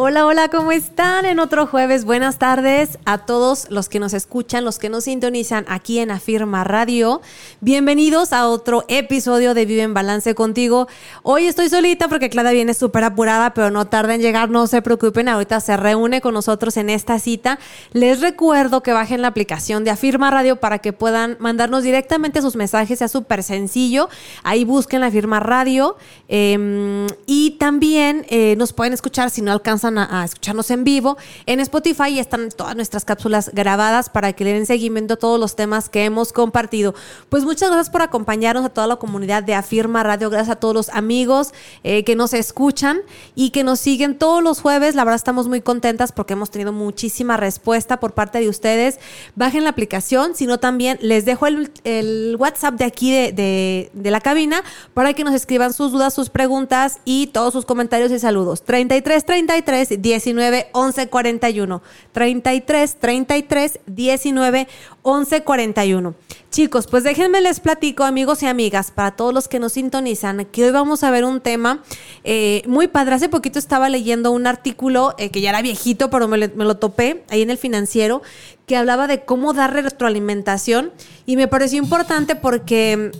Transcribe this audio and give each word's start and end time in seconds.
Hola, 0.00 0.26
hola, 0.26 0.48
¿cómo 0.48 0.70
están? 0.70 1.24
En 1.24 1.40
otro 1.40 1.66
jueves, 1.66 2.04
buenas 2.04 2.38
tardes 2.38 3.00
a 3.04 3.18
todos 3.18 3.68
los 3.68 3.88
que 3.88 3.98
nos 3.98 4.14
escuchan, 4.14 4.64
los 4.64 4.78
que 4.78 4.88
nos 4.88 5.02
sintonizan 5.02 5.64
aquí 5.66 5.98
en 5.98 6.12
Afirma 6.12 6.62
Radio. 6.62 7.20
Bienvenidos 7.60 8.32
a 8.32 8.46
otro 8.46 8.84
episodio 8.86 9.54
de 9.54 9.66
Vive 9.66 9.82
en 9.82 9.94
Balance 9.94 10.36
contigo. 10.36 10.86
Hoy 11.24 11.48
estoy 11.48 11.68
solita 11.68 12.06
porque 12.06 12.30
Clara 12.30 12.52
viene 12.52 12.74
súper 12.74 13.02
apurada, 13.02 13.54
pero 13.54 13.72
no 13.72 13.88
tarda 13.88 14.14
en 14.14 14.20
llegar, 14.20 14.50
no 14.50 14.68
se 14.68 14.82
preocupen, 14.82 15.28
ahorita 15.28 15.58
se 15.58 15.76
reúne 15.76 16.20
con 16.20 16.32
nosotros 16.32 16.76
en 16.76 16.90
esta 16.90 17.18
cita. 17.18 17.58
Les 17.92 18.20
recuerdo 18.20 18.84
que 18.84 18.92
bajen 18.92 19.20
la 19.20 19.26
aplicación 19.26 19.82
de 19.82 19.90
Afirma 19.90 20.30
Radio 20.30 20.60
para 20.60 20.78
que 20.78 20.92
puedan 20.92 21.36
mandarnos 21.40 21.82
directamente 21.82 22.40
sus 22.40 22.54
mensajes, 22.54 23.00
sea 23.00 23.08
súper 23.08 23.42
sencillo. 23.42 24.08
Ahí 24.44 24.64
busquen 24.64 25.00
la 25.00 25.08
Afirma 25.08 25.40
Radio 25.40 25.96
em, 26.28 27.08
y 27.26 27.56
también 27.58 28.24
eh, 28.28 28.54
nos 28.58 28.72
pueden 28.72 28.92
escuchar 28.92 29.30
si 29.30 29.42
no 29.42 29.50
alcanzan 29.50 29.87
a, 29.96 30.24
escucharnos 30.24 30.70
en 30.70 30.84
vivo, 30.84 31.16
en 31.46 31.60
Spotify 31.60 32.18
están 32.18 32.50
todas 32.50 32.76
nuestras 32.76 33.04
cápsulas 33.04 33.50
grabadas 33.54 34.10
para 34.10 34.32
que 34.32 34.44
le 34.44 34.52
den 34.52 34.66
seguimiento 34.66 35.14
a 35.14 35.16
todos 35.16 35.38
los 35.40 35.56
temas 35.56 35.88
que 35.88 36.04
hemos 36.04 36.32
compartido. 36.32 36.94
Pues 37.28 37.44
muchas 37.44 37.70
gracias 37.70 37.90
por 37.90 38.02
acompañarnos 38.02 38.64
a 38.64 38.68
toda 38.68 38.86
la 38.86 38.96
comunidad 38.96 39.42
de 39.42 39.54
Afirma 39.54 40.02
Radio, 40.02 40.28
gracias 40.28 40.56
a 40.56 40.60
todos 40.60 40.74
los 40.74 40.88
amigos 40.90 41.54
eh, 41.84 42.04
que 42.04 42.16
nos 42.16 42.34
escuchan 42.34 43.00
y 43.34 43.50
que 43.50 43.64
nos 43.64 43.78
siguen 43.78 44.18
todos 44.18 44.42
los 44.42 44.60
jueves. 44.60 44.94
La 44.94 45.04
verdad 45.04 45.16
estamos 45.16 45.48
muy 45.48 45.60
contentas 45.60 46.12
porque 46.12 46.32
hemos 46.32 46.50
tenido 46.50 46.72
muchísima 46.72 47.36
respuesta 47.36 48.00
por 48.00 48.12
parte 48.12 48.40
de 48.40 48.48
ustedes. 48.48 48.98
Bajen 49.36 49.64
la 49.64 49.70
aplicación, 49.70 50.34
sino 50.34 50.58
también 50.58 50.98
les 51.00 51.24
dejo 51.24 51.46
el, 51.46 52.36
WhatsApp 52.38 52.74
de 52.74 52.84
aquí 52.84 53.12
de, 53.12 53.90
de 53.92 54.10
la 54.10 54.20
cabina 54.20 54.62
para 54.94 55.14
que 55.14 55.24
nos 55.24 55.34
escriban 55.34 55.72
sus 55.72 55.92
dudas, 55.92 56.14
sus 56.14 56.30
preguntas 56.30 56.98
y 57.04 57.28
todos 57.28 57.52
sus 57.52 57.64
comentarios 57.64 58.10
y 58.10 58.18
saludos. 58.18 58.62
33 58.62 59.24
33 59.24 59.58
19 59.86 60.68
11 60.72 61.08
41. 61.08 61.82
33 62.12 62.96
33 62.96 63.80
19 63.86 64.68
11 65.02 65.42
41. 65.42 66.14
Chicos, 66.50 66.86
pues 66.86 67.04
déjenme 67.04 67.40
les 67.42 67.60
platico, 67.60 68.04
amigos 68.04 68.42
y 68.42 68.46
amigas, 68.46 68.90
para 68.90 69.12
todos 69.12 69.34
los 69.34 69.48
que 69.48 69.58
nos 69.58 69.74
sintonizan, 69.74 70.46
que 70.46 70.64
hoy 70.64 70.70
vamos 70.70 71.04
a 71.04 71.10
ver 71.10 71.24
un 71.24 71.40
tema 71.40 71.82
eh, 72.24 72.62
muy 72.66 72.88
padre. 72.88 73.14
Hace 73.14 73.28
poquito 73.28 73.58
estaba 73.58 73.88
leyendo 73.90 74.30
un 74.30 74.46
artículo 74.46 75.14
eh, 75.18 75.30
que 75.30 75.42
ya 75.42 75.50
era 75.50 75.60
viejito, 75.60 76.08
pero 76.08 76.26
me, 76.26 76.48
me 76.48 76.64
lo 76.64 76.76
topé 76.78 77.24
ahí 77.28 77.42
en 77.42 77.50
el 77.50 77.58
financiero, 77.58 78.22
que 78.66 78.76
hablaba 78.76 79.06
de 79.06 79.24
cómo 79.24 79.52
dar 79.52 79.74
retroalimentación 79.74 80.92
y 81.26 81.36
me 81.36 81.48
pareció 81.48 81.78
importante 81.78 82.34
porque 82.34 83.12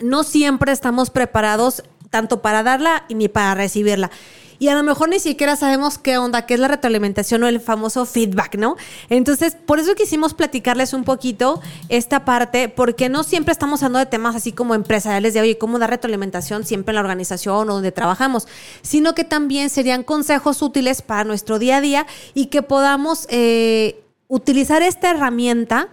no 0.00 0.22
siempre 0.22 0.72
estamos 0.72 1.10
preparados 1.10 1.82
tanto 2.10 2.42
para 2.42 2.62
darla 2.62 3.04
ni 3.08 3.28
para 3.28 3.54
recibirla 3.54 4.10
y 4.58 4.68
a 4.68 4.74
lo 4.74 4.82
mejor 4.82 5.08
ni 5.08 5.18
siquiera 5.18 5.56
sabemos 5.56 5.98
qué 5.98 6.18
onda, 6.18 6.46
qué 6.46 6.54
es 6.54 6.60
la 6.60 6.68
retroalimentación 6.68 7.42
o 7.42 7.48
el 7.48 7.60
famoso 7.60 8.06
feedback, 8.06 8.56
¿no? 8.56 8.76
Entonces, 9.08 9.56
por 9.66 9.78
eso 9.78 9.94
quisimos 9.94 10.34
platicarles 10.34 10.92
un 10.92 11.04
poquito 11.04 11.60
esta 11.88 12.24
parte, 12.24 12.68
porque 12.68 13.08
no 13.08 13.22
siempre 13.22 13.52
estamos 13.52 13.82
hablando 13.82 13.98
de 13.98 14.06
temas 14.06 14.36
así 14.36 14.52
como 14.52 14.74
empresariales 14.74 15.34
de, 15.34 15.40
oye, 15.40 15.58
cómo 15.58 15.78
dar 15.78 15.90
retroalimentación 15.90 16.64
siempre 16.64 16.92
en 16.92 16.96
la 16.96 17.00
organización 17.00 17.68
o 17.70 17.74
donde 17.74 17.92
trabajamos, 17.92 18.46
sino 18.82 19.14
que 19.14 19.24
también 19.24 19.70
serían 19.70 20.02
consejos 20.02 20.62
útiles 20.62 21.02
para 21.02 21.24
nuestro 21.24 21.58
día 21.58 21.78
a 21.78 21.80
día 21.80 22.06
y 22.34 22.46
que 22.46 22.62
podamos 22.62 23.26
eh, 23.30 24.04
utilizar 24.28 24.82
esta 24.82 25.10
herramienta 25.10 25.88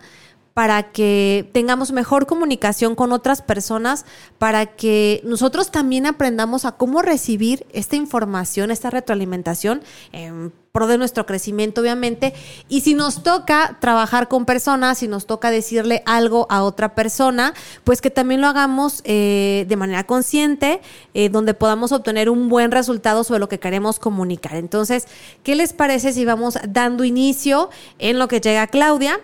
para 0.60 0.92
que 0.92 1.50
tengamos 1.54 1.94
mejor 1.94 2.28
comunicación 2.28 2.94
con 2.94 3.14
otras 3.14 3.42
personas, 3.42 4.06
para 4.40 4.66
que 4.66 5.22
nosotros 5.24 5.72
también 5.72 6.06
aprendamos 6.06 6.66
a 6.66 6.74
cómo 6.74 7.02
recibir 7.02 7.66
esta 7.72 7.96
información, 7.96 8.70
esta 8.70 8.90
retroalimentación 8.90 9.82
en 10.12 10.52
pro 10.74 10.88
de 10.88 10.98
nuestro 10.98 11.26
crecimiento, 11.26 11.80
obviamente. 11.80 12.34
Y 12.68 12.82
si 12.82 12.94
nos 12.94 13.24
toca 13.24 13.78
trabajar 13.80 14.28
con 14.28 14.44
personas, 14.44 14.98
si 14.98 15.08
nos 15.08 15.28
toca 15.28 15.50
decirle 15.50 16.04
algo 16.06 16.46
a 16.50 16.64
otra 16.64 16.94
persona, 16.94 17.54
pues 17.86 18.02
que 18.02 18.10
también 18.10 18.42
lo 18.42 18.48
hagamos 18.48 19.00
eh, 19.06 19.66
de 19.70 19.76
manera 19.78 20.06
consciente, 20.06 20.82
eh, 21.14 21.30
donde 21.30 21.54
podamos 21.54 21.94
obtener 21.94 22.30
un 22.30 22.50
buen 22.50 22.72
resultado 22.72 23.24
sobre 23.24 23.40
lo 23.40 23.48
que 23.48 23.62
queremos 23.62 23.98
comunicar. 23.98 24.56
Entonces, 24.58 25.08
¿qué 25.42 25.56
les 25.56 25.72
parece 25.72 26.12
si 26.12 26.26
vamos 26.26 26.58
dando 26.68 27.06
inicio 27.06 27.70
en 27.98 28.20
lo 28.20 28.28
que 28.28 28.42
llega 28.42 28.68
Claudia? 28.68 29.22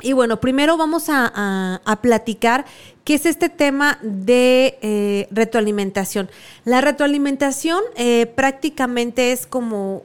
Y 0.00 0.14
bueno, 0.14 0.40
primero 0.40 0.76
vamos 0.76 1.04
a, 1.08 1.80
platicar 2.00 2.64
qué 3.04 3.14
es 3.14 3.26
este 3.26 3.48
tema 3.48 3.98
de 4.02 4.78
eh, 4.82 5.28
retroalimentación. 5.30 6.30
La 6.64 6.80
retroalimentación 6.80 7.80
eh, 7.96 8.26
prácticamente 8.26 9.32
es 9.32 9.46
como 9.46 10.04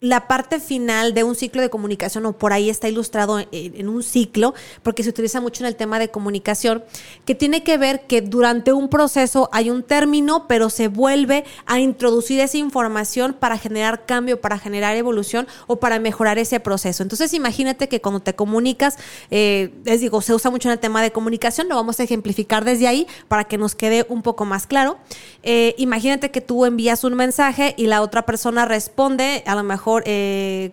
la 0.00 0.28
parte 0.28 0.60
final 0.60 1.12
de 1.12 1.24
un 1.24 1.34
ciclo 1.34 1.60
de 1.60 1.70
comunicación, 1.70 2.24
o 2.26 2.32
por 2.32 2.52
ahí 2.52 2.70
está 2.70 2.88
ilustrado 2.88 3.40
en, 3.50 3.88
un 3.88 4.04
ciclo, 4.04 4.54
porque 4.84 5.02
se 5.02 5.10
utiliza 5.10 5.40
mucho 5.40 5.64
en 5.64 5.66
el 5.66 5.74
tema 5.74 5.98
de 5.98 6.08
comunicación, 6.08 6.84
que 7.24 7.34
tiene 7.34 7.64
que 7.64 7.78
ver 7.78 8.06
que 8.06 8.20
durante 8.20 8.72
un 8.72 8.90
proceso 8.90 9.48
hay 9.52 9.70
un 9.70 9.82
término, 9.82 10.46
pero 10.46 10.70
se 10.70 10.86
vuelve 10.86 11.44
a 11.66 11.80
introducir 11.80 12.38
esa 12.38 12.58
información 12.58 13.34
para 13.34 13.58
generar 13.58 14.06
cambio, 14.06 14.40
para 14.40 14.58
generar 14.58 14.94
evolución 14.94 15.48
o 15.66 15.80
para 15.80 15.98
mejorar 15.98 16.38
ese 16.38 16.60
proceso. 16.60 17.02
Entonces, 17.02 17.34
imagínate 17.34 17.88
que 17.88 18.00
cuando 18.00 18.20
te 18.20 18.36
comunicas, 18.36 18.98
eh, 19.32 19.74
les 19.84 20.00
digo, 20.00 20.22
se 20.22 20.32
usa 20.32 20.48
mucho 20.52 20.68
en 20.68 20.74
el 20.74 20.78
tema 20.78 21.02
de 21.02 21.10
comunicación, 21.10 21.68
lo 21.68 21.74
vamos 21.74 21.98
a 21.98 22.04
ejemplificar 22.04 22.64
desde 22.64 22.86
ahí 22.86 23.08
para 23.26 23.44
que 23.44 23.58
nos 23.58 23.74
quede 23.74 24.06
un 24.08 24.22
poco 24.22 24.44
más 24.44 24.68
claro. 24.68 24.96
Eh, 25.42 25.74
imagínate 25.76 26.30
que 26.30 26.40
tú 26.40 26.66
envías 26.66 27.02
un 27.02 27.14
mensaje 27.14 27.74
y 27.76 27.88
la 27.88 28.00
otra 28.02 28.26
persona 28.26 28.64
responde, 28.64 29.42
a 29.44 29.56
lo 29.56 29.64
mejor 29.64 29.87
eh, 30.04 30.72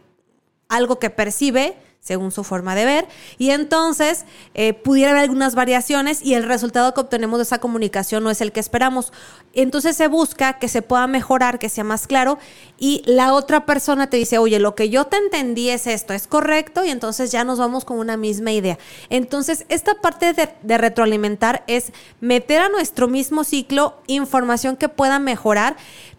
algo 0.70 1.00
que 1.00 1.10
percibe 1.10 1.78
según 2.06 2.32
su 2.32 2.44
forma 2.44 2.76
de 2.76 2.86
ver, 2.86 3.08
y 3.40 3.50
entonces 3.50 4.26
eh, 4.54 4.74
pudiera 4.74 5.10
haber 5.10 5.24
algunas 5.24 5.56
variaciones 5.56 6.24
y 6.24 6.36
el 6.36 6.44
resultado 6.44 6.94
que 6.94 7.02
obtenemos 7.02 7.40
de 7.40 7.44
esa 7.44 7.58
comunicación 7.58 8.24
no 8.24 8.30
es 8.30 8.42
el 8.42 8.52
que 8.52 8.60
esperamos. 8.60 9.12
Entonces 9.54 9.98
se 9.98 10.08
busca 10.08 10.60
que 10.60 10.68
se 10.68 10.84
pueda 10.84 11.08
mejorar, 11.08 11.58
que 11.58 11.68
sea 11.68 11.84
más 11.84 12.06
claro, 12.06 12.38
y 12.78 13.02
la 13.08 13.34
otra 13.34 13.66
persona 13.66 14.08
te 14.08 14.18
dice, 14.18 14.38
oye, 14.38 14.60
lo 14.60 14.76
que 14.76 14.92
yo 14.92 15.06
te 15.06 15.18
entendí 15.18 15.72
es 15.72 15.88
esto, 15.88 16.14
es 16.14 16.28
correcto, 16.28 16.86
y 16.86 16.92
entonces 16.92 17.32
ya 17.32 17.44
nos 17.44 17.58
vamos 17.58 17.86
con 17.86 17.98
una 17.98 18.18
misma 18.18 18.52
idea. 18.52 18.78
Entonces, 19.10 19.66
esta 19.70 19.96
parte 19.96 20.36
de 20.62 20.78
retroalimentar 20.78 21.64
es 21.66 21.92
meter 22.22 22.62
a 22.62 22.70
nuestro 22.70 23.08
mismo 23.08 23.44
ciclo 23.44 23.96
información 24.06 24.78
que 24.78 24.90
pueda 24.90 25.18
mejorar, 25.18 25.76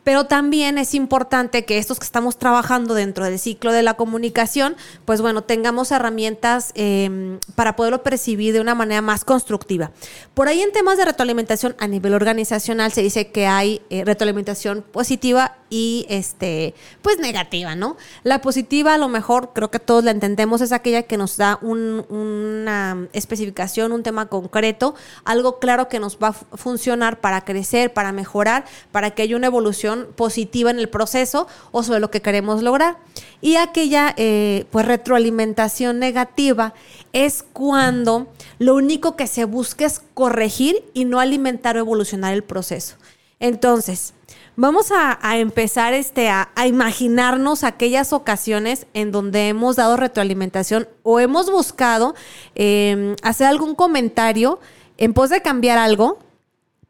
pero 0.06 0.26
también 0.26 0.78
es 0.78 0.94
importante 0.94 1.64
que 1.64 1.78
estos 1.78 1.98
que 1.98 2.04
estamos 2.04 2.38
trabajando 2.38 2.94
dentro 2.94 3.24
del 3.24 3.40
ciclo 3.40 3.72
de 3.72 3.82
la 3.82 3.94
comunicación, 3.94 4.76
pues 5.04 5.20
bueno, 5.20 5.42
tengamos 5.42 5.90
herramientas 5.90 6.70
em, 6.76 7.40
para 7.56 7.74
poderlo 7.74 8.04
percibir 8.04 8.54
de 8.54 8.60
una 8.60 8.76
manera 8.76 9.02
más 9.02 9.24
constructiva. 9.24 9.90
Por 10.32 10.46
ahí 10.46 10.62
en 10.62 10.70
temas 10.70 10.96
de 10.96 11.06
retroalimentación 11.06 11.74
a 11.80 11.88
nivel 11.88 12.14
organizacional 12.14 12.92
se 12.92 13.02
dice 13.02 13.32
que 13.32 13.48
hay 13.48 13.82
eh, 13.90 14.04
retroalimentación 14.04 14.82
positiva 14.82 15.56
y 15.70 16.06
este 16.08 16.74
pues 17.02 17.18
negativa, 17.18 17.74
¿no? 17.74 17.96
La 18.22 18.40
positiva 18.40 18.94
a 18.94 18.98
lo 18.98 19.08
mejor 19.08 19.50
creo 19.52 19.70
que 19.70 19.80
todos 19.80 20.04
la 20.04 20.12
entendemos 20.12 20.60
es 20.60 20.70
aquella 20.70 21.02
que 21.02 21.16
nos 21.16 21.36
da 21.36 21.58
una 21.60 23.08
especificación, 23.12 23.90
un 23.90 24.04
tema 24.04 24.26
concreto, 24.26 24.94
algo 25.24 25.58
claro 25.58 25.88
que 25.88 25.98
nos 25.98 26.18
va 26.18 26.28
a 26.28 26.32
funcionar 26.32 27.20
para 27.20 27.44
crecer, 27.44 27.92
para 27.92 28.12
mejorar, 28.12 28.64
para 28.92 29.10
que 29.10 29.22
haya 29.22 29.36
una 29.36 29.48
evolución 29.48 29.95
positiva 30.04 30.70
en 30.70 30.78
el 30.78 30.88
proceso 30.88 31.46
o 31.72 31.82
sobre 31.82 32.00
lo 32.00 32.10
que 32.10 32.22
queremos 32.22 32.62
lograr. 32.62 32.98
Y 33.40 33.56
aquella 33.56 34.14
eh, 34.16 34.66
pues 34.70 34.86
retroalimentación 34.86 35.98
negativa 35.98 36.74
es 37.12 37.42
cuando 37.42 38.28
lo 38.58 38.74
único 38.74 39.16
que 39.16 39.26
se 39.26 39.44
busca 39.44 39.86
es 39.86 40.02
corregir 40.14 40.84
y 40.94 41.04
no 41.04 41.20
alimentar 41.20 41.76
o 41.76 41.80
evolucionar 41.80 42.34
el 42.34 42.44
proceso. 42.44 42.96
Entonces, 43.38 44.14
vamos 44.56 44.90
a, 44.90 45.18
empezar 45.36 45.92
este, 45.92 46.28
a, 46.28 46.48
imaginarnos 46.66 47.64
aquellas 47.64 48.12
ocasiones 48.12 48.86
en 48.94 49.12
donde 49.12 49.48
hemos 49.48 49.76
dado 49.76 49.96
retroalimentación 49.96 50.88
o 51.02 51.20
hemos 51.20 51.50
buscado 51.50 52.14
em, 52.54 53.14
hacer 53.22 53.46
algún 53.46 53.74
comentario 53.74 54.58
en 54.96 55.12
pos 55.12 55.30
de 55.30 55.42
cambiar 55.42 55.78
algo, 55.78 56.18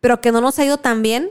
pero 0.00 0.20
que 0.20 0.30
no 0.30 0.40
nos 0.40 0.58
ha 0.58 0.64
ido 0.64 0.78
tan 0.78 1.02
bien 1.02 1.30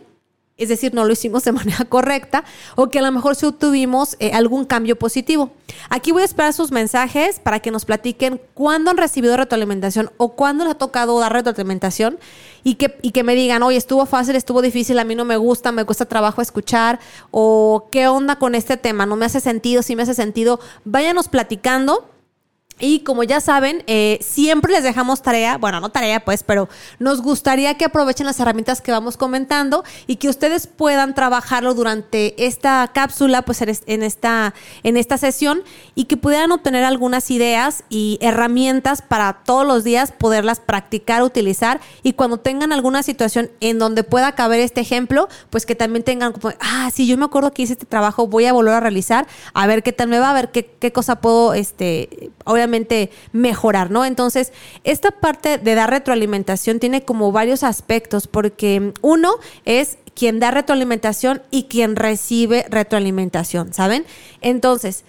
es 0.58 0.70
decir, 0.70 0.94
no 0.94 1.04
lo 1.04 1.12
hicimos 1.12 1.44
de 1.44 1.52
manera 1.54 1.86
correcta 1.86 2.44
o 2.76 2.90
que 2.90 3.00
a 3.00 3.02
lo 3.02 3.12
mejor 3.12 3.36
sí 3.36 3.46
obtuvimos 3.46 4.16
eh, 4.20 4.32
algún 4.34 4.66
cambio 4.66 4.98
positivo. 4.98 5.52
Aquí 5.90 6.12
voy 6.12 6.22
a 6.22 6.26
esperar 6.26 6.54
sus 6.54 6.72
mensajes 6.72 7.40
para 7.40 7.60
que 7.60 7.72
nos 7.72 7.86
platiquen 7.86 8.42
cuándo 8.54 8.92
han 8.92 8.98
recibido 8.98 9.36
retroalimentación 9.38 10.12
o 10.18 10.36
cuándo 10.36 10.64
les 10.64 10.74
ha 10.74 10.78
tocado 10.78 11.20
dar 11.20 11.34
retroalimentación 11.34 12.18
y 12.64 12.76
que, 12.76 12.98
y 13.02 13.12
que 13.12 13.24
me 13.24 13.36
digan, 13.36 13.64
oye, 13.64 13.78
estuvo 13.78 14.06
fácil, 14.06 14.36
estuvo 14.36 14.62
difícil, 14.62 14.98
a 15.00 15.04
mí 15.04 15.16
no 15.16 15.26
me 15.26 15.38
gusta, 15.38 15.72
me 15.72 15.86
cuesta 15.86 16.06
trabajo 16.06 16.42
escuchar 16.42 17.00
o 17.32 17.90
qué 17.92 18.08
onda 18.08 18.38
con 18.38 18.56
este 18.56 18.78
tema, 18.78 19.06
no 19.06 19.16
me 19.16 19.26
hace 19.26 19.40
sentido, 19.40 19.84
sí 19.84 19.96
me 19.96 20.04
hace 20.04 20.14
sentido. 20.14 20.60
Váyanos 20.84 21.28
platicando 21.28 22.10
y 22.78 23.00
como 23.00 23.24
ya 23.24 23.40
saben, 23.40 23.84
eh, 23.88 24.20
siempre 24.22 24.74
les 24.74 24.84
dejamos 24.84 25.22
tarea, 25.22 25.58
bueno, 25.58 25.80
no 25.80 25.90
tarea 25.90 26.20
pues, 26.26 26.44
pero 26.44 26.68
nos 27.00 27.22
gustaría 27.22 27.78
que 27.78 27.86
aprovechen 27.86 28.26
las 28.26 28.40
herramientas 28.40 28.82
que 28.82 28.92
vamos 28.92 29.16
comentando 29.16 29.86
y 30.08 30.18
que 30.18 30.28
ustedes 30.28 30.68
puedan 30.68 31.16
trabajarlo 31.16 31.74
durante 31.74 32.46
esta 32.46 32.92
cápsula, 32.94 33.44
pues 33.44 33.62
en 33.62 34.04
esta, 34.04 34.54
en 34.84 34.98
esta 34.98 35.18
sesión 35.18 35.64
y 35.96 36.06
que 36.06 36.18
puedan 36.18 36.52
obtener 36.52 36.84
algunas 36.84 37.32
ideas 37.32 37.86
y 37.90 38.18
herramientas 38.22 39.02
para 39.02 39.44
todos 39.46 39.66
los 39.66 39.86
días 39.86 40.12
poderlas 40.12 40.60
practicar, 40.60 41.24
utilizar 41.24 41.80
y 42.04 42.14
cuando 42.14 42.40
tengan 42.40 42.74
alguna 42.74 43.04
situación 43.04 43.50
en 43.62 43.80
donde 43.80 44.04
pueda 44.04 44.34
caber 44.34 44.60
este 44.60 44.82
ejemplo, 44.82 45.30
pues 45.50 45.66
que 45.66 45.76
también 45.76 46.04
tengan 46.04 46.34
como, 46.34 46.54
ah, 46.60 46.90
sí, 46.94 47.08
yo 47.08 47.18
me 47.18 47.24
acuerdo 47.24 47.54
que 47.54 47.62
hice 47.62 47.74
este 47.74 47.86
trabajo, 47.86 48.28
voy 48.28 48.46
a 48.48 48.54
volver 48.54 48.74
a 48.74 48.80
realizar, 48.82 49.28
a 49.54 49.66
ver 49.66 49.82
qué 49.82 49.94
tal 49.94 50.10
me 50.10 50.20
va, 50.20 50.32
a 50.32 50.34
ver 50.34 50.52
qué, 50.52 50.66
qué 50.80 50.92
cosa 50.92 51.22
puedo, 51.22 51.54
este, 51.54 52.32
mejorar, 53.32 53.92
¿no? 53.92 54.06
Entonces, 54.06 54.54
esta 54.84 55.12
parte 55.12 55.58
de 55.58 55.76
dar 55.76 55.90
retroalimentación 55.90 56.80
tiene 56.80 57.04
como 57.04 57.32
varios 57.32 57.64
aspectos, 57.64 58.28
porque 58.28 58.94
uno 59.02 59.36
es 59.66 59.98
quien 60.16 60.40
da 60.40 60.52
retroalimentación 60.52 61.42
y 61.52 61.64
quien 61.64 61.96
recibe 61.96 62.66
retroalimentación, 62.70 63.74
¿saben? 63.74 64.06
Entonces, 64.42 65.04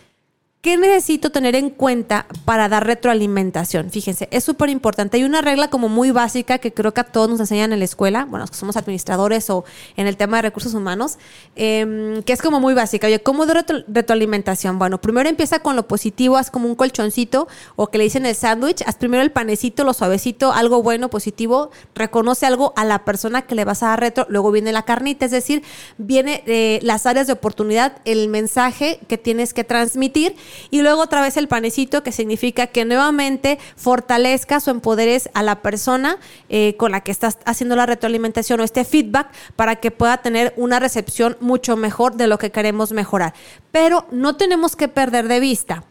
¿Qué 0.67 0.77
necesito 0.77 1.31
tener 1.31 1.55
en 1.55 1.71
cuenta 1.71 2.27
para 2.45 2.69
dar 2.69 2.85
retroalimentación? 2.85 3.93
Fíjense, 3.93 4.27
es 4.33 4.43
súper 4.43 4.69
importante. 4.69 5.17
Hay 5.17 5.23
una 5.23 5.41
regla 5.41 5.71
como 5.71 5.89
muy 5.89 6.11
básica 6.11 6.59
que 6.59 6.75
creo 6.75 6.93
que 6.93 7.03
a 7.03 7.05
todos 7.05 7.31
nos 7.31 7.39
enseñan 7.39 7.73
en 7.73 7.79
la 7.79 7.85
escuela, 7.85 8.25
bueno, 8.25 8.41
los 8.41 8.51
que 8.51 8.57
somos 8.57 8.77
administradores 8.77 9.49
o 9.49 9.65
en 9.97 10.09
el 10.09 10.17
tema 10.17 10.39
de 10.39 10.43
recursos 10.43 10.75
humanos, 10.75 11.19
em, 11.55 12.21
que 12.25 12.33
es 12.33 12.43
como 12.43 12.59
muy 12.59 12.75
básica. 12.75 13.07
Oye, 13.07 13.21
¿cómo 13.21 13.47
dar 13.47 13.65
retroalimentación? 13.87 14.77
Bueno, 14.77 15.01
primero 15.01 15.29
empieza 15.29 15.61
con 15.61 15.77
lo 15.77 15.87
positivo, 15.87 16.37
haz 16.37 16.51
como 16.51 16.67
un 16.67 16.75
colchoncito 16.75 17.47
o 17.77 17.87
que 17.87 17.99
le 17.99 18.03
dicen 18.03 18.27
el 18.27 18.35
sándwich, 18.35 18.83
haz 18.87 18.97
primero 18.97 19.23
el 19.23 19.31
panecito, 19.31 19.85
lo 19.85 19.95
suavecito, 19.95 20.51
algo 20.51 20.83
bueno, 20.83 21.11
positivo, 21.11 21.71
reconoce 21.95 22.45
algo 22.45 22.73
a 22.75 22.85
la 22.85 23.05
persona 23.05 23.43
que 23.43 23.55
le 23.55 23.65
vas 23.65 23.85
a 23.85 23.91
dar 23.91 24.01
retro, 24.01 24.27
luego 24.31 24.51
viene 24.51 24.73
la 24.73 24.83
carnita, 24.83 25.27
es 25.27 25.31
decir, 25.31 25.63
viene 25.97 26.43
eh, 26.49 26.81
las 26.83 27.07
áreas 27.07 27.29
de 27.29 27.35
oportunidad, 27.35 27.99
el 28.05 28.27
mensaje 28.27 28.99
que 29.07 29.17
tienes 29.17 29.55
que 29.55 29.63
transmitir 29.63 30.35
y 30.71 30.83
luego 30.83 31.03
otra 31.03 31.21
vez 31.21 31.37
el 31.37 31.49
panecito, 31.49 32.03
que 32.03 32.13
significa 32.13 32.67
que 32.67 32.85
nuevamente 32.85 33.59
fortalezcas 33.77 34.67
o 34.69 34.71
empoderes 34.71 35.31
a 35.35 35.43
la 35.43 35.63
persona 35.63 36.19
eh, 36.49 36.75
con 36.77 36.93
la 36.93 37.03
que 37.03 37.13
estás 37.13 37.39
haciendo 37.45 37.77
la 37.77 37.87
retroalimentación 37.87 38.61
o 38.61 38.65
este 38.65 38.85
feedback 38.85 39.29
para 39.57 39.77
que 39.77 39.91
pueda 39.91 40.19
tener 40.19 40.53
una 40.57 40.79
recepción 40.79 41.37
mucho 41.41 41.77
mejor 41.77 42.17
de 42.17 42.27
lo 42.27 42.39
que 42.39 42.51
queremos 42.51 42.93
mejorar. 42.93 43.35
Pero 43.73 44.07
no 44.11 44.37
tenemos 44.37 44.77
que 44.77 44.89
perder 44.89 45.29
de 45.29 45.41
vista 45.41 45.85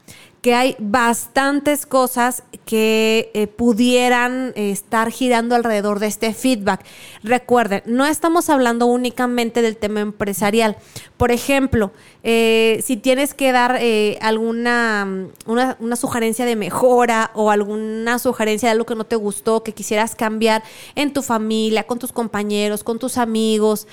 que 0.45 0.53
hay 0.53 0.75
bastantes 0.77 1.87
cosas 1.87 2.43
que 2.65 3.31
eh, 3.33 3.47
pudieran 3.47 4.53
estar 4.55 5.09
girando 5.09 5.55
alrededor 5.55 5.97
de 5.97 6.05
este 6.05 6.35
feedback. 6.35 6.85
Recuerden, 7.23 7.81
no 7.87 8.05
estamos 8.05 8.51
hablando 8.51 8.85
únicamente 8.85 9.63
del 9.63 9.75
tema 9.75 10.01
empresarial. 10.01 10.77
Por 11.17 11.31
ejemplo, 11.31 11.91
eh, 12.21 12.79
si 12.83 12.95
tienes 12.95 13.33
que 13.33 13.51
dar 13.51 13.77
eh, 13.79 14.19
alguna 14.21 15.29
una, 15.47 15.95
sugerencia 15.95 16.45
de 16.45 16.55
mejora 16.55 17.31
o 17.33 17.49
alguna 17.49 18.19
sugerencia 18.19 18.69
de 18.69 18.73
algo 18.73 18.85
que 18.85 18.95
no 18.95 19.05
te 19.05 19.15
gustó, 19.15 19.63
que 19.63 19.71
quisieras 19.71 20.13
cambiar 20.13 20.61
en 20.93 21.11
tu 21.11 21.23
familia, 21.23 21.85
con 21.87 21.97
tus 21.97 22.11
compañeros, 22.11 22.83
con 22.83 22.99
tus 22.99 23.17
amigos, 23.17 23.87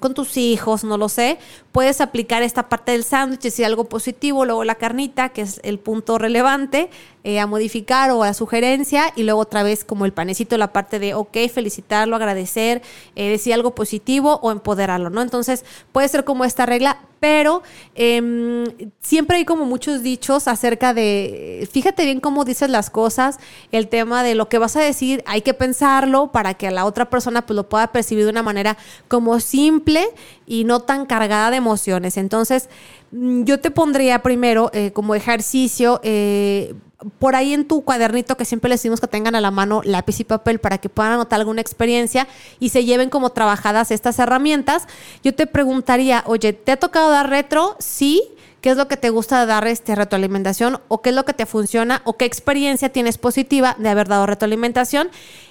con 0.00 0.14
tus 0.14 0.36
hijos, 0.36 0.84
no 0.84 0.96
lo 0.96 1.08
sé, 1.08 1.38
puedes 1.72 2.00
aplicar 2.00 2.42
esta 2.42 2.68
parte 2.68 2.92
del 2.92 3.04
sándwich, 3.04 3.40
decir 3.40 3.64
algo 3.64 3.84
positivo, 3.84 4.44
luego 4.44 4.64
la 4.64 4.76
carnita, 4.76 5.30
que 5.34 5.42
es 5.42 5.60
el 5.62 5.78
punto 5.78 6.16
relevante, 6.16 6.88
eh, 7.24 7.40
a 7.40 7.46
modificar 7.46 8.10
o 8.10 8.22
a 8.22 8.32
sugerencia, 8.32 9.12
y 9.16 9.24
luego 9.24 9.40
otra 9.40 9.62
vez 9.62 9.84
como 9.84 10.06
el 10.06 10.12
panecito, 10.12 10.56
la 10.56 10.72
parte 10.72 10.98
de, 10.98 11.12
ok, 11.14 11.36
felicitarlo, 11.52 12.16
agradecer, 12.16 12.80
eh, 13.16 13.28
decir 13.28 13.52
algo 13.52 13.74
positivo 13.74 14.40
o 14.42 14.50
empoderarlo, 14.50 15.10
¿no? 15.10 15.20
Entonces 15.20 15.64
puede 15.92 16.08
ser 16.08 16.24
como 16.24 16.44
esta 16.44 16.64
regla, 16.64 16.98
pero 17.20 17.62
em, 17.94 18.66
siempre 19.00 19.38
hay 19.38 19.46
como 19.46 19.64
muchos 19.64 20.02
dichos 20.02 20.46
acerca 20.46 20.92
de, 20.92 21.66
fíjate 21.72 22.04
bien 22.04 22.20
cómo 22.20 22.44
dices 22.44 22.68
las 22.68 22.90
cosas, 22.90 23.38
el 23.72 23.88
tema 23.88 24.22
de 24.22 24.34
lo 24.34 24.50
que 24.50 24.58
vas 24.58 24.76
a 24.76 24.80
decir, 24.80 25.22
hay 25.26 25.40
que 25.40 25.54
pensarlo 25.54 26.30
para 26.32 26.52
que 26.52 26.70
la 26.70 26.84
otra 26.84 27.08
persona 27.08 27.46
pues 27.46 27.56
lo 27.56 27.68
pueda 27.68 27.92
percibir 27.92 28.24
de 28.24 28.30
una 28.30 28.42
manera 28.42 28.76
como 29.08 29.40
simple 29.40 30.06
y 30.46 30.64
no 30.64 30.80
tan 30.80 31.06
cargada 31.06 31.50
de 31.50 31.56
emociones. 31.56 32.18
Entonces, 32.18 32.68
yo 33.14 33.60
te 33.60 33.70
pondría 33.70 34.22
primero 34.22 34.70
eh, 34.72 34.90
como 34.92 35.14
ejercicio 35.14 36.00
eh, 36.02 36.74
por 37.18 37.36
ahí 37.36 37.54
en 37.54 37.66
tu 37.66 37.84
cuadernito 37.84 38.36
que 38.36 38.44
siempre 38.44 38.68
les 38.68 38.80
decimos 38.80 39.00
que 39.00 39.06
tengan 39.06 39.36
a 39.36 39.40
la 39.40 39.52
mano 39.52 39.82
lápiz 39.84 40.18
y 40.18 40.24
papel 40.24 40.58
para 40.58 40.78
que 40.78 40.88
puedan 40.88 41.12
anotar 41.12 41.38
alguna 41.38 41.60
experiencia 41.60 42.26
y 42.58 42.70
se 42.70 42.84
lleven 42.84 43.10
como 43.10 43.30
trabajadas 43.30 43.92
estas 43.92 44.18
herramientas, 44.18 44.88
yo 45.22 45.34
te 45.34 45.46
preguntaría, 45.46 46.24
oye, 46.26 46.52
¿te 46.54 46.72
ha 46.72 46.76
tocado 46.76 47.10
dar 47.10 47.30
retro? 47.30 47.76
Sí. 47.78 48.22
¿Qué 48.60 48.70
es 48.70 48.78
lo 48.78 48.88
que 48.88 48.96
te 48.96 49.10
gusta 49.10 49.44
dar 49.44 49.66
este 49.66 49.94
retroalimentación? 49.94 50.80
¿O 50.88 51.02
qué 51.02 51.10
es 51.10 51.14
lo 51.14 51.26
que 51.26 51.34
te 51.34 51.44
funciona? 51.44 52.00
¿O 52.04 52.16
qué 52.16 52.24
experiencia 52.24 52.88
tienes 52.88 53.18
positiva 53.18 53.76
de 53.78 53.90
haber 53.90 54.08
dado 54.08 54.24
retroalimentación? 54.24 55.10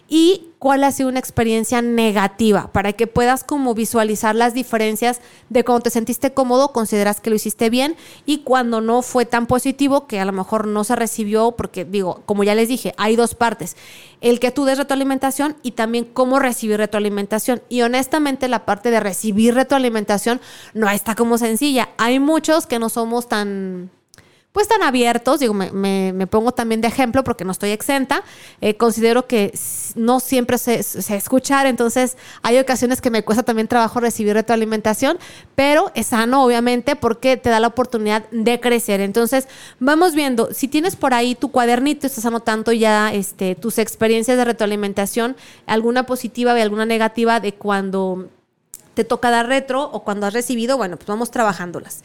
y 0.09 0.50
cuál 0.63 0.86
ha 0.86 0.94
sido 0.94 1.10
una 1.10 1.19
experiencia 1.19 1.81
negativa 1.81 2.69
para 2.71 2.94
que 2.94 3.06
puedas 3.06 3.44
como 3.44 3.74
visualizar 3.74 4.33
las 4.33 4.54
diferencias 4.54 5.19
de 5.50 5.65
cuando 5.65 5.81
te 5.83 5.89
sentiste 5.89 6.33
cómodo, 6.33 6.71
consideras 6.71 7.19
que 7.19 7.30
lo 7.30 7.36
hiciste 7.36 7.69
bien 7.69 7.98
y 8.25 8.44
cuando 8.44 8.80
no 8.80 9.01
fue 9.01 9.25
tan 9.25 9.45
positivo 9.45 10.07
que 10.07 10.21
a 10.21 10.25
lo 10.25 10.31
mejor 10.31 10.65
no 10.65 10.86
se 10.86 10.95
recibió 10.95 11.51
porque 11.51 11.83
digo, 11.83 12.21
como 12.25 12.45
ya 12.45 12.56
les 12.56 12.69
dije, 12.69 12.94
hay 12.95 13.18
dos 13.18 13.36
partes, 13.36 13.75
el 14.21 14.39
que 14.39 14.51
tú 14.51 14.63
des 14.63 14.77
retroalimentación 14.77 15.57
y 15.63 15.71
también 15.71 16.06
cómo 16.06 16.39
recibir 16.39 16.77
retroalimentación. 16.77 17.62
Y 17.68 17.81
honestamente 17.81 18.48
la 18.48 18.63
parte 18.63 18.89
de 18.89 19.01
recibir 19.01 19.56
retroalimentación 19.56 20.39
no 20.74 20.89
está 20.89 21.13
como 21.13 21.38
sencilla, 21.38 21.89
hay 21.98 22.21
muchos 22.21 22.68
que 22.68 22.80
no 22.80 22.88
somos 22.88 23.27
tan 23.27 23.92
pues 24.53 24.67
tan 24.67 24.83
abiertos, 24.83 25.39
digo, 25.39 25.53
me, 25.55 26.28
pongo 26.28 26.51
también 26.51 26.80
de 26.80 26.87
ejemplo 26.87 27.23
porque 27.23 27.44
no 27.44 27.51
estoy 27.51 27.71
exenta, 27.71 28.23
eh, 28.61 28.78
considero 28.78 29.25
que 29.28 29.51
no 29.95 30.19
siempre 30.19 30.59
se, 30.59 30.83
se, 30.83 31.16
escuchar, 31.16 31.66
entonces 31.66 32.18
hay 32.44 32.59
ocasiones 32.59 33.01
que 33.01 33.09
me 33.09 33.23
cuesta 33.23 33.42
también 33.42 33.68
trabajo 33.68 33.99
recibir 33.99 34.35
retroalimentación, 34.35 35.18
pero 35.56 35.92
es 35.95 36.07
sano 36.07 36.45
obviamente 36.45 36.95
porque 36.95 37.35
te 37.35 37.49
da 37.49 37.59
la 37.59 37.68
oportunidad 37.68 38.30
de 38.30 38.59
crecer. 38.59 39.01
Entonces, 39.01 39.47
vamos 39.80 40.13
viendo, 40.13 40.54
si 40.54 40.68
tienes 40.68 40.95
por 40.95 41.16
ahí 41.16 41.33
tu 41.33 41.49
cuadernito, 41.49 42.06
estás 42.06 42.25
anotando 42.28 42.71
ya 42.71 43.11
este, 43.11 43.56
tus 43.56 43.80
experiencias 43.80 44.37
de 44.37 44.45
retroalimentación, 44.45 45.35
alguna 45.66 46.06
positiva 46.06 46.57
y 46.57 46.61
alguna 46.61 46.85
negativa 46.85 47.39
de 47.39 47.56
cuando 47.56 48.30
te 48.94 49.04
toca 49.04 49.31
dar 49.31 49.47
retro 49.47 49.83
o 49.83 50.04
cuando 50.04 50.28
has 50.28 50.33
recibido, 50.33 50.78
bueno, 50.78 50.97
pues 50.97 51.07
vamos 51.07 51.31
trabajándolas. 51.31 52.04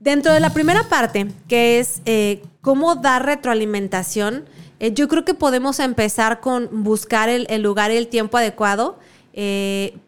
Dentro 0.00 0.32
de 0.32 0.38
la 0.38 0.50
primera 0.50 0.84
parte, 0.84 1.26
que 1.48 1.80
es 1.80 2.02
eh, 2.04 2.42
cómo 2.60 2.94
dar 2.94 3.26
retroalimentación, 3.26 4.44
eh, 4.78 4.92
yo 4.94 5.08
creo 5.08 5.24
que 5.24 5.34
podemos 5.34 5.80
empezar 5.80 6.38
con 6.38 6.84
buscar 6.84 7.28
el, 7.28 7.62
lugar 7.62 7.90
y 7.90 7.96
el 7.96 8.06
tiempo 8.06 8.36
adecuado, 8.36 9.00
eh, 9.32 9.98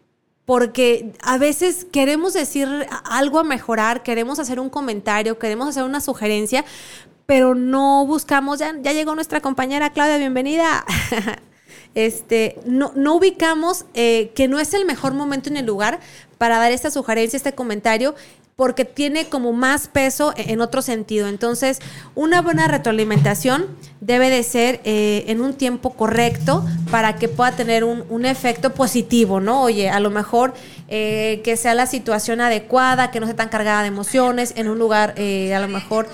porque 0.45 1.11
a 1.21 1.37
veces 1.37 1.85
queremos 1.91 2.33
decir 2.33 2.69
algo 3.03 3.39
a 3.39 3.43
mejorar, 3.43 4.01
queremos 4.01 4.39
hacer 4.39 4.61
un 4.61 4.69
comentario, 4.69 5.37
queremos 5.37 5.67
hacer 5.67 5.83
una 5.83 5.99
sugerencia, 5.99 6.63
pero 7.25 7.53
no 7.53 8.05
buscamos, 8.05 8.59
ya, 8.59 8.71
llegó 8.93 9.13
nuestra 9.13 9.41
compañera 9.41 9.91
Claudia, 9.91 10.17
bienvenida. 10.17 10.85
este, 11.95 12.59
no, 12.65 12.93
no 12.95 13.15
ubicamos 13.15 13.85
que 13.93 14.47
no 14.49 14.59
es 14.59 14.73
el 14.73 14.85
mejor 14.85 15.13
momento 15.13 15.49
en 15.49 15.57
el 15.57 15.65
lugar 15.65 15.99
para 16.37 16.57
dar 16.57 16.71
esta 16.71 16.91
sugerencia, 16.91 17.37
este 17.37 17.53
comentario, 17.53 18.15
porque 18.55 18.85
tiene 18.85 19.27
como 19.27 19.53
más 19.53 19.87
peso 19.87 20.33
e-, 20.35 20.51
en 20.51 20.61
otro 20.61 20.81
sentido. 20.81 21.27
Entonces, 21.27 21.79
una 22.15 22.41
buena 22.41 22.67
retroalimentación 22.67 23.67
debe 24.01 24.29
de 24.29 24.43
ser 24.43 24.81
eh, 24.83 25.25
en 25.27 25.41
un 25.41 25.53
tiempo 25.53 25.91
correcto 25.91 26.65
para 26.89 27.15
que 27.15 27.27
pueda 27.27 27.51
tener 27.51 27.83
un, 27.83 28.25
efecto 28.25 28.73
positivo, 28.73 29.39
¿no? 29.39 29.63
Oye, 29.63 29.89
a 29.89 29.99
lo 29.99 30.11
mejor 30.11 30.53
eh, 30.87 31.41
que 31.43 31.57
sea 31.57 31.73
la 31.73 31.87
situación 31.87 32.39
adecuada, 32.39 33.09
que 33.09 33.19
no 33.19 33.25
sea 33.25 33.35
tan 33.35 33.49
cargada 33.49 33.81
de 33.81 33.87
emociones, 33.87 34.53
en 34.55 34.69
un 34.69 34.77
lugar 34.77 35.15
eh, 35.17 35.55
a 35.55 35.59
lo 35.59 35.67
mejor 35.67 36.07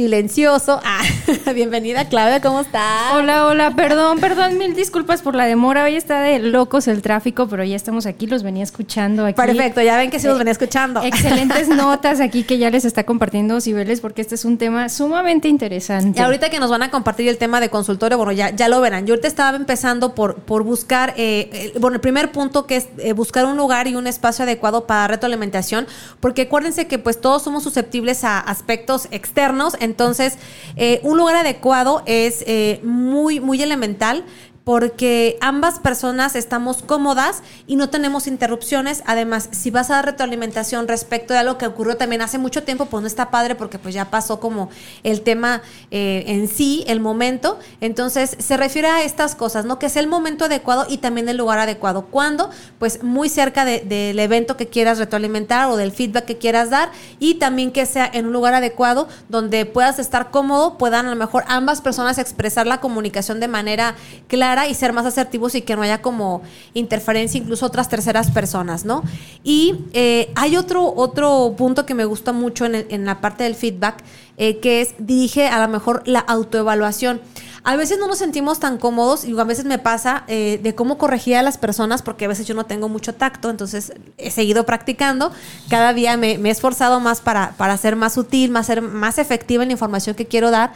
silencioso. 0.00 0.80
Ah, 0.82 1.02
bienvenida 1.54 2.08
Claudia, 2.08 2.40
¿cómo 2.40 2.62
estás? 2.62 3.12
Hola, 3.12 3.46
hola, 3.46 3.76
perdón, 3.76 4.18
perdón, 4.18 4.56
mil 4.56 4.74
disculpas 4.74 5.20
por 5.20 5.34
la 5.34 5.44
demora. 5.44 5.84
Hoy 5.84 5.94
está 5.94 6.22
de 6.22 6.38
locos 6.38 6.88
el 6.88 7.02
tráfico, 7.02 7.48
pero 7.48 7.64
ya 7.64 7.76
estamos 7.76 8.06
aquí, 8.06 8.26
los 8.26 8.42
venía 8.42 8.64
escuchando 8.64 9.26
aquí. 9.26 9.36
Perfecto, 9.36 9.82
ya 9.82 9.98
ven 9.98 10.10
que 10.10 10.18
sí 10.18 10.26
los 10.26 10.38
venía 10.38 10.52
escuchando. 10.52 11.02
Excelentes 11.02 11.68
notas 11.76 12.20
aquí 12.20 12.44
que 12.44 12.56
ya 12.56 12.70
les 12.70 12.86
está 12.86 13.04
compartiendo 13.04 13.60
Cibeles 13.60 14.00
porque 14.00 14.22
este 14.22 14.36
es 14.36 14.46
un 14.46 14.56
tema 14.56 14.88
sumamente 14.88 15.48
interesante. 15.48 16.18
Y 16.18 16.22
ahorita 16.22 16.48
que 16.48 16.60
nos 16.60 16.70
van 16.70 16.82
a 16.82 16.90
compartir 16.90 17.28
el 17.28 17.36
tema 17.36 17.60
de 17.60 17.68
consultorio, 17.68 18.16
bueno, 18.16 18.32
ya, 18.32 18.56
ya 18.56 18.68
lo 18.68 18.80
verán. 18.80 19.04
Yo 19.04 19.12
ahorita 19.12 19.28
estaba 19.28 19.54
empezando 19.54 20.14
por, 20.14 20.36
por 20.36 20.64
buscar, 20.64 21.12
eh, 21.18 21.74
bueno, 21.78 21.96
el 21.96 22.00
primer 22.00 22.32
punto 22.32 22.66
que 22.66 22.76
es 22.76 22.88
eh, 22.96 23.12
buscar 23.12 23.44
un 23.44 23.58
lugar 23.58 23.86
y 23.86 23.96
un 23.96 24.06
espacio 24.06 24.44
adecuado 24.44 24.86
para 24.86 25.08
retroalimentación, 25.08 25.86
porque 26.20 26.42
acuérdense 26.42 26.86
que 26.86 26.98
pues 26.98 27.20
todos 27.20 27.42
somos 27.42 27.64
susceptibles 27.64 28.24
a 28.24 28.40
aspectos 28.40 29.06
externos, 29.10 29.76
entonces 29.90 30.38
eh, 30.76 31.00
un 31.02 31.18
lugar 31.18 31.36
adecuado 31.36 32.02
es 32.06 32.44
muy, 32.82 33.40
muy 33.40 33.62
elemental 33.62 34.24
porque 34.64 35.38
ambas 35.40 35.78
personas 35.78 36.36
estamos 36.36 36.82
cómodas 36.82 37.42
y 37.66 37.76
no 37.76 37.88
tenemos 37.88 38.26
interrupciones. 38.26 39.02
Además, 39.06 39.48
si 39.52 39.70
vas 39.70 39.90
a 39.90 39.94
dar 39.94 40.04
retroalimentación 40.04 40.86
respecto 40.86 41.32
de 41.32 41.40
algo 41.40 41.56
que 41.56 41.66
ocurrió 41.66 41.96
también 41.96 42.22
hace 42.22 42.38
mucho 42.38 42.62
tiempo, 42.62 42.86
pues 42.86 43.00
no 43.00 43.06
está 43.06 43.30
padre 43.30 43.54
porque 43.54 43.78
pues 43.78 43.94
ya 43.94 44.10
pasó 44.10 44.38
como 44.38 44.68
el 45.02 45.22
tema 45.22 45.62
eh, 45.90 46.24
en 46.26 46.46
sí, 46.46 46.84
el 46.86 47.00
momento. 47.00 47.58
Entonces, 47.80 48.36
se 48.38 48.56
refiere 48.56 48.88
a 48.88 49.02
estas 49.02 49.34
cosas, 49.34 49.64
¿no? 49.64 49.78
Que 49.78 49.88
sea 49.88 50.02
el 50.02 50.08
momento 50.08 50.44
adecuado 50.44 50.86
y 50.88 50.98
también 50.98 51.28
el 51.28 51.38
lugar 51.38 51.58
adecuado. 51.58 52.06
¿Cuándo? 52.06 52.50
Pues 52.78 53.02
muy 53.02 53.28
cerca 53.28 53.64
del 53.64 54.18
evento 54.18 54.56
que 54.56 54.68
quieras 54.68 54.98
retroalimentar 54.98 55.70
o 55.70 55.76
del 55.76 55.92
feedback 55.92 56.26
que 56.26 56.38
quieras 56.38 56.70
dar 56.70 56.90
y 57.18 57.34
también 57.34 57.72
que 57.72 57.86
sea 57.86 58.10
en 58.12 58.26
un 58.26 58.32
lugar 58.32 58.54
adecuado 58.54 59.08
donde 59.28 59.64
puedas 59.64 59.98
estar 59.98 60.30
cómodo, 60.30 60.76
puedan 60.76 61.06
a 61.06 61.10
lo 61.10 61.16
mejor 61.16 61.44
ambas 61.48 61.80
personas 61.80 62.18
expresar 62.18 62.66
la 62.66 62.80
comunicación 62.80 63.40
de 63.40 63.48
manera 63.48 63.94
clara 64.28 64.49
y 64.68 64.74
ser 64.74 64.92
más 64.92 65.06
asertivos 65.06 65.54
y 65.54 65.62
que 65.62 65.76
no 65.76 65.82
haya 65.82 66.02
como 66.02 66.42
interferencia 66.74 67.38
incluso 67.38 67.66
otras 67.66 67.88
terceras 67.88 68.30
personas, 68.30 68.84
¿no? 68.84 69.02
Y 69.42 69.76
eh, 69.92 70.30
hay 70.34 70.56
otro, 70.56 70.92
otro 70.94 71.54
punto 71.56 71.86
que 71.86 71.94
me 71.94 72.04
gusta 72.04 72.32
mucho 72.32 72.66
en, 72.66 73.04
la 73.04 73.20
parte 73.20 73.44
del 73.44 73.54
feedback, 73.54 74.02
eh, 74.36 74.58
que 74.58 74.80
es 74.80 74.94
dirige 74.98 75.48
a 75.48 75.60
lo 75.60 75.68
mejor 75.68 76.02
la 76.06 76.20
autoevaluación. 76.20 77.20
A 77.62 77.76
veces 77.76 77.98
no 77.98 78.08
nos 78.08 78.18
sentimos 78.18 78.58
tan 78.58 78.78
cómodos 78.78 79.24
y 79.26 79.38
a 79.38 79.44
veces 79.44 79.66
me 79.66 79.78
pasa 79.78 80.24
eh, 80.28 80.58
de 80.62 80.74
cómo 80.74 80.96
corregir 80.96 81.36
a 81.36 81.42
las 81.42 81.58
personas 81.58 82.00
porque 82.00 82.24
a 82.24 82.28
veces 82.28 82.46
yo 82.46 82.54
no 82.54 82.64
tengo 82.64 82.88
mucho 82.88 83.14
tacto, 83.14 83.50
entonces 83.50 83.92
he 84.16 84.30
seguido 84.30 84.64
practicando. 84.64 85.30
Cada 85.68 85.92
día 85.92 86.16
me, 86.16 86.32
he 86.32 86.50
esforzado 86.50 87.00
más 87.00 87.20
para, 87.20 87.52
para 87.58 87.76
ser 87.76 87.96
más 87.96 88.16
útil, 88.16 88.50
más, 88.50 88.66
ser 88.66 88.80
más 88.80 89.18
efectiva 89.18 89.62
en 89.62 89.68
la 89.68 89.72
información 89.72 90.16
que 90.16 90.26
quiero 90.26 90.50
dar. 90.50 90.72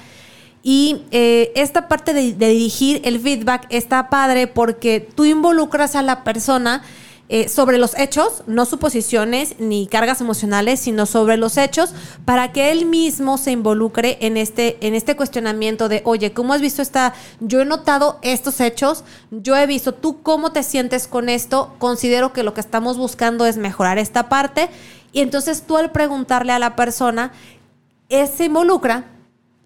Y 0.67 1.03
eh, 1.11 1.53
esta 1.57 1.89
parte 1.89 2.15
de, 2.15 2.33
dirigir 2.33 3.03
el 3.05 3.21
feedback 3.21 3.67
está 3.69 4.09
padre 4.09 4.47
porque 4.47 4.99
tú 4.99 5.27
involucras 5.27 5.95
a 5.95 6.01
la 6.01 6.25
persona 6.25 6.83
eh, 7.29 7.51
sobre 7.51 7.77
los 7.77 7.99
hechos, 7.99 8.43
no 8.47 8.65
suposiciones 8.65 9.57
ni 9.59 9.87
cargas 9.87 10.23
emocionales, 10.23 10.81
sino 10.81 11.05
sobre 11.05 11.37
los 11.37 11.59
hechos, 11.59 11.93
para 12.25 12.53
que 12.53 12.73
él 12.73 12.87
mismo 12.87 13.37
se 13.37 13.51
involucre 13.51 14.17
en 14.23 14.39
este, 14.39 14.79
en 14.87 14.95
este 14.95 15.17
cuestionamiento 15.17 15.91
de, 15.91 16.01
oye, 16.07 16.33
¿cómo 16.33 16.55
has 16.55 16.63
visto 16.63 16.81
esta? 16.81 17.13
Yo 17.41 17.61
he 17.61 17.67
notado 17.67 18.19
estos 18.23 18.59
hechos, 18.61 19.05
yo 19.31 19.57
he 19.59 19.67
visto, 19.67 19.93
¿tú 19.93 20.23
cómo 20.23 20.53
te 20.53 20.63
sientes 20.63 21.09
con 21.09 21.29
esto? 21.29 21.75
Considero 21.77 22.33
que 22.33 22.43
lo 22.43 22.55
que 22.55 22.63
estamos 22.63 22.97
buscando 22.97 23.45
es 23.45 23.59
mejorar 23.59 23.99
esta 23.99 24.31
parte. 24.31 24.71
Y 25.13 25.21
entonces 25.21 25.65
tú 25.67 25.77
al 25.77 25.93
preguntarle 25.93 26.53
a 26.53 26.59
la 26.59 26.75
persona, 26.75 27.33
se 28.09 28.45
involucra 28.47 29.14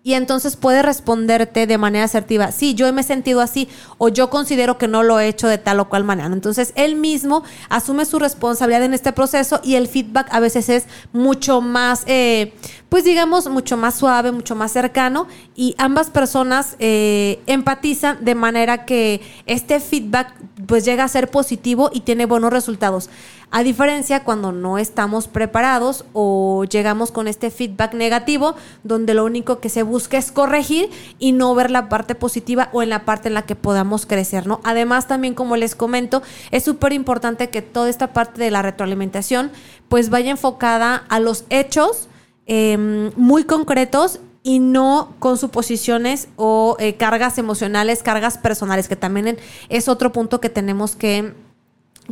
y 0.09 0.15
entonces 0.15 0.57
puede 0.57 0.81
responderte 0.81 1.67
de 1.67 1.77
manera 1.77 2.07
asertiva, 2.07 2.51
sí, 2.51 2.73
yo 2.73 2.91
me 2.95 3.03
he 3.03 3.05
sentido 3.05 3.43
así 3.43 3.69
o 3.99 4.09
yo 4.09 4.31
considero 4.31 4.79
que 4.79 4.89
no 4.89 5.03
lo 5.03 5.21
he 5.21 5.29
hecho 5.29 5.49
de 5.49 5.59
tal 5.59 5.81
o 5.81 5.91
cual 5.91 6.03
manera. 6.03 6.33
Entonces 6.33 6.73
él 6.77 6.97
mismo 6.97 7.43
asume 7.69 8.07
su 8.07 8.19
responsabilidad 8.19 8.85
en 8.85 8.95
este 8.95 9.13
proceso 9.13 9.61
y 9.63 9.75
el 9.75 9.87
feedback 9.87 10.29
a 10.31 10.41
veces 10.41 10.71
es 10.71 10.87
mucho 11.13 11.61
más, 11.61 12.05
eh, 12.07 12.55
pues 12.89 13.05
digamos, 13.05 13.51
mucho 13.51 13.77
más 13.77 13.97
suave, 13.97 14.33
mucho 14.33 14.55
más 14.55 14.73
cercano 14.73 15.29
y 15.55 15.75
ambas 15.77 16.09
personas 16.09 16.77
eh, 16.79 17.43
empatizan 17.47 18.25
de 18.25 18.35
manera 18.35 18.87
que 18.87 19.21
este 19.45 19.79
feedback 19.79 20.33
pues 20.67 20.87
llega 20.87 21.05
a 21.05 21.09
ser 21.09 21.31
positivo 21.31 21.91
y 21.93 22.01
tiene 22.01 22.25
buenos 22.25 22.51
resultados. 22.51 23.11
A 23.51 23.63
diferencia 23.63 24.25
cuando 24.25 24.53
no 24.53 24.77
estamos 24.77 25.27
preparados 25.27 26.05
o 26.13 26.65
llegamos 26.65 27.11
con 27.11 27.29
este 27.29 27.51
feedback 27.51 27.95
negativo, 27.95 28.55
donde 28.85 29.15
lo 29.15 29.25
único 29.25 29.59
que 29.59 29.71
se 29.71 29.83
busca 29.83 30.19
es 30.19 30.33
corregir 30.33 30.91
y 31.19 31.33
no 31.33 31.55
ver 31.55 31.71
la 31.71 31.89
parte 31.89 32.15
positiva 32.15 32.69
o 32.73 32.83
en 32.83 32.91
la 32.91 33.07
parte 33.07 33.29
en 33.29 33.35
la 33.35 33.47
que 33.47 33.57
podamos 33.57 34.05
crecer, 34.05 34.47
¿no? 34.47 34.61
Además, 34.65 35.09
también 35.09 35.33
como 35.33 35.57
les 35.57 35.75
comento, 35.75 36.23
es 36.51 36.63
súper 36.63 36.93
importante 36.93 37.49
que 37.49 37.63
toda 37.63 37.89
esta 37.89 38.13
parte 38.13 38.43
de 38.43 38.51
la 38.51 38.61
retroalimentación 38.61 39.51
pues 39.89 40.11
vaya 40.11 40.31
enfocada 40.31 41.07
a 41.09 41.19
los 41.19 41.47
hechos 41.49 42.09
em, 42.47 43.13
muy 43.17 43.45
concretos 43.45 44.21
y 44.43 44.59
no 44.59 45.15
con 45.21 45.39
suposiciones 45.39 46.29
o 46.37 46.77
eh, 46.79 46.97
cargas 46.97 47.39
emocionales, 47.39 48.03
cargas 48.03 48.37
personales, 48.37 48.89
que 48.89 48.97
también 48.97 49.39
es 49.71 49.89
otro 49.89 50.13
punto 50.13 50.41
que 50.41 50.51
tenemos 50.51 50.97
que 50.97 51.33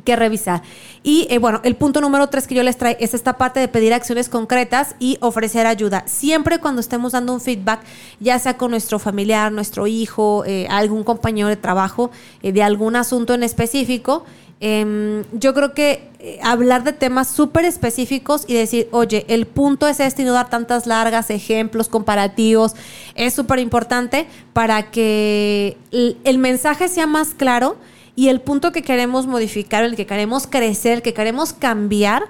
que 0.05 0.17
revisar. 0.17 0.63
Y 1.03 1.27
eh, 1.31 1.39
bueno, 1.39 1.61
el 1.65 1.77
punto 1.77 2.01
número 2.01 2.29
tres 2.29 2.47
que 2.47 2.55
yo 2.55 2.63
les 2.63 2.77
traigo 2.77 2.99
es 3.01 3.15
esta 3.15 3.39
parte 3.39 3.61
de 3.61 3.69
pedir 3.69 3.95
acciones 3.95 4.29
concretas 4.29 4.95
y 4.99 5.19
ofrecer 5.21 5.67
ayuda. 5.67 6.05
Siempre 6.07 6.59
cuando 6.59 6.81
estemos 6.81 7.13
dando 7.13 7.33
un 7.33 7.41
feedback, 7.41 7.81
ya 8.21 8.39
sea 8.39 8.57
con 8.57 8.71
nuestro 8.71 8.99
familiar, 8.99 9.53
nuestro 9.53 9.87
hijo, 9.87 10.45
eh, 10.45 10.67
algún 10.69 11.05
compañero 11.05 11.49
de 11.49 11.57
trabajo, 11.57 12.11
eh, 12.43 12.53
de 12.53 12.63
algún 12.63 12.97
asunto 12.97 13.35
en 13.35 13.43
específico, 13.43 14.25
em, 14.61 15.25
yo 15.33 15.53
creo 15.55 15.75
que 15.75 16.39
hablar 16.43 16.83
de 16.83 16.93
temas 16.93 17.29
súper 17.29 17.65
específicos 17.65 18.45
y 18.49 18.55
decir, 18.55 18.89
oye, 18.91 19.25
el 19.29 19.47
punto 19.47 19.87
es 19.87 20.01
este 20.01 20.23
y 20.23 20.25
no 20.25 20.33
dar 20.33 20.51
tantas 20.51 20.87
largas, 20.87 21.31
ejemplos, 21.31 21.89
comparativos, 21.89 22.75
es 23.15 23.35
súper 23.35 23.61
importante 23.61 24.27
para 24.53 24.91
que 24.91 25.77
el 25.93 26.39
mensaje 26.39 26.89
sea 26.89 27.07
más 27.07 27.29
claro 27.35 27.77
y 28.17 28.29
el 28.29 28.41
punto 28.41 28.73
que 28.73 28.83
queremos 28.83 29.27
modificar, 29.27 29.85
el 29.85 29.95
que 29.95 30.07
queremos 30.07 30.47
crecer, 30.47 30.95
el 30.95 31.03
que 31.03 31.13
queremos 31.13 31.53
cambiar, 31.53 32.25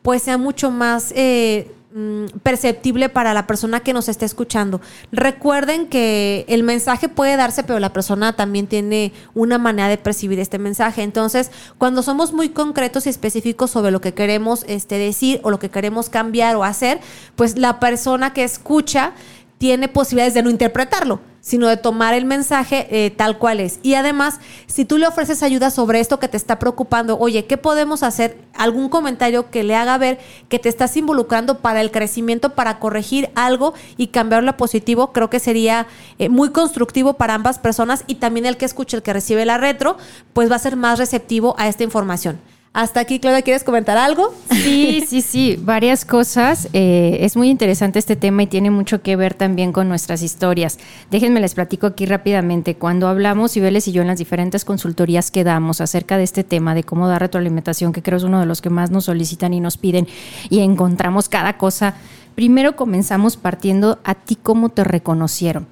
pues 0.00 0.22
sea 0.22 0.38
mucho 0.38 0.70
más 0.70 1.12
eh, 1.14 1.70
mm, 1.94 2.38
perceptible 2.42 3.10
para 3.10 3.34
la 3.34 3.46
persona 3.46 3.80
que 3.80 3.92
nos 3.92 4.08
esté 4.08 4.24
escuchando. 4.24 4.80
Recuerden 5.12 5.88
que 5.88 6.46
el 6.48 6.62
mensaje 6.62 7.10
puede 7.10 7.36
darse, 7.36 7.64
pero 7.64 7.78
la 7.80 7.92
persona 7.92 8.34
también 8.34 8.66
tiene 8.66 9.12
una 9.34 9.58
manera 9.58 9.88
de 9.88 9.98
percibir 9.98 10.38
este 10.38 10.58
mensaje. 10.58 11.02
Entonces, 11.02 11.50
cuando 11.76 12.02
somos 12.02 12.32
muy 12.32 12.48
concretos 12.48 13.06
y 13.06 13.10
específicos 13.10 13.70
sobre 13.70 13.90
lo 13.90 14.00
que 14.00 14.14
queremos 14.14 14.64
este, 14.68 14.96
decir 14.96 15.40
o 15.42 15.50
lo 15.50 15.58
que 15.58 15.68
queremos 15.68 16.08
cambiar 16.08 16.56
o 16.56 16.64
hacer, 16.64 16.98
pues 17.34 17.58
la 17.58 17.78
persona 17.78 18.32
que 18.32 18.42
escucha 18.42 19.12
tiene 19.58 19.88
posibilidades 19.88 20.32
de 20.32 20.42
no 20.42 20.48
interpretarlo 20.50 21.20
sino 21.46 21.68
de 21.68 21.76
tomar 21.76 22.12
el 22.12 22.24
mensaje 22.24 22.88
eh, 22.90 23.12
tal 23.12 23.38
cual 23.38 23.60
es. 23.60 23.78
Y 23.84 23.94
además, 23.94 24.40
si 24.66 24.84
tú 24.84 24.98
le 24.98 25.06
ofreces 25.06 25.44
ayuda 25.44 25.70
sobre 25.70 26.00
esto 26.00 26.18
que 26.18 26.26
te 26.26 26.36
está 26.36 26.58
preocupando, 26.58 27.20
oye, 27.20 27.44
¿qué 27.44 27.56
podemos 27.56 28.02
hacer? 28.02 28.36
Algún 28.52 28.88
comentario 28.88 29.48
que 29.48 29.62
le 29.62 29.76
haga 29.76 29.96
ver 29.96 30.18
que 30.48 30.58
te 30.58 30.68
estás 30.68 30.96
involucrando 30.96 31.60
para 31.60 31.80
el 31.82 31.92
crecimiento, 31.92 32.56
para 32.56 32.80
corregir 32.80 33.30
algo 33.36 33.74
y 33.96 34.08
cambiarlo 34.08 34.50
a 34.50 34.56
positivo, 34.56 35.12
creo 35.12 35.30
que 35.30 35.38
sería 35.38 35.86
eh, 36.18 36.28
muy 36.28 36.50
constructivo 36.50 37.12
para 37.12 37.34
ambas 37.34 37.60
personas 37.60 38.02
y 38.08 38.16
también 38.16 38.44
el 38.44 38.56
que 38.56 38.64
escuche, 38.64 38.96
el 38.96 39.04
que 39.04 39.12
recibe 39.12 39.44
la 39.44 39.56
retro, 39.56 39.98
pues 40.32 40.50
va 40.50 40.56
a 40.56 40.58
ser 40.58 40.74
más 40.74 40.98
receptivo 40.98 41.54
a 41.58 41.68
esta 41.68 41.84
información. 41.84 42.40
Hasta 42.76 43.00
aquí, 43.00 43.20
Claudia, 43.20 43.40
¿quieres 43.40 43.64
comentar 43.64 43.96
algo? 43.96 44.34
Sí, 44.50 45.02
sí, 45.08 45.22
sí, 45.22 45.58
varias 45.58 46.04
cosas. 46.04 46.68
Eh, 46.74 47.16
es 47.22 47.34
muy 47.34 47.48
interesante 47.48 47.98
este 47.98 48.16
tema 48.16 48.42
y 48.42 48.48
tiene 48.48 48.70
mucho 48.70 49.00
que 49.00 49.16
ver 49.16 49.32
también 49.32 49.72
con 49.72 49.88
nuestras 49.88 50.20
historias. 50.20 50.78
Déjenme 51.10 51.40
les 51.40 51.54
platico 51.54 51.86
aquí 51.86 52.04
rápidamente. 52.04 52.74
Cuando 52.74 53.08
hablamos, 53.08 53.52
Cibeles 53.52 53.88
y 53.88 53.92
yo, 53.92 54.02
en 54.02 54.08
las 54.08 54.18
diferentes 54.18 54.66
consultorías 54.66 55.30
que 55.30 55.42
damos 55.42 55.80
acerca 55.80 56.18
de 56.18 56.24
este 56.24 56.44
tema 56.44 56.74
de 56.74 56.84
cómo 56.84 57.08
dar 57.08 57.22
retroalimentación, 57.22 57.94
que 57.94 58.02
creo 58.02 58.18
es 58.18 58.24
uno 58.24 58.40
de 58.40 58.46
los 58.46 58.60
que 58.60 58.68
más 58.68 58.90
nos 58.90 59.06
solicitan 59.06 59.54
y 59.54 59.60
nos 59.60 59.78
piden, 59.78 60.06
y 60.50 60.58
encontramos 60.58 61.30
cada 61.30 61.56
cosa, 61.56 61.94
primero 62.34 62.76
comenzamos 62.76 63.38
partiendo 63.38 64.00
a 64.04 64.14
ti 64.14 64.36
cómo 64.36 64.68
te 64.68 64.84
reconocieron. 64.84 65.66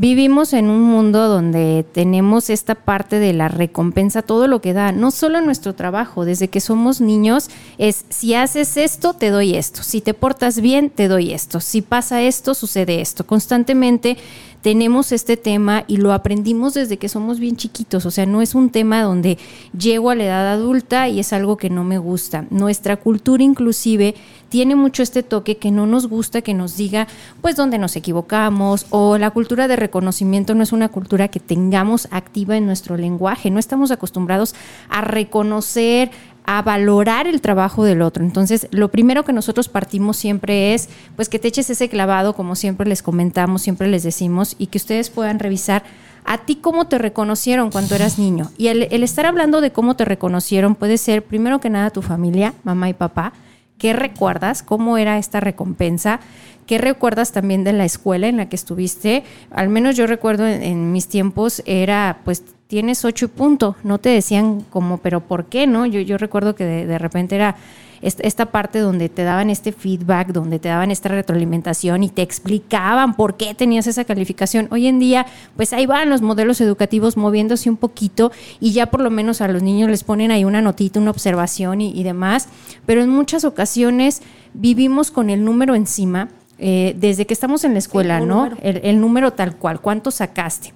Vivimos 0.00 0.52
en 0.52 0.70
un 0.70 0.82
mundo 0.82 1.26
donde 1.26 1.84
tenemos 1.90 2.50
esta 2.50 2.76
parte 2.76 3.18
de 3.18 3.32
la 3.32 3.48
recompensa, 3.48 4.22
todo 4.22 4.46
lo 4.46 4.60
que 4.60 4.72
da, 4.72 4.92
no 4.92 5.10
solo 5.10 5.40
nuestro 5.40 5.74
trabajo, 5.74 6.24
desde 6.24 6.46
que 6.46 6.60
somos 6.60 7.00
niños, 7.00 7.50
es 7.78 8.04
si 8.08 8.32
haces 8.34 8.76
esto, 8.76 9.14
te 9.14 9.30
doy 9.30 9.56
esto, 9.56 9.82
si 9.82 10.00
te 10.00 10.14
portas 10.14 10.60
bien, 10.60 10.90
te 10.90 11.08
doy 11.08 11.32
esto, 11.32 11.58
si 11.58 11.82
pasa 11.82 12.22
esto, 12.22 12.54
sucede 12.54 13.00
esto. 13.00 13.26
Constantemente 13.26 14.18
tenemos 14.62 15.12
este 15.12 15.36
tema 15.36 15.84
y 15.86 15.98
lo 15.98 16.12
aprendimos 16.12 16.74
desde 16.74 16.96
que 16.96 17.08
somos 17.08 17.38
bien 17.38 17.56
chiquitos, 17.56 18.06
o 18.06 18.10
sea, 18.10 18.26
no 18.26 18.42
es 18.42 18.54
un 18.54 18.70
tema 18.70 19.02
donde 19.02 19.38
llego 19.78 20.10
a 20.10 20.14
la 20.14 20.24
edad 20.24 20.52
adulta 20.52 21.08
y 21.08 21.20
es 21.20 21.32
algo 21.32 21.56
que 21.56 21.70
no 21.70 21.84
me 21.84 21.98
gusta. 21.98 22.46
Nuestra 22.50 22.96
cultura 22.96 23.42
inclusive 23.42 24.14
tiene 24.48 24.74
mucho 24.74 25.02
este 25.02 25.22
toque 25.22 25.58
que 25.58 25.70
no 25.70 25.86
nos 25.86 26.06
gusta 26.06 26.42
que 26.42 26.54
nos 26.54 26.76
diga 26.76 27.06
pues 27.40 27.56
dónde 27.56 27.78
nos 27.78 27.96
equivocamos 27.96 28.86
o 28.90 29.18
la 29.18 29.30
cultura 29.30 29.68
de 29.68 29.76
reconocimiento 29.76 30.54
no 30.54 30.62
es 30.62 30.72
una 30.72 30.88
cultura 30.88 31.28
que 31.28 31.40
tengamos 31.40 32.08
activa 32.10 32.56
en 32.56 32.66
nuestro 32.66 32.96
lenguaje, 32.96 33.50
no 33.50 33.58
estamos 33.58 33.90
acostumbrados 33.90 34.54
a 34.88 35.02
reconocer, 35.02 36.10
a 36.50 36.62
valorar 36.62 37.26
el 37.26 37.42
trabajo 37.42 37.84
del 37.84 38.00
otro. 38.00 38.24
Entonces, 38.24 38.68
lo 38.70 38.88
primero 38.88 39.22
que 39.22 39.34
nosotros 39.34 39.68
partimos 39.68 40.16
siempre 40.16 40.72
es, 40.72 40.88
pues 41.14 41.28
que 41.28 41.38
te 41.38 41.48
eches 41.48 41.68
ese 41.68 41.90
clavado, 41.90 42.32
como 42.32 42.56
siempre 42.56 42.88
les 42.88 43.02
comentamos, 43.02 43.60
siempre 43.60 43.86
les 43.86 44.02
decimos, 44.02 44.56
y 44.58 44.68
que 44.68 44.78
ustedes 44.78 45.10
puedan 45.10 45.40
revisar 45.40 45.82
a 46.24 46.38
ti 46.38 46.56
cómo 46.56 46.86
te 46.86 46.96
reconocieron 46.96 47.70
cuando 47.70 47.94
eras 47.94 48.18
niño. 48.18 48.50
Y 48.56 48.68
el, 48.68 48.84
estar 49.02 49.26
hablando 49.26 49.60
de 49.60 49.72
cómo 49.72 49.94
te 49.94 50.06
reconocieron 50.06 50.74
puede 50.74 50.96
ser, 50.96 51.22
primero 51.22 51.60
que 51.60 51.68
nada, 51.68 51.90
tu 51.90 52.00
familia, 52.00 52.54
mamá 52.64 52.88
y 52.88 52.94
papá. 52.94 53.34
¿Qué 53.76 53.92
recuerdas? 53.92 54.62
¿Cómo 54.62 54.96
era 54.96 55.18
esta 55.18 55.40
recompensa? 55.40 56.18
¿Qué 56.66 56.78
recuerdas 56.78 57.30
también 57.30 57.62
de 57.62 57.74
la 57.74 57.84
escuela 57.84 58.26
en 58.26 58.38
la 58.38 58.48
que 58.48 58.56
estuviste? 58.56 59.22
Al 59.50 59.68
menos 59.68 59.96
yo 59.98 60.06
recuerdo 60.06 60.46
en 60.46 60.92
mis 60.92 61.08
tiempos 61.08 61.62
era 61.66 62.20
pues 62.24 62.42
tienes 62.68 63.04
ocho 63.04 63.24
y 63.24 63.28
punto. 63.28 63.74
No 63.82 63.98
te 63.98 64.10
decían 64.10 64.60
como, 64.70 64.98
pero 64.98 65.20
¿por 65.20 65.46
qué 65.46 65.66
no? 65.66 65.86
Yo, 65.86 66.00
yo 66.00 66.18
recuerdo 66.18 66.54
que 66.54 66.64
de, 66.64 66.98
repente 66.98 67.34
era 67.34 67.56
esta 68.00 68.46
parte 68.46 68.78
donde 68.78 69.08
te 69.08 69.24
daban 69.24 69.50
este 69.50 69.72
feedback, 69.72 70.28
donde 70.28 70.60
te 70.60 70.68
daban 70.68 70.92
esta 70.92 71.08
retroalimentación 71.08 72.04
y 72.04 72.10
te 72.10 72.22
explicaban 72.22 73.16
por 73.16 73.36
qué 73.36 73.54
tenías 73.54 73.88
esa 73.88 74.04
calificación. 74.04 74.68
Hoy 74.70 74.86
en 74.86 75.00
día, 75.00 75.26
pues 75.56 75.72
ahí 75.72 75.86
van 75.86 76.08
los 76.08 76.22
modelos 76.22 76.60
educativos 76.60 77.16
moviéndose 77.16 77.68
un 77.68 77.76
poquito 77.76 78.30
y 78.60 78.70
ya 78.70 78.86
por 78.86 79.00
lo 79.00 79.10
menos 79.10 79.40
a 79.40 79.48
los 79.48 79.62
niños 79.62 79.90
les 79.90 80.04
ponen 80.04 80.30
ahí 80.30 80.44
una 80.44 80.62
notita, 80.62 81.00
una 81.00 81.10
observación 81.10 81.80
y, 81.80 82.02
demás. 82.04 82.48
Pero 82.86 83.02
en 83.02 83.08
muchas 83.08 83.44
ocasiones 83.44 84.22
vivimos 84.54 85.10
con 85.10 85.30
el 85.30 85.44
número 85.44 85.74
encima. 85.74 86.28
Eh, 86.60 86.96
desde 86.98 87.24
que 87.24 87.34
estamos 87.34 87.62
en 87.62 87.72
la 87.72 87.78
escuela, 87.78 88.18
¿no? 88.18 88.50
el 88.62 89.00
número 89.00 89.32
tal 89.32 89.56
cual, 89.56 89.80
¿cuánto 89.80 90.10
sacaste? 90.10 90.72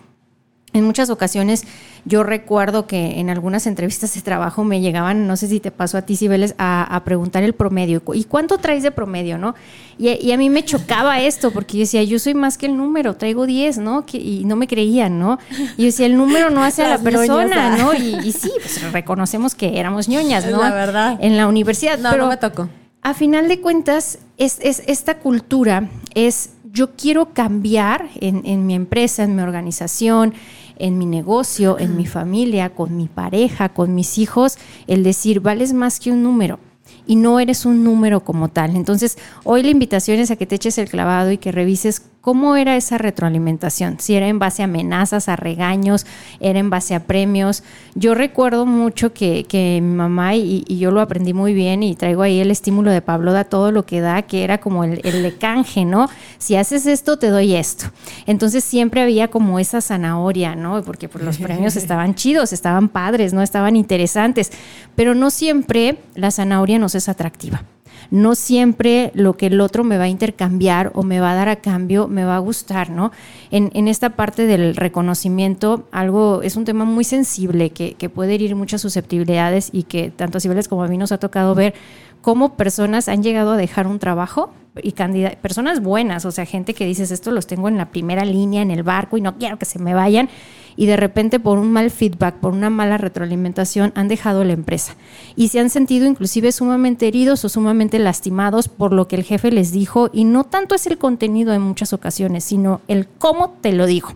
En 0.72 0.84
muchas 0.84 1.10
ocasiones 1.10 1.64
yo 2.04 2.22
recuerdo 2.22 2.86
que 2.86 3.20
en 3.20 3.30
algunas 3.30 3.66
entrevistas 3.66 4.14
de 4.14 4.22
trabajo 4.22 4.64
me 4.64 4.80
llegaban, 4.80 5.26
no 5.26 5.36
sé 5.36 5.46
si 5.46 5.60
te 5.60 5.70
pasó 5.70 5.98
a 5.98 6.02
ti, 6.02 6.16
Cibeles, 6.16 6.54
a, 6.58 7.00
preguntar 7.04 7.42
el 7.42 7.52
promedio. 7.52 8.02
¿Y 8.14 8.24
cuánto 8.24 8.58
traes 8.58 8.82
de 8.82 8.90
promedio, 8.90 9.38
no? 9.38 9.54
Y, 9.98 10.32
a 10.32 10.36
mí 10.36 10.50
me 10.50 10.64
chocaba 10.64 11.20
esto 11.20 11.52
porque 11.52 11.76
yo 11.76 11.80
decía, 11.80 12.02
yo 12.02 12.18
soy 12.18 12.34
más 12.34 12.58
que 12.58 12.66
el 12.66 12.76
número, 12.76 13.14
traigo 13.14 13.46
10, 13.46 13.78
¿no? 13.78 14.04
y 14.12 14.42
no 14.44 14.56
me 14.56 14.66
creían, 14.66 15.18
¿no? 15.18 15.38
Y 15.76 15.82
yo 15.82 15.84
decía, 15.84 16.06
el 16.06 16.16
número 16.16 16.50
no 16.50 16.64
hace 16.64 16.82
a 16.82 16.88
la 16.88 16.98
persona, 16.98 17.76
¿no? 17.76 17.94
Y, 17.94 18.32
sí, 18.32 18.50
pues 18.56 18.92
reconocemos 18.92 19.54
que 19.54 19.78
éramos 19.78 20.08
ñoñas, 20.08 20.46
¿no? 20.46 20.60
La 20.60 20.72
verdad. 20.72 21.18
En 21.20 21.36
la 21.36 21.46
universidad. 21.46 21.98
No, 21.98 22.10
pero 22.10 22.24
no 22.24 22.30
me 22.30 22.36
tocó. 22.36 22.68
A 23.02 23.14
final 23.14 23.48
de 23.48 23.60
cuentas, 23.60 24.18
es, 24.38 24.58
es 24.62 24.82
esta 24.86 25.18
cultura 25.18 25.88
es 26.14 26.50
yo 26.72 26.92
quiero 26.96 27.34
cambiar 27.34 28.08
en, 28.20 28.42
en 28.46 28.66
mi 28.66 28.74
empresa, 28.74 29.24
en 29.24 29.36
mi 29.36 29.42
organización, 29.42 30.34
en 30.76 30.98
mi 30.98 31.06
negocio, 31.06 31.78
en 31.78 31.96
mi 31.96 32.06
familia, 32.06 32.70
con 32.74 32.96
mi 32.96 33.08
pareja, 33.08 33.70
con 33.70 33.94
mis 33.94 34.18
hijos, 34.18 34.58
el 34.86 35.02
decir, 35.02 35.40
vales 35.40 35.72
más 35.72 36.00
que 36.00 36.12
un 36.12 36.22
número 36.22 36.58
y 37.06 37.16
no 37.16 37.40
eres 37.40 37.64
un 37.64 37.84
número 37.84 38.24
como 38.24 38.48
tal. 38.48 38.76
Entonces, 38.76 39.18
hoy 39.44 39.62
la 39.62 39.70
invitación 39.70 40.18
es 40.18 40.30
a 40.30 40.36
que 40.36 40.46
te 40.46 40.56
eches 40.56 40.78
el 40.78 40.88
clavado 40.88 41.30
y 41.30 41.38
que 41.38 41.52
revises 41.52 42.02
¿Cómo 42.22 42.54
era 42.54 42.76
esa 42.76 42.98
retroalimentación? 42.98 43.98
Si 43.98 44.14
era 44.14 44.28
en 44.28 44.38
base 44.38 44.62
a 44.62 44.66
amenazas, 44.66 45.28
a 45.28 45.34
regaños, 45.34 46.06
era 46.38 46.60
en 46.60 46.70
base 46.70 46.94
a 46.94 47.00
premios. 47.00 47.64
Yo 47.96 48.14
recuerdo 48.14 48.64
mucho 48.64 49.12
que, 49.12 49.44
mi 49.82 49.96
mamá, 49.96 50.36
y, 50.36 50.64
yo 50.68 50.92
lo 50.92 51.00
aprendí 51.00 51.34
muy 51.34 51.52
bien, 51.52 51.82
y 51.82 51.96
traigo 51.96 52.22
ahí 52.22 52.38
el 52.38 52.52
estímulo 52.52 52.92
de 52.92 53.02
Pablo 53.02 53.32
da 53.32 53.42
todo 53.42 53.72
lo 53.72 53.84
que 53.86 54.00
da, 54.00 54.22
que 54.22 54.44
era 54.44 54.58
como 54.58 54.84
el, 54.84 55.00
el 55.02 55.36
canje, 55.36 55.84
¿no? 55.84 56.08
Si 56.38 56.54
haces 56.54 56.86
esto, 56.86 57.18
te 57.18 57.26
doy 57.26 57.56
esto. 57.56 57.86
Entonces 58.26 58.62
siempre 58.62 59.02
había 59.02 59.26
como 59.26 59.58
esa 59.58 59.80
zanahoria, 59.80 60.54
¿no? 60.54 60.80
Porque 60.84 61.08
pues, 61.08 61.24
los 61.24 61.38
premios 61.38 61.74
estaban 61.82 62.14
chidos, 62.14 62.52
estaban 62.52 62.88
padres, 62.88 63.32
¿no? 63.32 63.42
Estaban 63.42 63.74
interesantes, 63.74 64.52
pero 64.94 65.16
no 65.16 65.30
siempre 65.30 65.98
la 66.14 66.30
zanahoria 66.30 66.78
nos 66.78 66.94
es 66.94 67.08
atractiva 67.08 67.64
no 68.10 68.34
siempre 68.34 69.10
lo 69.14 69.36
que 69.36 69.46
el 69.46 69.60
otro 69.60 69.84
me 69.84 69.98
va 69.98 70.04
a 70.04 70.08
intercambiar 70.08 70.90
o 70.94 71.02
me 71.02 71.20
va 71.20 71.32
a 71.32 71.34
dar 71.34 71.48
a 71.48 71.56
cambio 71.56 72.08
me 72.08 72.24
va 72.24 72.36
a 72.36 72.38
gustar, 72.38 72.90
¿no? 72.90 73.12
En, 73.50 73.88
esta 73.88 74.10
parte 74.10 74.46
del 74.46 74.76
reconocimiento, 74.76 75.86
algo 75.92 76.42
es 76.42 76.56
un 76.56 76.64
tema 76.64 76.84
muy 76.84 77.04
sensible 77.04 77.70
que, 77.70 78.08
puede 78.12 78.34
herir 78.34 78.56
muchas 78.56 78.80
susceptibilidades 78.80 79.70
y 79.72 79.84
que 79.84 80.10
tanto 80.10 80.38
a 80.38 80.40
Cibeles 80.40 80.68
como 80.68 80.82
a 80.82 80.88
mí 80.88 80.98
nos 80.98 81.12
ha 81.12 81.18
tocado 81.18 81.54
ver 81.54 81.74
cómo 82.20 82.56
personas 82.56 83.08
han 83.08 83.22
llegado 83.22 83.52
a 83.52 83.56
dejar 83.56 83.86
un 83.86 83.98
trabajo 83.98 84.52
y 84.82 84.92
personas 85.40 85.82
buenas, 85.82 86.24
o 86.24 86.30
sea, 86.30 86.46
gente 86.46 86.74
que 86.74 86.86
dices, 86.86 87.10
esto 87.10 87.30
los 87.30 87.46
tengo 87.46 87.68
en 87.68 87.76
la 87.76 87.90
primera 87.90 88.24
línea, 88.24 88.62
en 88.62 88.70
el 88.70 88.82
barco 88.82 89.16
y 89.16 89.20
no 89.20 89.36
quiero 89.36 89.58
que 89.58 89.66
se 89.66 89.78
me 89.78 89.94
vayan 89.94 90.28
y 90.76 90.86
de 90.86 90.96
repente 90.96 91.40
por 91.40 91.58
un 91.58 91.72
mal 91.72 91.90
feedback, 91.90 92.36
por 92.36 92.52
una 92.52 92.70
mala 92.70 92.98
retroalimentación, 92.98 93.92
han 93.94 94.08
dejado 94.08 94.44
la 94.44 94.52
empresa 94.52 94.94
y 95.36 95.48
se 95.48 95.60
han 95.60 95.70
sentido 95.70 96.06
inclusive 96.06 96.52
sumamente 96.52 97.08
heridos 97.08 97.44
o 97.44 97.48
sumamente 97.48 97.98
lastimados 97.98 98.68
por 98.68 98.92
lo 98.92 99.08
que 99.08 99.16
el 99.16 99.24
jefe 99.24 99.50
les 99.50 99.72
dijo 99.72 100.10
y 100.12 100.24
no 100.24 100.44
tanto 100.44 100.74
es 100.74 100.86
el 100.86 100.98
contenido 100.98 101.52
en 101.52 101.62
muchas 101.62 101.92
ocasiones, 101.92 102.44
sino 102.44 102.80
el 102.88 103.06
cómo 103.18 103.50
te 103.60 103.72
lo 103.72 103.86
dijo. 103.86 104.14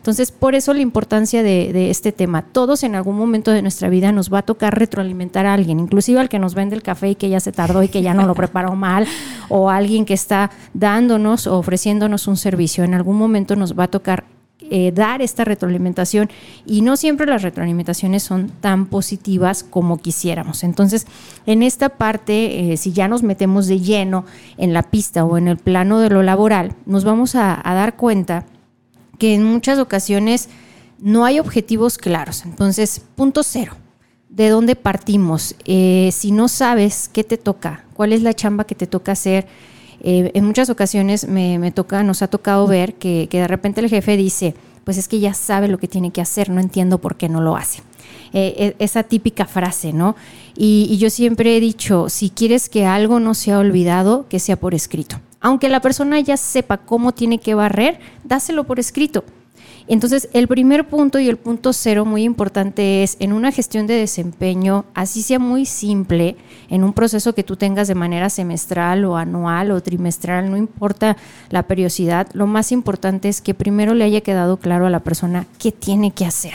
Entonces, 0.00 0.32
por 0.32 0.54
eso 0.54 0.72
la 0.72 0.80
importancia 0.80 1.42
de, 1.42 1.90
este 1.90 2.10
tema. 2.10 2.40
Todos 2.40 2.84
en 2.84 2.94
algún 2.94 3.18
momento 3.18 3.50
de 3.50 3.60
nuestra 3.60 3.90
vida 3.90 4.12
nos 4.12 4.32
va 4.32 4.38
a 4.38 4.42
tocar 4.42 4.78
retroalimentar 4.78 5.44
a 5.44 5.52
alguien, 5.52 5.78
inclusive 5.78 6.18
al 6.18 6.30
que 6.30 6.38
nos 6.38 6.54
vende 6.54 6.74
el 6.74 6.82
café 6.82 7.10
y 7.10 7.14
que 7.16 7.28
ya 7.28 7.38
se 7.38 7.52
tardó 7.52 7.82
y 7.82 7.88
que 7.88 8.00
ya 8.00 8.14
no 8.14 8.26
lo 8.26 8.34
preparó 8.34 8.74
mal, 8.74 9.06
o 9.50 9.68
alguien 9.68 10.06
que 10.06 10.14
está 10.14 10.52
dándonos 10.72 11.46
o 11.46 11.58
ofreciéndonos 11.58 12.28
un 12.28 12.38
servicio. 12.38 12.82
En 12.82 12.94
algún 12.94 13.18
momento 13.18 13.56
nos 13.56 13.78
va 13.78 13.84
a 13.84 13.88
tocar 13.88 14.24
eh, 14.68 14.92
dar 14.94 15.22
esta 15.22 15.44
retroalimentación 15.44 16.30
y 16.66 16.82
no 16.82 16.96
siempre 16.96 17.26
las 17.26 17.42
retroalimentaciones 17.42 18.22
son 18.22 18.50
tan 18.60 18.86
positivas 18.86 19.64
como 19.64 19.98
quisiéramos. 19.98 20.64
Entonces, 20.64 21.06
en 21.46 21.62
esta 21.62 21.88
parte, 21.88 22.72
eh, 22.72 22.76
si 22.76 22.92
ya 22.92 23.08
nos 23.08 23.22
metemos 23.22 23.66
de 23.66 23.80
lleno 23.80 24.26
en 24.58 24.74
la 24.74 24.82
pista 24.82 25.24
o 25.24 25.38
en 25.38 25.48
el 25.48 25.56
plano 25.56 25.98
de 25.98 26.10
lo 26.10 26.22
laboral, 26.22 26.74
nos 26.84 27.04
vamos 27.04 27.34
a, 27.34 27.62
dar 27.64 27.96
cuenta 27.96 28.44
que 29.18 29.34
en 29.34 29.44
muchas 29.44 29.78
ocasiones 29.78 30.50
no 30.98 31.24
hay 31.24 31.38
objetivos 31.38 31.96
claros. 31.96 32.44
Entonces, 32.44 33.02
punto 33.16 33.42
cero. 33.42 33.72
¿De 34.28 34.48
dónde 34.50 34.76
partimos? 34.76 35.56
Eh, 35.64 36.10
si 36.12 36.32
no 36.32 36.48
sabes 36.48 37.08
qué 37.12 37.24
te 37.24 37.38
toca, 37.38 37.84
cuál 37.94 38.12
es 38.12 38.22
la 38.22 38.34
chamba 38.34 38.64
que 38.64 38.74
te 38.74 38.86
toca 38.86 39.12
hacer, 39.12 39.46
eh, 40.00 40.30
en 40.34 40.44
muchas 40.44 40.70
ocasiones 40.70 41.28
me, 41.28 41.70
toca, 41.72 42.02
nos 42.02 42.22
ha 42.22 42.28
tocado 42.28 42.66
ver 42.66 42.94
que, 42.94 43.28
de 43.30 43.48
repente 43.48 43.80
el 43.80 43.88
jefe 43.88 44.16
dice, 44.16 44.54
pues 44.84 44.96
es 44.96 45.08
que 45.08 45.20
ya 45.20 45.34
sabe 45.34 45.68
lo 45.68 45.78
que 45.78 45.88
tiene 45.88 46.10
que 46.10 46.20
hacer, 46.20 46.50
no 46.50 46.60
entiendo 46.60 46.98
por 46.98 47.16
qué 47.16 47.28
no 47.28 47.40
lo 47.40 47.56
hace. 47.56 47.82
Eh, 48.32 48.74
e, 48.78 48.84
esa 48.84 49.02
típica 49.02 49.44
frase, 49.44 49.92
¿no? 49.92 50.16
Y, 50.56 50.86
y, 50.90 50.98
yo 50.98 51.10
siempre 51.10 51.56
he 51.56 51.60
dicho, 51.60 52.08
si 52.08 52.30
quieres 52.30 52.68
que 52.68 52.86
algo 52.86 53.20
no 53.20 53.34
sea 53.34 53.58
olvidado, 53.58 54.26
que 54.28 54.38
sea 54.38 54.56
por 54.56 54.74
escrito. 54.74 55.20
Aunque 55.40 55.68
la 55.68 55.80
persona 55.80 56.20
ya 56.20 56.36
sepa 56.36 56.78
cómo 56.78 57.12
tiene 57.12 57.38
que 57.38 57.54
barrer, 57.54 57.98
dáselo 58.24 58.64
por 58.64 58.78
escrito. 58.78 59.24
Entonces, 59.90 60.28
el 60.32 60.46
primer 60.46 60.86
punto 60.86 61.18
y 61.18 61.28
el 61.28 61.36
punto 61.36 61.72
cero 61.72 62.04
muy 62.04 62.22
importante 62.22 63.02
es 63.02 63.16
en 63.18 63.32
una 63.32 63.50
gestión 63.50 63.88
de 63.88 63.94
desempeño, 63.94 64.84
así 64.94 65.20
sea 65.20 65.40
muy 65.40 65.66
simple, 65.66 66.36
en 66.68 66.84
un 66.84 66.92
proceso 66.92 67.34
que 67.34 67.42
tú 67.42 67.56
tengas 67.56 67.88
de 67.88 67.96
manera 67.96 68.30
semestral 68.30 69.04
o 69.04 69.16
anual 69.16 69.72
o 69.72 69.82
trimestral, 69.82 70.48
no 70.48 70.56
importa 70.56 71.16
la 71.48 71.64
periodicidad, 71.64 72.28
lo 72.34 72.46
más 72.46 72.70
importante 72.70 73.28
es 73.28 73.40
que 73.40 73.52
primero 73.52 73.94
le 73.94 74.04
haya 74.04 74.20
quedado 74.20 74.58
claro 74.58 74.86
a 74.86 74.90
la 74.90 75.00
persona 75.00 75.46
qué 75.58 75.72
tiene 75.72 76.12
que 76.12 76.24
hacer 76.24 76.54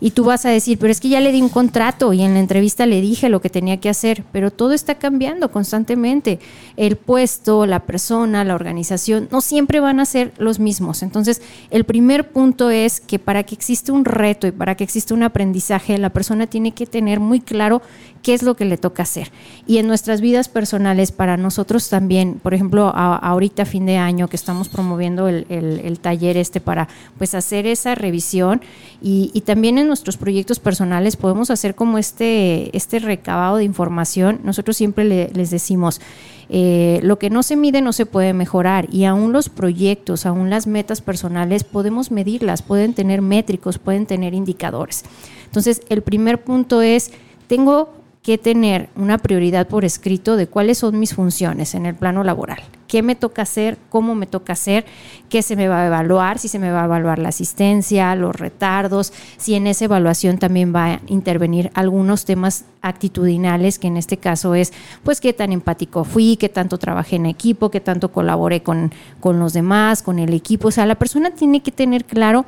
y 0.00 0.10
tú 0.10 0.24
vas 0.24 0.44
a 0.46 0.50
decir, 0.50 0.78
pero 0.78 0.90
es 0.90 1.00
que 1.00 1.08
ya 1.08 1.20
le 1.20 1.32
di 1.32 1.40
un 1.42 1.48
contrato 1.48 2.12
y 2.12 2.22
en 2.22 2.34
la 2.34 2.40
entrevista 2.40 2.86
le 2.86 3.00
dije 3.00 3.28
lo 3.28 3.40
que 3.40 3.50
tenía 3.50 3.78
que 3.78 3.88
hacer, 3.88 4.24
pero 4.32 4.50
todo 4.50 4.72
está 4.72 4.96
cambiando 4.96 5.50
constantemente. 5.50 6.38
El 6.76 6.96
puesto, 6.96 7.66
la 7.66 7.80
persona, 7.80 8.44
la 8.44 8.54
organización, 8.54 9.28
no 9.30 9.40
siempre 9.40 9.80
van 9.80 10.00
a 10.00 10.04
ser 10.04 10.32
los 10.38 10.58
mismos. 10.58 11.02
Entonces, 11.02 11.42
el 11.70 11.84
primer 11.84 12.30
punto 12.30 12.70
es 12.70 13.00
que 13.00 13.18
para 13.18 13.42
que 13.44 13.54
exista 13.54 13.92
un 13.92 14.04
reto 14.04 14.46
y 14.46 14.52
para 14.52 14.74
que 14.74 14.84
exista 14.84 15.14
un 15.14 15.22
aprendizaje, 15.22 15.98
la 15.98 16.10
persona 16.10 16.46
tiene 16.46 16.72
que 16.72 16.86
tener 16.86 17.20
muy 17.20 17.40
claro 17.40 17.82
qué 18.22 18.34
es 18.34 18.42
lo 18.42 18.56
que 18.56 18.64
le 18.64 18.76
toca 18.76 19.04
hacer. 19.04 19.30
Y 19.68 19.78
en 19.78 19.86
nuestras 19.86 20.20
vidas 20.20 20.48
personales, 20.48 21.12
para 21.12 21.36
nosotros 21.36 21.88
también, 21.88 22.40
por 22.42 22.54
ejemplo, 22.54 22.88
ahorita 22.88 23.64
fin 23.64 23.86
de 23.86 23.98
año 23.98 24.26
que 24.26 24.34
estamos 24.34 24.68
promoviendo 24.68 25.28
el, 25.28 25.98
taller 26.02 26.36
este 26.36 26.60
para 26.60 26.88
pues 27.18 27.34
hacer 27.34 27.66
esa 27.66 27.94
revisión 27.94 28.60
y, 29.00 29.30
y 29.32 29.42
también 29.42 29.78
en 29.78 29.85
nuestros 29.86 30.16
proyectos 30.16 30.58
personales 30.58 31.16
podemos 31.16 31.50
hacer 31.50 31.74
como 31.74 31.98
este, 31.98 32.76
este 32.76 32.98
recabado 32.98 33.56
de 33.56 33.64
información. 33.64 34.40
Nosotros 34.44 34.76
siempre 34.76 35.04
les 35.04 35.50
decimos, 35.50 36.00
eh, 36.48 37.00
lo 37.02 37.18
que 37.18 37.30
no 37.30 37.42
se 37.42 37.56
mide 37.56 37.80
no 37.82 37.92
se 37.92 38.06
puede 38.06 38.32
mejorar 38.32 38.86
y 38.92 39.04
aún 39.04 39.32
los 39.32 39.48
proyectos, 39.48 40.26
aún 40.26 40.48
las 40.48 40.66
metas 40.66 41.00
personales 41.00 41.64
podemos 41.64 42.10
medirlas, 42.10 42.62
pueden 42.62 42.94
tener 42.94 43.20
métricos, 43.20 43.78
pueden 43.78 44.06
tener 44.06 44.34
indicadores. 44.34 45.04
Entonces, 45.46 45.82
el 45.88 46.02
primer 46.02 46.44
punto 46.44 46.82
es, 46.82 47.10
tengo 47.48 47.94
que 48.26 48.38
tener 48.38 48.88
una 48.96 49.18
prioridad 49.18 49.68
por 49.68 49.84
escrito 49.84 50.34
de 50.34 50.48
cuáles 50.48 50.78
son 50.78 50.98
mis 50.98 51.14
funciones 51.14 51.76
en 51.76 51.86
el 51.86 51.94
plano 51.94 52.24
laboral. 52.24 52.58
¿Qué 52.88 53.00
me 53.00 53.14
toca 53.14 53.42
hacer? 53.42 53.78
¿Cómo 53.88 54.16
me 54.16 54.26
toca 54.26 54.54
hacer? 54.54 54.84
¿Qué 55.28 55.42
se 55.42 55.54
me 55.54 55.68
va 55.68 55.82
a 55.82 55.86
evaluar? 55.86 56.40
Si 56.40 56.48
se 56.48 56.58
me 56.58 56.72
va 56.72 56.82
a 56.82 56.84
evaluar 56.86 57.20
la 57.20 57.28
asistencia, 57.28 58.12
los 58.16 58.34
retardos, 58.34 59.12
si 59.36 59.54
en 59.54 59.68
esa 59.68 59.84
evaluación 59.84 60.38
también 60.38 60.74
va 60.74 60.94
a 60.94 61.00
intervenir 61.06 61.70
algunos 61.74 62.24
temas 62.24 62.64
actitudinales, 62.82 63.78
que 63.78 63.86
en 63.86 63.96
este 63.96 64.16
caso 64.16 64.56
es, 64.56 64.72
pues, 65.04 65.20
qué 65.20 65.32
tan 65.32 65.52
empático 65.52 66.02
fui, 66.02 66.36
qué 66.36 66.48
tanto 66.48 66.78
trabajé 66.78 67.14
en 67.14 67.26
equipo, 67.26 67.70
qué 67.70 67.80
tanto 67.80 68.10
colaboré 68.10 68.60
con, 68.60 68.92
con 69.20 69.38
los 69.38 69.52
demás, 69.52 70.02
con 70.02 70.18
el 70.18 70.34
equipo. 70.34 70.66
O 70.66 70.72
sea, 70.72 70.84
la 70.84 70.96
persona 70.96 71.30
tiene 71.30 71.62
que 71.62 71.70
tener 71.70 72.04
claro 72.04 72.44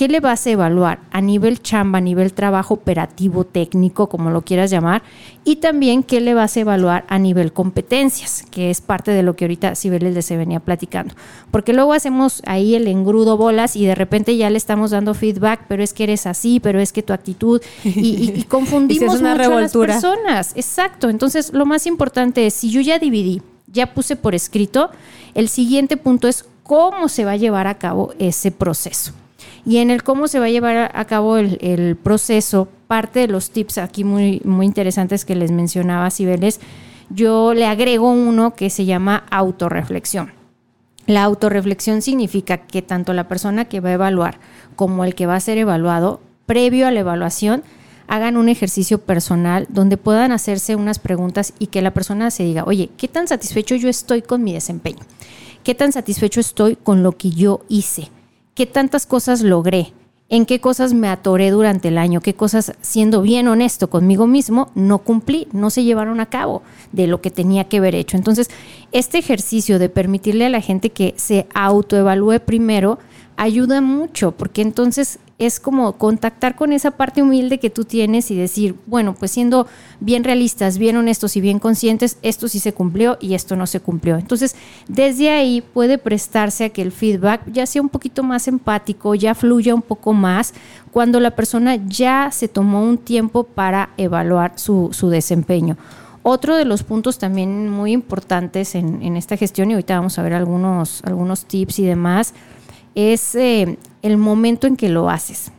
¿qué 0.00 0.08
le 0.08 0.20
vas 0.20 0.46
a 0.46 0.50
evaluar 0.50 1.00
a 1.10 1.20
nivel 1.20 1.60
chamba, 1.60 1.98
a 1.98 2.00
nivel 2.00 2.32
trabajo 2.32 2.72
operativo, 2.72 3.44
técnico, 3.44 4.08
como 4.08 4.30
lo 4.30 4.40
quieras 4.40 4.70
llamar? 4.70 5.02
Y 5.44 5.56
también 5.56 6.02
qué 6.02 6.22
le 6.22 6.32
vas 6.32 6.56
a 6.56 6.60
evaluar 6.60 7.04
a 7.08 7.18
nivel 7.18 7.52
competencias, 7.52 8.46
que 8.50 8.70
es 8.70 8.80
parte 8.80 9.10
de 9.10 9.22
lo 9.22 9.36
que 9.36 9.44
ahorita 9.44 9.74
Cibeles 9.74 10.24
se 10.24 10.38
venía 10.38 10.58
platicando. 10.60 11.14
Porque 11.50 11.74
luego 11.74 11.92
hacemos 11.92 12.40
ahí 12.46 12.74
el 12.74 12.88
engrudo 12.88 13.36
bolas 13.36 13.76
y 13.76 13.84
de 13.84 13.94
repente 13.94 14.38
ya 14.38 14.48
le 14.48 14.56
estamos 14.56 14.90
dando 14.90 15.12
feedback, 15.12 15.66
pero 15.68 15.82
es 15.82 15.92
que 15.92 16.04
eres 16.04 16.26
así, 16.26 16.60
pero 16.60 16.80
es 16.80 16.94
que 16.94 17.02
tu 17.02 17.12
actitud, 17.12 17.60
y, 17.84 18.44
confundimos 18.48 19.20
mucho 19.20 19.52
a 19.52 19.60
las 19.60 19.72
personas. 19.74 20.56
Exacto. 20.56 21.10
Entonces, 21.10 21.52
lo 21.52 21.66
más 21.66 21.86
importante 21.86 22.46
es, 22.46 22.54
si 22.54 22.70
yo 22.70 22.80
ya 22.80 22.98
dividí, 22.98 23.42
ya 23.66 23.92
puse 23.92 24.16
por 24.16 24.34
escrito, 24.34 24.88
el 25.34 25.50
siguiente 25.50 25.98
punto 25.98 26.26
es 26.26 26.46
cómo 26.62 27.10
se 27.10 27.26
va 27.26 27.32
a 27.32 27.36
llevar 27.36 27.66
a 27.66 27.76
cabo 27.76 28.14
ese 28.18 28.50
proceso. 28.50 29.12
Y 29.64 29.78
en 29.78 29.90
el 29.90 30.02
cómo 30.02 30.28
se 30.28 30.38
va 30.38 30.46
a 30.46 30.50
llevar 30.50 30.90
a 30.94 31.04
cabo 31.04 31.36
el, 31.36 31.96
proceso, 32.02 32.68
parte 32.86 33.20
de 33.20 33.28
los 33.28 33.50
tips 33.50 33.78
aquí 33.78 34.04
muy, 34.04 34.40
muy 34.44 34.66
interesantes 34.66 35.24
que 35.24 35.34
les 35.34 35.50
mencionaba 35.50 36.10
Cibeles, 36.10 36.60
yo 37.10 37.54
le 37.54 37.66
agrego 37.66 38.10
uno 38.10 38.54
que 38.54 38.70
se 38.70 38.84
llama 38.84 39.24
autorreflexión. 39.30 40.32
La 41.06 41.24
autorreflexión 41.24 42.02
significa 42.02 42.58
que 42.58 42.82
tanto 42.82 43.12
la 43.12 43.28
persona 43.28 43.64
que 43.64 43.80
va 43.80 43.90
a 43.90 43.94
evaluar 43.94 44.38
como 44.76 45.04
el 45.04 45.14
que 45.14 45.26
va 45.26 45.34
a 45.34 45.40
ser 45.40 45.58
evaluado, 45.58 46.20
previo 46.46 46.86
a 46.86 46.90
la 46.90 47.00
evaluación, 47.00 47.64
hagan 48.06 48.36
un 48.36 48.48
ejercicio 48.48 48.98
personal 48.98 49.66
donde 49.68 49.96
puedan 49.96 50.32
hacerse 50.32 50.76
unas 50.76 50.98
preguntas 50.98 51.52
y 51.58 51.68
que 51.68 51.82
la 51.82 51.92
persona 51.92 52.30
se 52.30 52.44
diga, 52.44 52.64
oye, 52.64 52.90
¿qué 52.96 53.08
tan 53.08 53.28
satisfecho 53.28 53.76
yo 53.76 53.88
estoy 53.88 54.22
con 54.22 54.42
mi 54.42 54.52
desempeño? 54.52 55.00
¿Qué 55.62 55.74
tan 55.74 55.92
satisfecho 55.92 56.40
estoy 56.40 56.76
con 56.76 57.02
lo 57.02 57.12
que 57.12 57.30
yo 57.30 57.60
hice? 57.68 58.08
Qué 58.60 58.66
tantas 58.66 59.06
cosas 59.06 59.40
logré, 59.40 59.94
en 60.28 60.44
qué 60.44 60.60
cosas 60.60 60.92
me 60.92 61.08
atoré 61.08 61.50
durante 61.50 61.88
el 61.88 61.96
año, 61.96 62.20
qué 62.20 62.34
cosas, 62.34 62.74
siendo 62.82 63.22
bien 63.22 63.48
honesto 63.48 63.88
conmigo 63.88 64.26
mismo, 64.26 64.70
no 64.74 64.98
cumplí, 64.98 65.48
no 65.52 65.70
se 65.70 65.82
llevaron 65.82 66.20
a 66.20 66.26
cabo 66.26 66.60
de 66.92 67.06
lo 67.06 67.22
que 67.22 67.30
tenía 67.30 67.64
que 67.64 67.78
haber 67.78 67.94
hecho. 67.94 68.18
Entonces, 68.18 68.50
este 68.92 69.16
ejercicio 69.16 69.78
de 69.78 69.88
permitirle 69.88 70.44
a 70.44 70.50
la 70.50 70.60
gente 70.60 70.90
que 70.90 71.14
se 71.16 71.46
autoevalúe 71.54 72.40
primero 72.40 72.98
ayuda 73.38 73.80
mucho, 73.80 74.32
porque 74.32 74.60
entonces 74.60 75.20
es 75.40 75.58
como 75.58 75.94
contactar 75.94 76.54
con 76.54 76.70
esa 76.70 76.90
parte 76.90 77.22
humilde 77.22 77.58
que 77.58 77.70
tú 77.70 77.86
tienes 77.86 78.30
y 78.30 78.36
decir, 78.36 78.76
bueno, 78.86 79.14
pues 79.14 79.30
siendo 79.30 79.66
bien 79.98 80.22
realistas, 80.22 80.76
bien 80.76 80.98
honestos 80.98 81.34
y 81.34 81.40
bien 81.40 81.58
conscientes, 81.58 82.18
esto 82.20 82.46
sí 82.46 82.60
se 82.60 82.74
cumplió 82.74 83.16
y 83.20 83.32
esto 83.32 83.56
no 83.56 83.66
se 83.66 83.80
cumplió. 83.80 84.18
Entonces, 84.18 84.54
desde 84.86 85.30
ahí 85.30 85.62
puede 85.62 85.96
prestarse 85.96 86.66
a 86.66 86.68
que 86.68 86.82
el 86.82 86.92
feedback 86.92 87.40
ya 87.50 87.64
sea 87.64 87.80
un 87.80 87.88
poquito 87.88 88.22
más 88.22 88.48
empático, 88.48 89.14
ya 89.14 89.34
fluya 89.34 89.74
un 89.74 89.80
poco 89.80 90.12
más 90.12 90.52
cuando 90.92 91.20
la 91.20 91.30
persona 91.30 91.76
ya 91.86 92.28
se 92.30 92.46
tomó 92.46 92.84
un 92.84 92.98
tiempo 92.98 93.44
para 93.44 93.90
evaluar 93.96 94.52
su, 94.56 94.90
desempeño. 95.10 95.78
Otro 96.22 96.54
de 96.54 96.66
los 96.66 96.82
puntos 96.82 97.16
también 97.16 97.70
muy 97.70 97.92
importantes 97.92 98.74
en, 98.74 99.02
en, 99.02 99.16
esta 99.16 99.38
gestión, 99.38 99.70
y 99.70 99.72
ahorita 99.72 99.96
vamos 99.96 100.18
a 100.18 100.22
ver 100.22 100.34
algunos, 100.34 101.02
algunos 101.04 101.46
tips 101.46 101.78
y 101.78 101.86
demás, 101.86 102.34
es 102.94 103.34
eh, 103.36 103.78
el 104.02 104.16
momento 104.16 104.66
en 104.66 104.76
que 104.76 104.88
lo 104.88 105.10
haces. 105.10 105.52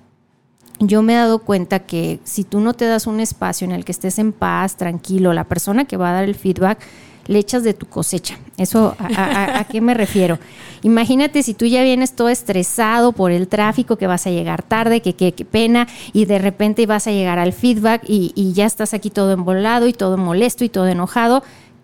Yo 0.80 1.04
me 1.04 1.14
he 1.14 1.16
dado 1.16 1.40
cuenta 1.40 1.80
que 1.80 2.20
si 2.24 2.44
tú 2.44 2.60
no 2.60 2.74
te 2.74 2.86
das 2.86 3.06
un 3.06 3.20
espacio 3.20 3.66
en 3.66 3.72
el 3.72 3.86
que 3.86 3.92
estés 3.92 4.18
en 4.18 4.32
paz, 4.32 4.78
tranquilo, 4.78 5.32
la 5.32 5.44
persona 5.44 5.86
que 5.86 5.98
va 5.98 6.10
a 6.10 6.14
dar 6.14 6.24
el 6.24 6.34
feedback, 6.34 6.80
le 7.28 7.38
echas 7.38 7.64
de 7.64 7.76
tu 7.76 7.86
cosecha. 7.86 8.40
¿Eso 8.58 8.96
a, 8.98 9.64
qué 9.72 9.80
me 9.80 9.94
refiero? 9.94 10.40
Imagínate 10.82 11.44
si 11.44 11.54
tú 11.54 11.66
ya 11.66 11.84
vienes 11.84 12.16
todo 12.16 12.30
estresado 12.30 13.12
por 13.12 13.32
el 13.32 13.48
tráfico, 13.48 13.96
que 13.96 14.08
vas 14.08 14.26
a 14.26 14.32
llegar 14.32 14.64
tarde, 14.64 15.02
que 15.02 15.14
qué 15.14 15.46
pena, 15.46 15.88
y 16.14 16.26
de 16.26 16.40
repente 16.40 16.88
vas 16.88 17.06
a 17.06 17.12
llegar 17.12 17.38
al 17.38 17.54
feedback 17.54 18.04
y, 18.08 18.32
y 18.36 18.54
ya 18.54 18.66
estás 18.66 18.96
aquí 18.96 19.12
todo 19.12 19.34
embolado 19.34 19.88
y 19.88 19.94
todo 19.94 20.18
molesto 20.18 20.64
y 20.64 20.70
todo 20.70 20.88
enojado, 20.88 21.44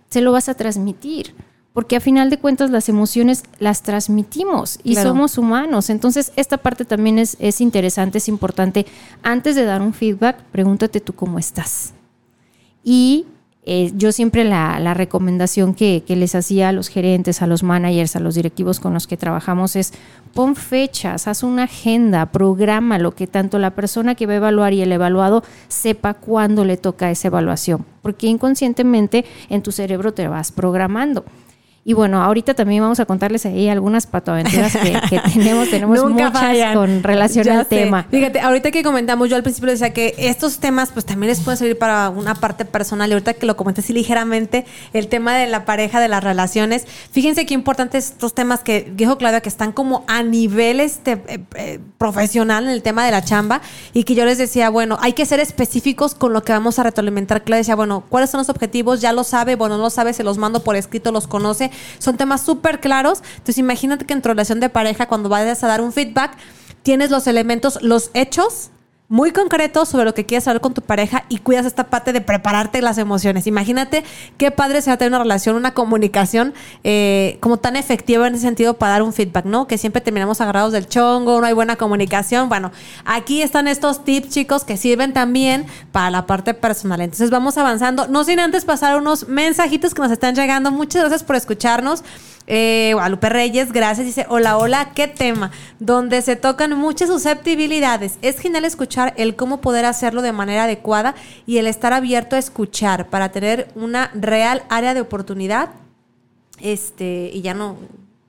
se 0.10 0.22
lo 0.22 0.32
vas 0.32 0.50
a 0.50 0.56
transmitir 0.56 1.36
porque 1.78 1.96
a 1.96 2.00
final 2.00 2.32
de 2.32 2.40
cuentas 2.40 2.72
las 2.72 2.90
emociones 2.90 3.44
las 3.60 3.84
transmitimos 3.84 4.80
y 4.84 4.96
somos 4.96 5.38
humanos. 5.38 5.92
Entonces, 5.92 6.32
esta 6.36 6.58
parte 6.58 6.86
también 6.86 7.20
es, 7.20 7.38
es 7.40 7.62
interesante, 7.62 8.18
es 8.18 8.28
importante. 8.28 8.88
Antes 9.22 9.56
de 9.56 9.64
dar 9.64 9.84
un 9.84 9.94
feedback, 9.94 10.38
pregúntate 10.52 11.02
tú 11.02 11.14
cómo 11.14 11.38
estás. 11.38 11.94
Y 12.84 13.28
eh, 13.64 13.92
yo 13.96 14.12
siempre 14.12 14.44
la, 14.44 14.96
recomendación 14.96 15.76
que, 15.76 16.04
que, 16.04 16.16
les 16.16 16.34
hacía 16.34 16.70
a 16.70 16.72
los 16.72 16.88
gerentes, 16.88 17.44
a 17.44 17.46
los 17.46 17.62
managers, 17.62 18.16
a 18.16 18.22
los 18.22 18.34
directivos 18.34 18.80
con 18.80 18.96
los 18.96 19.06
que 19.06 19.16
trabajamos 19.16 19.76
es 19.76 19.94
pon 20.34 20.56
fechas, 20.56 21.28
haz 21.28 21.44
una 21.44 21.66
agenda, 21.66 22.26
programa 22.32 22.98
lo 22.98 23.14
que 23.14 23.28
tanto 23.28 23.60
la 23.60 23.76
persona 23.76 24.16
que 24.16 24.26
va 24.26 24.34
a 24.34 24.38
evaluar 24.38 24.74
y 24.74 24.82
el 24.82 24.92
evaluado 24.92 25.44
sepa 25.68 26.16
cuándo 26.16 26.66
le 26.66 26.78
toca 26.78 27.12
esa 27.12 27.28
evaluación, 27.28 27.86
porque 28.02 28.26
inconscientemente 28.26 29.26
en 29.50 29.62
tu 29.62 29.72
cerebro 29.72 30.12
te 30.16 30.28
vas 30.28 30.52
programando. 30.52 31.24
Y 31.88 31.94
bueno, 31.94 32.22
ahorita 32.22 32.54
también 32.54 32.82
vamos 32.84 33.00
a 33.00 33.06
contarles 33.06 33.46
ahí 33.46 33.70
algunas 33.70 34.08
patoaventuras 34.08 34.76
que, 34.76 35.22
tenemos. 35.34 35.70
Tenemos 35.70 36.04
muchas 36.04 36.74
con 36.74 37.02
relación 37.02 37.48
al 37.48 37.66
tema. 37.66 38.06
Fíjate, 38.12 38.42
ahorita 38.42 38.72
que 38.72 38.84
comentamos, 38.84 39.30
yo 39.30 39.38
al 39.38 39.42
principio 39.42 39.72
decía 39.72 39.94
que 39.94 40.14
estos 40.18 40.60
temas 40.60 40.92
pues 40.92 41.06
también 41.06 41.30
les 41.30 41.40
pueden 41.40 41.58
servir 41.58 41.78
para 41.78 42.10
una 42.10 42.36
parte 42.36 42.66
personal. 42.66 43.10
Y 43.10 43.14
ahorita 43.14 43.36
que 43.36 43.46
lo 43.46 43.56
comenté 43.56 43.80
así 43.80 43.94
ligeramente, 43.94 44.66
el 44.92 45.08
tema 45.08 45.38
de 45.38 45.48
la 45.48 45.64
pareja, 45.64 46.02
de 46.02 46.10
las 46.10 46.22
relaciones. 46.26 46.86
Fíjense 47.12 47.46
qué 47.46 47.54
importantes 47.54 48.10
estos 48.10 48.34
temas 48.34 48.60
que 48.64 48.92
dijo 48.94 49.18
Claudia, 49.18 49.40
que 49.40 49.48
están 49.48 49.72
como 49.72 50.04
a 50.08 50.24
nivel 50.24 50.82
este, 50.82 51.14
eh, 51.30 51.40
eh, 51.56 51.80
profesional 51.98 52.66
en 52.66 52.72
el 52.72 52.82
tema 52.82 53.06
de 53.06 53.12
la 53.12 53.24
chamba. 53.24 53.62
Y 53.94 54.04
que 54.04 54.14
yo 54.14 54.26
les 54.26 54.38
decía, 54.38 54.70
bueno, 54.70 54.98
hay 55.00 55.14
que 55.14 55.26
ser 55.26 55.40
específicos 55.40 56.16
con 56.16 56.34
lo 56.34 56.44
que 56.44 56.52
vamos 56.52 56.80
a 56.80 56.84
retroalimentar. 56.84 57.44
Claudia 57.44 57.60
decía, 57.60 57.76
bueno, 57.76 58.04
¿cuáles 58.10 58.30
son 58.30 58.40
los 58.40 58.50
objetivos? 58.50 59.00
Ya 59.00 59.14
lo 59.14 59.24
sabe, 59.24 59.56
bueno, 59.56 59.78
no 59.78 59.84
lo 59.84 59.90
sabe, 59.90 60.12
se 60.12 60.26
los 60.26 60.38
mando 60.38 60.66
por 60.66 60.76
escrito, 60.76 61.14
los 61.14 61.28
conoce 61.28 61.72
son 62.00 62.18
temas 62.18 62.42
súper 62.42 62.80
claros. 62.80 63.22
Entonces 63.32 63.58
imagínate 63.58 64.06
que 64.06 64.14
en 64.14 64.22
tu 64.22 64.30
relación 64.30 64.60
de 64.60 64.70
pareja, 64.70 65.08
cuando 65.08 65.30
vayas 65.30 65.64
a 65.64 65.68
dar 65.68 65.82
un 65.82 65.94
feedback, 65.94 66.32
tienes 66.84 67.12
los 67.12 67.28
elementos, 67.28 67.80
los 67.82 68.12
hechos 68.14 68.70
muy 69.10 69.32
concretos 69.32 69.88
sobre 69.88 70.04
lo 70.04 70.14
que 70.14 70.26
quieres 70.26 70.48
hablar 70.48 70.60
con 70.60 70.74
tu 70.74 70.82
pareja 70.82 71.24
y 71.30 71.38
cuidas 71.38 71.66
esta 71.66 71.86
parte 71.86 72.12
de 72.12 72.20
prepararte 72.20 72.82
las 72.82 72.98
emociones. 72.98 73.48
Imagínate 73.48 74.04
qué 74.38 74.52
padre 74.52 74.82
sea 74.82 74.98
tener 74.98 75.12
una 75.12 75.20
relación, 75.20 75.56
una 75.56 75.74
comunicación 75.74 76.54
eh, 76.84 77.38
como 77.40 77.58
tan 77.58 77.78
efectiva 77.78 78.28
en 78.28 78.36
ese 78.36 78.44
sentido 78.44 78.74
para 78.74 78.94
dar 78.94 79.04
un 79.04 79.14
feedback, 79.14 79.46
¿no? 79.46 79.66
Que 79.66 79.78
siempre 79.78 80.02
terminamos 80.02 80.42
agarrados 80.42 80.74
del 80.74 80.90
chongo, 80.90 81.40
no 81.40 81.48
hay 81.48 81.54
buena 81.54 81.78
comunicación. 81.78 82.50
Bueno, 82.50 82.72
aquí 83.06 83.42
están 83.42 83.70
estos 83.70 84.04
tips, 84.04 84.30
chicos, 84.30 84.66
que 84.66 84.76
sirven 84.76 85.14
también 85.14 85.66
para 85.94 86.10
la 86.10 86.26
parte 86.26 86.54
personal. 86.54 87.00
Entonces 87.00 87.30
vamos 87.30 87.58
avanzando, 87.58 88.08
no 88.10 88.26
sin 88.26 88.40
antes 88.42 88.66
pasar 88.66 88.98
unos 88.98 89.30
mensajitos 89.30 89.94
que 89.94 90.02
nos 90.02 90.12
están 90.12 90.36
llegando. 90.36 90.70
Muchas 90.70 91.04
gracias 91.04 91.24
por 91.24 91.38
escucharnos. 91.38 92.04
Eh, 92.50 92.92
Guadalupe 92.94 93.30
Reyes, 93.30 93.72
gracias. 93.74 94.06
Dice, 94.06 94.26
hola, 94.30 94.58
hola, 94.58 94.92
qué 94.96 95.08
tema. 95.08 95.52
Donde 95.80 96.22
se 96.22 96.38
tocan 96.38 96.78
muchas 96.78 97.10
susceptibilidades. 97.10 98.18
Es 98.22 98.40
genial 98.40 98.64
escuchar 98.64 98.97
el 99.16 99.36
cómo 99.36 99.62
poder 99.62 99.86
hacerlo 99.86 100.22
de 100.22 100.32
manera 100.32 100.64
adecuada 100.64 101.16
y 101.46 101.58
el 101.58 101.68
estar 101.68 101.94
abierto 101.94 102.36
a 102.36 102.40
escuchar 102.40 103.08
para 103.08 103.32
tener 103.32 103.70
una 103.76 104.12
real 104.14 104.64
área 104.70 104.94
de 104.94 105.02
oportunidad. 105.02 105.70
Este, 106.60 107.30
y 107.34 107.42
ya 107.42 107.54
no, 107.54 107.78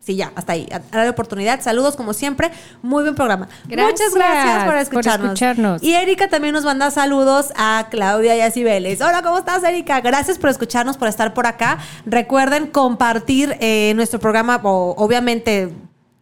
Sí, 0.09 0.17
ya, 0.17 0.33
hasta 0.37 0.55
ahí. 0.55 0.67
A 0.91 1.05
la 1.05 1.11
oportunidad. 1.11 1.61
Saludos 1.61 1.95
como 1.95 2.15
siempre. 2.15 2.51
Muy 2.81 3.03
buen 3.03 3.15
programa. 3.15 3.47
Muchas 3.69 4.15
gracias 4.15 4.65
por 4.65 4.77
escucharnos. 4.77 5.83
Y 5.83 5.93
Erika 5.93 6.29
también 6.29 6.55
nos 6.55 6.65
manda 6.65 6.91
saludos 6.91 7.53
a 7.57 7.89
Claudia 7.91 8.35
y 8.35 8.41
a 8.41 8.51
Cibeles. 8.51 9.03
Hola, 9.03 9.21
¿cómo 9.21 9.37
estás, 9.37 9.63
Erika? 9.65 10.01
Gracias 10.01 10.39
por 10.39 10.49
escucharnos, 10.49 10.97
por 10.97 11.09
estar 11.09 11.35
por 11.35 11.47
acá. 11.47 11.77
Recuerden 12.07 12.69
compartir 12.69 13.59
eh, 13.61 13.93
nuestro 13.97 14.19
programa, 14.19 14.59
o, 14.63 14.95
obviamente 14.97 15.75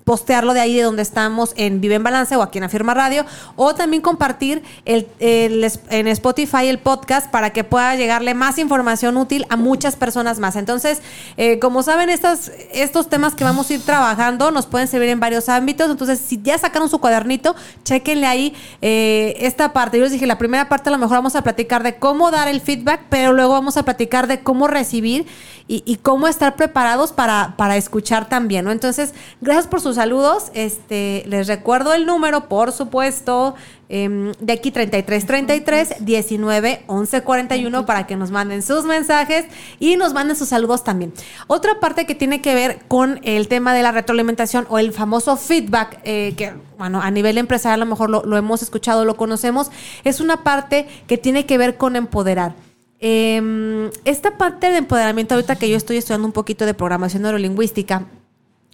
postearlo 0.07 0.55
de 0.55 0.61
ahí 0.61 0.77
de 0.77 0.83
donde 0.83 1.03
estamos 1.03 1.53
en 1.57 1.81
Vive 1.81 1.97
en 1.97 2.05
Balance 2.05 2.37
o 2.37 2.43
aquí 2.43 2.59
en 2.59 2.65
Afirma 2.65 2.95
Radio, 2.95 3.27
o 3.57 3.75
también 3.75 4.01
compartir 4.01 4.63
el, 4.85 5.09
en 5.19 6.07
Spotify 6.07 6.69
el 6.69 6.79
podcast 6.79 7.29
para 7.29 7.51
que 7.51 7.65
pueda 7.65 7.97
llegarle 7.97 8.33
más 8.33 8.59
información 8.59 9.17
útil 9.17 9.47
a 9.49 9.57
muchas 9.57 9.97
personas 9.97 10.39
más. 10.39 10.55
Entonces, 10.55 11.03
eh, 11.37 11.59
como 11.59 11.83
saben, 11.83 12.09
estas, 12.09 12.53
estos 12.73 13.09
temas 13.09 13.35
que 13.35 13.43
vamos 13.43 13.69
a 13.69 13.75
ir 13.75 13.83
trabajando 13.83 14.53
nos 14.53 14.67
pueden 14.67 14.87
servir 14.87 15.09
en 15.09 15.19
varios 15.19 15.49
ámbitos. 15.49 15.91
Entonces, 15.91 16.21
si 16.21 16.41
ya 16.41 16.57
sacaron 16.57 16.89
su 16.89 17.01
cuadernito, 17.01 17.57
chequenle 17.83 18.29
ahí 18.29 18.55
eh, 18.83 19.35
esta 19.41 19.73
parte. 19.73 19.99
Yo 19.99 20.05
les 20.05 20.13
dije, 20.13 20.29
la 20.29 20.39
primera 20.39 20.69
parte 20.69 20.89
a 20.89 20.93
lo 20.93 20.99
mejor 20.99 21.17
vamos 21.17 21.35
a 21.35 21.43
platicar 21.43 21.83
de 21.83 21.97
cómo 21.97 22.31
dar 22.31 22.47
el 22.47 22.61
feedback, 22.61 23.01
pero 23.11 23.33
luego 23.33 23.55
vamos 23.55 23.77
a 23.77 23.83
platicar 23.83 24.29
de 24.29 24.39
cómo 24.39 24.69
recibir 24.69 25.27
y, 25.69 25.97
cómo 25.97 26.29
estar 26.29 26.55
preparados 26.55 27.11
para, 27.11 27.55
para 27.57 27.77
escuchar 27.77 28.29
también, 28.29 28.65
¿no? 28.65 28.71
Entonces, 28.71 29.15
gracias 29.41 29.67
por 29.67 29.81
sus 29.81 29.96
saludos. 29.97 30.53
Este, 30.55 31.25
les 31.27 31.49
recuerdo 31.49 31.93
el 31.93 32.07
número, 32.07 32.49
por 32.49 32.71
supuesto, 32.73 33.57
em, 33.89 34.33
de 34.39 34.53
aquí 34.53 34.71
33 34.71 35.27
33 35.27 35.95
19 36.01 36.85
11 36.87 37.23
41 37.23 37.85
para 37.85 38.07
que 38.07 38.15
nos 38.17 38.31
manden 38.31 38.63
sus 38.63 38.85
mensajes 38.85 39.47
y 39.81 39.97
nos 39.97 40.15
manden 40.15 40.37
sus 40.37 40.49
saludos 40.49 40.85
también. 40.85 41.13
Otra 41.49 41.81
parte 41.81 42.07
que 42.07 42.15
tiene 42.15 42.41
que 42.41 42.55
ver 42.55 42.79
con 42.87 43.21
el 43.25 43.49
tema 43.49 43.75
de 43.75 43.83
la 43.83 43.93
retroalimentación 43.93 44.67
o 44.71 44.79
el 44.79 44.93
famoso 44.93 45.37
feedback, 45.37 45.99
eh, 46.05 46.35
que 46.37 46.55
bueno, 46.79 47.03
a 47.03 47.11
nivel 47.11 47.39
empresarial 47.39 47.83
a 47.83 47.85
lo 47.85 47.91
mejor 47.91 48.09
lo, 48.09 48.23
lo 48.25 48.37
hemos 48.37 48.63
escuchado, 48.63 49.05
lo 49.05 49.17
conocemos, 49.17 49.71
es 50.05 50.21
una 50.21 50.45
parte 50.45 50.87
que 51.07 51.19
tiene 51.19 51.45
que 51.47 51.59
ver 51.59 51.77
con 51.77 51.97
empoderar. 51.97 52.55
Em, 52.99 53.91
esta 54.05 54.39
parte 54.39 54.71
de 54.71 54.79
empoderamiento, 54.79 55.35
ahorita 55.35 55.57
que 55.57 55.69
yo 55.69 55.77
estoy 55.77 55.99
estudiando 55.99 56.27
un 56.27 56.33
poquito 56.33 56.65
de 56.65 56.75
programación 56.75 57.23
neurolingüística, 57.23 58.07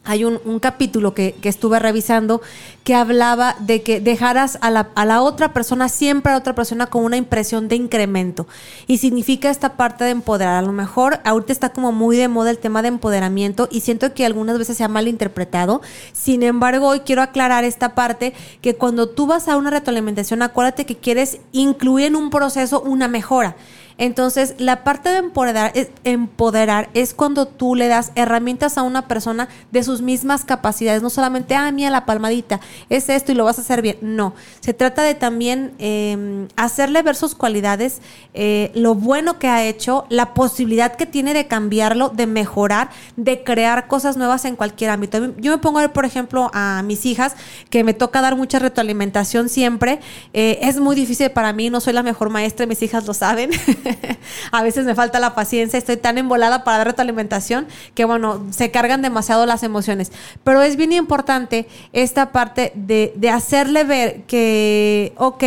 hay 0.05 0.25
un, 0.25 0.59
capítulo 0.59 1.15
que, 1.15 1.37
estuve 1.43 1.79
revisando 1.79 2.43
que 2.83 2.95
hablaba 2.95 3.55
de 3.61 3.83
que 3.83 4.01
dejaras 4.01 4.59
a 4.61 4.71
la, 4.71 4.89
a 4.97 5.05
la, 5.05 5.23
otra 5.23 5.53
persona, 5.53 5.89
siempre 5.89 6.31
a 6.31 6.35
la 6.35 6.41
otra 6.41 6.55
persona, 6.55 6.87
con 6.87 7.05
una 7.05 7.17
impresión 7.17 7.69
de 7.69 7.77
incremento. 7.77 8.49
Y 8.89 8.99
significa 8.99 9.49
esta 9.49 9.77
parte 9.77 10.05
de 10.05 10.11
empoderar. 10.11 10.57
A 10.57 10.63
lo 10.63 10.73
mejor 10.73 11.21
ahorita 11.25 11.53
está 11.53 11.69
como 11.73 11.93
muy 11.93 12.17
de 12.17 12.27
moda 12.27 12.51
el 12.51 12.59
tema 12.59 12.83
de 12.83 12.89
empoderamiento 12.89 13.69
y 13.71 13.81
siento 13.81 14.13
que 14.13 14.27
algunas 14.27 14.59
veces 14.59 14.77
se 14.77 14.85
ha 14.85 14.89
malinterpretado. 14.89 15.83
Sin 16.13 16.43
embargo, 16.43 16.89
hoy 16.89 17.01
quiero 17.01 17.23
aclarar 17.23 17.63
esta 17.63 17.95
parte 17.95 18.35
que 18.61 18.75
cuando 18.75 19.09
tú 19.09 19.27
vas 19.27 19.47
a 19.47 19.57
una 19.57 19.71
retroalimentación, 19.71 20.43
acuérdate 20.43 20.85
que 20.85 20.97
quieres 20.97 21.39
incluir 21.53 22.07
en 22.07 22.17
un 22.17 22.31
proceso 22.31 22.81
una 22.81 23.07
mejora. 23.07 23.57
Entonces, 23.99 24.55
la 24.59 24.85
parte 24.85 25.11
de 25.11 25.19
empoderar 25.19 25.73
es, 25.75 25.89
empoderar 26.05 26.89
es 26.95 27.15
cuando 27.15 27.47
tú 27.47 27.75
le 27.75 27.89
das 27.89 28.13
herramientas 28.15 28.79
a 28.79 28.83
una 28.83 29.09
persona 29.09 29.49
de 29.71 29.83
sus 29.83 30.03
mismas 30.03 30.45
capacidades, 30.45 31.03
no 31.03 31.11
solamente, 31.11 31.55
ah, 31.55 31.71
mira 31.73 31.91
la 31.91 32.07
palmadita, 32.07 32.61
es 32.89 33.09
esto 33.09 33.33
y 33.33 33.35
lo 33.35 33.45
vas 33.45 33.59
a 33.59 33.63
hacer 33.63 33.83
bien. 33.83 33.99
No, 34.01 34.35
se 34.61 34.75
trata 34.75 35.03
de 35.03 35.15
también 35.15 35.73
em, 35.79 36.49
hacerle 36.57 37.03
ver 37.03 37.17
sus 37.17 37.35
cualidades, 37.35 38.01
eh, 38.35 38.71
lo 38.75 38.95
bueno 38.95 39.39
que 39.39 39.49
ha 39.49 39.65
hecho, 39.65 40.07
la 40.09 40.35
posibilidad 40.35 40.97
que 40.97 41.07
tiene 41.07 41.35
de 41.35 41.47
cambiarlo, 41.47 42.09
de 42.09 42.27
mejorar, 42.27 42.91
de 43.17 43.45
crear 43.45 43.89
cosas 43.89 44.17
nuevas 44.17 44.45
en 44.45 44.57
cualquier 44.57 44.91
ámbito. 44.91 45.35
Yo 45.39 45.53
me 45.53 45.59
pongo 45.59 45.79
a 45.79 45.83
ver, 45.83 45.93
por 45.93 46.05
ejemplo, 46.05 46.51
a 46.53 46.83
mis 46.85 47.07
hijas, 47.07 47.35
que 47.71 47.85
me 47.85 47.95
toca 47.95 48.21
dar 48.21 48.37
mucha 48.37 48.59
retroalimentación 48.59 49.49
siempre. 49.49 50.01
Eh, 50.33 50.59
es 50.63 50.81
muy 50.81 50.97
difícil 50.97 51.31
para 51.31 51.53
mí, 51.53 51.71
no 51.71 51.81
soy 51.81 51.93
la 51.93 52.03
mejor 52.03 52.31
maestra, 52.31 52.67
mis 52.67 52.83
hijas 52.83 53.07
lo 53.07 53.15
saben. 53.15 53.51
a 54.53 54.63
veces 54.63 54.85
me 54.85 54.95
falta 54.95 55.21
la 55.21 55.35
paciencia, 55.35 55.79
estoy 55.79 55.97
tan 55.97 56.19
embolada 56.19 56.65
para 56.65 56.79
dar 56.79 56.95
alimentación 56.99 57.67
que, 57.95 58.05
bueno, 58.05 58.47
se 58.51 58.71
cargan 58.71 59.03
demasiado 59.03 59.47
las 59.47 59.63
emociones. 59.63 60.13
Pero 60.45 60.63
es 60.63 60.77
bien 60.77 60.93
importante 60.93 61.67
esta 61.93 62.33
parte 62.33 62.73
de, 62.75 63.13
hacerle 63.31 63.85
ver 63.85 64.23
que, 64.23 65.13
ok, 65.17 65.45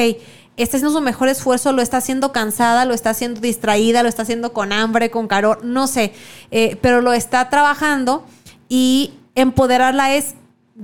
está 0.58 0.78
haciendo 0.78 0.98
su 0.98 1.02
mejor 1.04 1.28
esfuerzo, 1.28 1.72
lo 1.72 1.82
está 1.82 1.98
haciendo 1.98 2.32
cansada, 2.32 2.86
lo 2.86 2.94
está 2.94 3.12
haciendo 3.12 3.42
distraída, 3.42 4.04
lo 4.04 4.10
está 4.10 4.24
haciendo 4.24 4.54
con 4.54 4.72
hambre, 4.72 5.12
con 5.12 5.28
calor, 5.28 5.64
no 5.64 5.88
sé, 5.88 6.14
eh, 6.52 6.78
pero 6.82 7.02
lo 7.02 7.14
está 7.14 7.50
trabajando 7.50 8.26
y 8.70 9.14
empoderarla 9.36 10.16
es, 10.16 10.36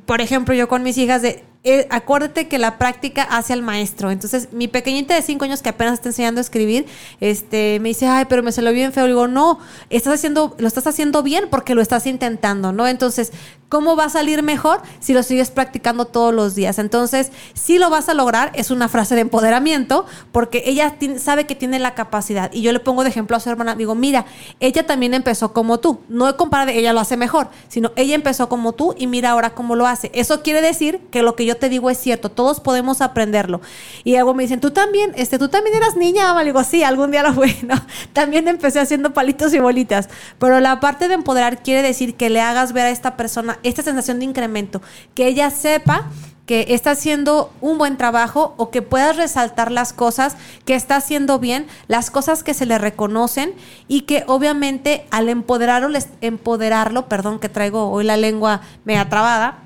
por 0.06 0.22
ejemplo, 0.22 0.54
yo 0.54 0.68
con 0.68 0.84
mis 0.84 0.98
hijas 0.98 1.22
de 1.22 1.44
eh, 1.64 1.86
acuérdate 1.92 2.48
que 2.48 2.58
la 2.58 2.80
práctica 2.80 3.22
hace 3.24 3.54
al 3.54 3.62
maestro. 3.62 4.10
Entonces, 4.10 4.50
mi 4.52 4.68
pequeñita 4.68 5.14
de 5.14 5.22
cinco 5.22 5.46
años 5.46 5.62
que 5.62 5.70
apenas 5.70 5.94
está 5.94 6.10
enseñando 6.10 6.40
a 6.40 6.42
escribir, 6.42 6.88
este, 7.20 7.80
me 7.82 7.90
dice, 7.90 8.08
ay, 8.08 8.26
pero 8.28 8.42
me 8.42 8.52
salió 8.52 8.72
bien 8.72 8.92
feo. 8.92 9.04
Le 9.04 9.10
digo, 9.10 9.28
no, 9.28 9.60
estás 9.92 10.16
haciendo, 10.16 10.56
lo 10.58 10.68
estás 10.68 10.88
haciendo 10.88 11.22
bien 11.22 11.46
porque 11.52 11.76
lo 11.76 11.82
estás 11.82 12.08
intentando, 12.08 12.72
¿no? 12.72 12.88
Entonces, 12.88 13.32
¿cómo 13.72 13.96
va 13.96 14.04
a 14.06 14.10
salir 14.10 14.44
mejor 14.44 14.82
si 15.00 15.14
lo 15.14 15.24
sigues 15.24 15.50
practicando 15.50 16.04
todos 16.04 16.34
los 16.34 16.56
días? 16.56 16.78
Entonces, 16.78 17.32
si 17.54 17.80
lo 17.80 17.90
vas 17.90 18.10
a 18.10 18.14
lograr, 18.14 18.52
es 18.54 18.70
una 18.70 18.90
frase 18.90 19.16
de 19.16 19.22
empoderamiento, 19.22 20.06
porque 20.34 20.64
ella 20.66 20.94
sabe 21.18 21.46
que 21.46 21.56
tiene 21.56 21.80
la 21.80 21.96
capacidad. 21.96 22.52
Y 22.52 22.62
yo 22.64 22.74
le 22.74 22.82
pongo 22.82 23.04
de 23.04 23.10
ejemplo 23.10 23.38
a 23.38 23.40
su 23.40 23.50
hermana, 23.50 23.76
digo, 23.76 23.96
mira, 23.96 24.26
ella 24.60 24.86
también 24.86 25.14
empezó 25.14 25.54
como 25.54 25.80
tú. 25.80 26.02
No 26.10 26.28
he 26.28 26.36
comparado, 26.36 26.72
ella 26.72 26.92
lo 26.92 27.00
hace 27.00 27.16
mejor, 27.16 27.48
sino 27.70 27.94
ella 27.96 28.14
empezó 28.14 28.50
como 28.50 28.74
tú 28.74 28.94
y 28.98 29.08
mira 29.08 29.32
ahora 29.32 29.52
cómo 29.52 29.76
lo 29.78 29.88
hace. 29.88 30.12
Eso 30.14 30.44
quiere 30.44 30.62
decir 30.62 31.00
que 31.10 31.24
lo 31.24 31.38
que 31.38 31.46
yo 31.46 31.56
te 31.56 31.70
digo 31.70 31.90
es 31.90 31.98
cierto, 31.98 32.30
todos 32.30 32.60
podemos 32.60 33.00
aprenderlo. 33.00 33.62
Y 34.04 34.12
luego 34.12 34.34
me 34.34 34.44
dicen, 34.44 34.60
tú 34.60 34.72
también, 34.72 35.14
este, 35.16 35.40
tú 35.40 35.48
también 35.48 35.78
eras 35.78 35.96
niña, 35.96 36.34
me 36.34 36.44
digo, 36.44 36.62
sí, 36.66 36.84
algún 36.84 37.12
día 37.12 37.24
lo 37.24 37.34
fui. 37.34 37.56
También 38.14 38.50
empecé 38.50 38.82
haciendo 38.82 39.14
palitos 39.14 39.54
y 39.54 39.60
bolitas, 39.60 40.10
pero 40.40 40.60
la 40.60 40.82
parte 40.82 41.08
de 41.08 41.14
empoderar 41.14 41.64
quiere 41.64 41.82
decir 41.82 42.16
que 42.16 42.30
le 42.30 42.42
hagas 42.42 42.74
ver 42.74 42.88
a 42.88 42.90
esta 42.90 43.16
persona 43.16 43.60
esta 43.64 43.84
sensación 43.84 44.20
de 44.20 44.26
incremento, 44.26 44.82
que 45.16 45.28
ella 45.28 45.50
sepa 45.50 46.10
que 46.46 46.66
está 46.70 46.92
haciendo 46.92 47.54
un 47.62 47.78
buen 47.78 47.98
trabajo 47.98 48.56
o 48.58 48.72
que 48.72 48.82
puedas 48.82 49.16
resaltar 49.16 49.72
las 49.72 49.94
cosas 49.94 50.36
que 50.66 50.76
está 50.76 50.98
haciendo 50.98 51.40
bien, 51.40 51.68
las 51.88 52.12
cosas 52.12 52.44
que 52.44 52.54
se 52.54 52.66
le 52.66 52.78
reconocen 52.78 53.54
y 53.88 54.02
que 54.02 54.26
obviamente 54.28 55.06
al 55.12 55.30
empoderarlo, 55.30 55.98
empoderarlo, 56.20 57.08
perdón 57.08 57.40
que 57.40 57.48
traigo 57.48 57.90
hoy 57.90 58.04
la 58.04 58.18
lengua 58.18 58.62
media 58.84 59.08
trabada, 59.08 59.60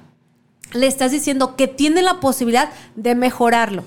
le 0.74 0.88
estás 0.88 1.12
diciendo 1.12 1.56
que 1.56 1.68
tiene 1.68 2.02
la 2.02 2.20
posibilidad 2.20 2.70
de 2.96 3.16
mejorarlo 3.16 3.84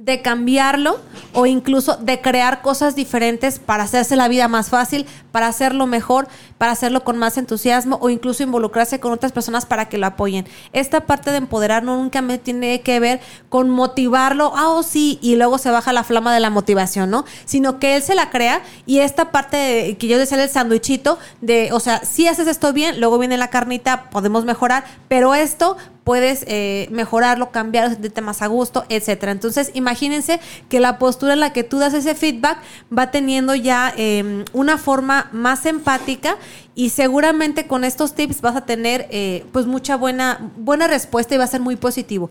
de 0.00 0.22
cambiarlo 0.22 0.98
o 1.34 1.44
incluso 1.44 1.98
de 1.98 2.22
crear 2.22 2.62
cosas 2.62 2.96
diferentes 2.96 3.58
para 3.58 3.82
hacerse 3.82 4.16
la 4.16 4.28
vida 4.28 4.48
más 4.48 4.70
fácil, 4.70 5.06
para 5.30 5.46
hacerlo 5.46 5.86
mejor, 5.86 6.26
para 6.56 6.72
hacerlo 6.72 7.04
con 7.04 7.18
más 7.18 7.36
entusiasmo 7.36 7.98
o 8.00 8.08
incluso 8.08 8.42
involucrarse 8.42 8.98
con 8.98 9.12
otras 9.12 9.32
personas 9.32 9.66
para 9.66 9.90
que 9.90 9.98
lo 9.98 10.06
apoyen. 10.06 10.48
Esta 10.72 11.02
parte 11.02 11.30
de 11.30 11.36
empoderar 11.36 11.82
nunca 11.82 12.22
me 12.22 12.38
tiene 12.38 12.80
que 12.80 12.98
ver 12.98 13.20
con 13.50 13.68
motivarlo, 13.68 14.52
ah, 14.56 14.70
oh 14.70 14.82
sí, 14.82 15.18
y 15.20 15.36
luego 15.36 15.58
se 15.58 15.70
baja 15.70 15.92
la 15.92 16.02
flama 16.02 16.32
de 16.32 16.40
la 16.40 16.48
motivación, 16.48 17.10
¿no? 17.10 17.26
Sino 17.44 17.78
que 17.78 17.96
él 17.96 18.02
se 18.02 18.14
la 18.14 18.30
crea 18.30 18.62
y 18.86 19.00
esta 19.00 19.30
parte 19.30 19.98
que 19.98 20.08
yo 20.08 20.18
decía 20.18 20.42
el 20.42 20.48
sándwichito 20.48 21.18
de, 21.42 21.74
o 21.74 21.80
sea, 21.80 22.06
si 22.06 22.26
haces 22.26 22.48
esto 22.48 22.72
bien, 22.72 23.00
luego 23.00 23.18
viene 23.18 23.36
la 23.36 23.48
carnita, 23.48 24.08
podemos 24.08 24.46
mejorar, 24.46 24.84
pero 25.08 25.34
esto 25.34 25.76
puedes 26.04 26.44
eh, 26.48 26.88
mejorarlo, 26.90 27.50
cambiarlo, 27.50 27.90
sentirte 27.90 28.20
más 28.20 28.42
a 28.42 28.46
gusto, 28.46 28.84
etcétera. 28.88 29.32
Entonces, 29.32 29.70
imagínense 29.74 30.40
que 30.68 30.80
la 30.80 30.98
postura 30.98 31.34
en 31.34 31.40
la 31.40 31.52
que 31.52 31.64
tú 31.64 31.78
das 31.78 31.94
ese 31.94 32.14
feedback 32.14 32.58
va 32.96 33.10
teniendo 33.10 33.54
ya 33.54 33.92
em, 33.96 34.44
una 34.52 34.78
forma 34.78 35.28
más 35.32 35.66
empática 35.66 36.36
y 36.74 36.90
seguramente 36.90 37.66
con 37.66 37.84
estos 37.84 38.14
tips 38.14 38.40
vas 38.40 38.56
a 38.56 38.64
tener 38.64 39.06
eh, 39.10 39.44
pues 39.52 39.66
mucha 39.66 39.96
buena, 39.96 40.50
buena 40.56 40.86
respuesta 40.86 41.34
y 41.34 41.38
va 41.38 41.44
a 41.44 41.48
ser 41.48 41.60
muy 41.60 41.76
positivo. 41.76 42.30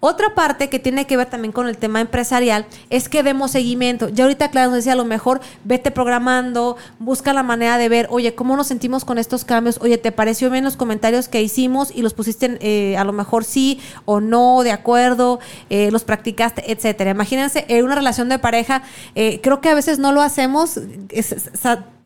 Otra 0.00 0.34
parte 0.34 0.68
que 0.68 0.78
tiene 0.78 1.06
que 1.06 1.16
ver 1.16 1.28
también 1.28 1.50
con 1.50 1.66
el 1.68 1.76
tema 1.76 2.00
empresarial 2.00 2.66
es 2.88 3.08
que 3.08 3.22
demos 3.24 3.50
seguimiento. 3.50 4.08
Ya 4.08 4.24
ahorita 4.24 4.50
Clara 4.50 4.68
nos 4.68 4.76
decía, 4.76 4.92
a 4.92 4.96
lo 4.96 5.04
mejor 5.04 5.40
vete 5.64 5.90
programando, 5.90 6.76
busca 7.00 7.32
la 7.32 7.42
manera 7.42 7.78
de 7.78 7.88
ver, 7.88 8.06
oye, 8.10 8.34
¿cómo 8.34 8.56
nos 8.56 8.68
sentimos 8.68 9.04
con 9.04 9.18
estos 9.18 9.44
cambios? 9.44 9.78
Oye, 9.80 9.98
¿te 9.98 10.12
pareció 10.12 10.50
bien 10.50 10.64
los 10.64 10.76
comentarios 10.76 11.28
que 11.28 11.42
hicimos 11.42 11.90
y 11.92 12.02
los 12.02 12.14
pusiste 12.14 12.58
eh, 12.60 12.96
a 12.96 13.02
lo 13.02 13.12
mejor 13.12 13.44
sí 13.44 13.80
o 14.04 14.20
no, 14.20 14.62
de 14.62 14.70
acuerdo, 14.70 15.40
eh, 15.68 15.90
los 15.90 16.04
practicaste, 16.04 16.70
etcétera? 16.70 17.10
Imagínense, 17.10 17.64
en 17.68 17.84
una 17.84 17.96
relación 17.96 18.28
de 18.28 18.38
pareja, 18.38 18.82
eh, 19.16 19.40
creo 19.42 19.60
que 19.60 19.68
a 19.68 19.74
veces 19.74 19.98
no 19.98 20.12
lo 20.12 20.22
hacemos 20.22 20.78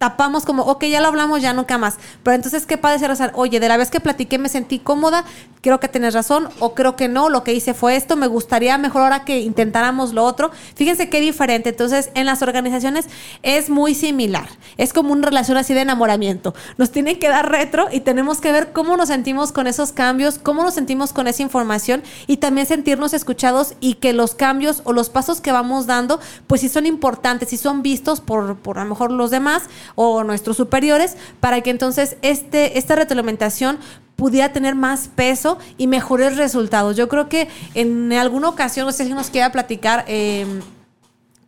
tapamos 0.02 0.44
como, 0.44 0.64
ok, 0.64 0.87
ya 0.87 1.00
lo 1.00 1.07
hablamos, 1.07 1.42
ya 1.42 1.52
nunca 1.52 1.78
más. 1.78 1.96
Pero 2.24 2.35
entonces, 2.35 2.66
¿qué 2.66 2.76
puede 2.76 2.98
ser? 2.98 3.12
oye, 3.35 3.61
de 3.61 3.68
la 3.68 3.76
vez 3.76 3.88
que 3.88 4.00
platiqué 4.00 4.37
me 4.37 4.48
sentí 4.48 4.81
cómoda, 4.81 5.24
creo 5.61 5.78
que 5.78 5.87
tienes 5.87 6.12
razón, 6.12 6.48
o 6.59 6.74
creo 6.74 6.96
que 6.96 7.07
no, 7.07 7.28
lo 7.28 7.44
que 7.44 7.52
hice 7.55 7.72
fue 7.72 7.82
esto, 7.90 8.16
me 8.16 8.27
gustaría 8.27 8.79
mejor 8.79 9.03
ahora 9.03 9.25
que 9.25 9.40
intentáramos 9.40 10.12
lo 10.12 10.25
otro. 10.25 10.51
Fíjense 10.75 11.09
qué 11.09 11.21
diferente. 11.21 11.71
Entonces, 11.71 12.11
en 12.14 12.27
las 12.27 12.42
organizaciones 12.42 13.07
es 13.42 13.71
muy 13.71 13.95
similar. 13.95 14.49
Es 14.77 14.92
como 14.92 15.12
una 15.12 15.27
relación 15.27 15.57
así 15.57 15.75
de 15.75 15.81
enamoramiento. 15.81 16.55
Nos 16.79 16.90
tienen 16.90 17.18
que 17.18 17.29
dar 17.29 17.51
retro 17.51 17.88
y 17.92 18.01
tenemos 18.01 18.40
que 18.40 18.53
ver 18.53 18.73
cómo 18.73 18.97
nos 18.97 19.09
sentimos 19.09 19.53
con 19.53 19.66
esos 19.66 19.92
cambios, 19.92 20.38
cómo 20.38 20.62
nos 20.62 20.75
sentimos 20.75 21.12
con 21.12 21.27
esa 21.29 21.42
información 21.42 22.03
y 22.27 22.38
también 22.38 22.66
sentirnos 22.66 23.14
escuchados 23.14 23.75
y 23.81 23.95
que 23.95 24.12
los 24.12 24.35
cambios 24.35 24.83
o 24.85 24.92
los 24.92 25.11
pasos 25.11 25.40
que 25.40 25.53
vamos 25.53 25.87
dando, 25.87 26.21
pues 26.47 26.61
sí 26.61 26.68
son 26.68 26.87
importantes, 26.87 27.49
si 27.49 27.57
son 27.57 27.83
vistos 27.83 28.21
por, 28.21 28.57
por 28.59 28.79
a 28.79 28.85
lo 28.85 28.90
mejor 28.90 29.11
los 29.11 29.31
demás 29.31 29.64
o 29.95 30.25
nuestros 30.25 30.57
superiores 30.57 31.16
para 31.40 31.61
que 31.61 31.71
entonces 31.71 32.16
este, 32.23 32.79
esta 32.79 32.95
retroalimentación 32.95 33.79
pudiera 34.23 34.53
tener 34.53 34.77
más 34.77 35.09
peso 35.09 35.59
y 35.79 35.89
mejores 35.89 36.37
resultados. 36.37 36.97
Yo 36.97 37.09
creo 37.09 37.29
que 37.29 37.49
en 37.75 38.13
alguna 38.13 38.51
ocasión, 38.51 38.87
no 38.87 38.93
sé 38.93 39.05
si 39.05 39.13
nos 39.13 39.31
quiera 39.31 39.51
platicar. 39.51 40.05
Eh, 40.07 40.47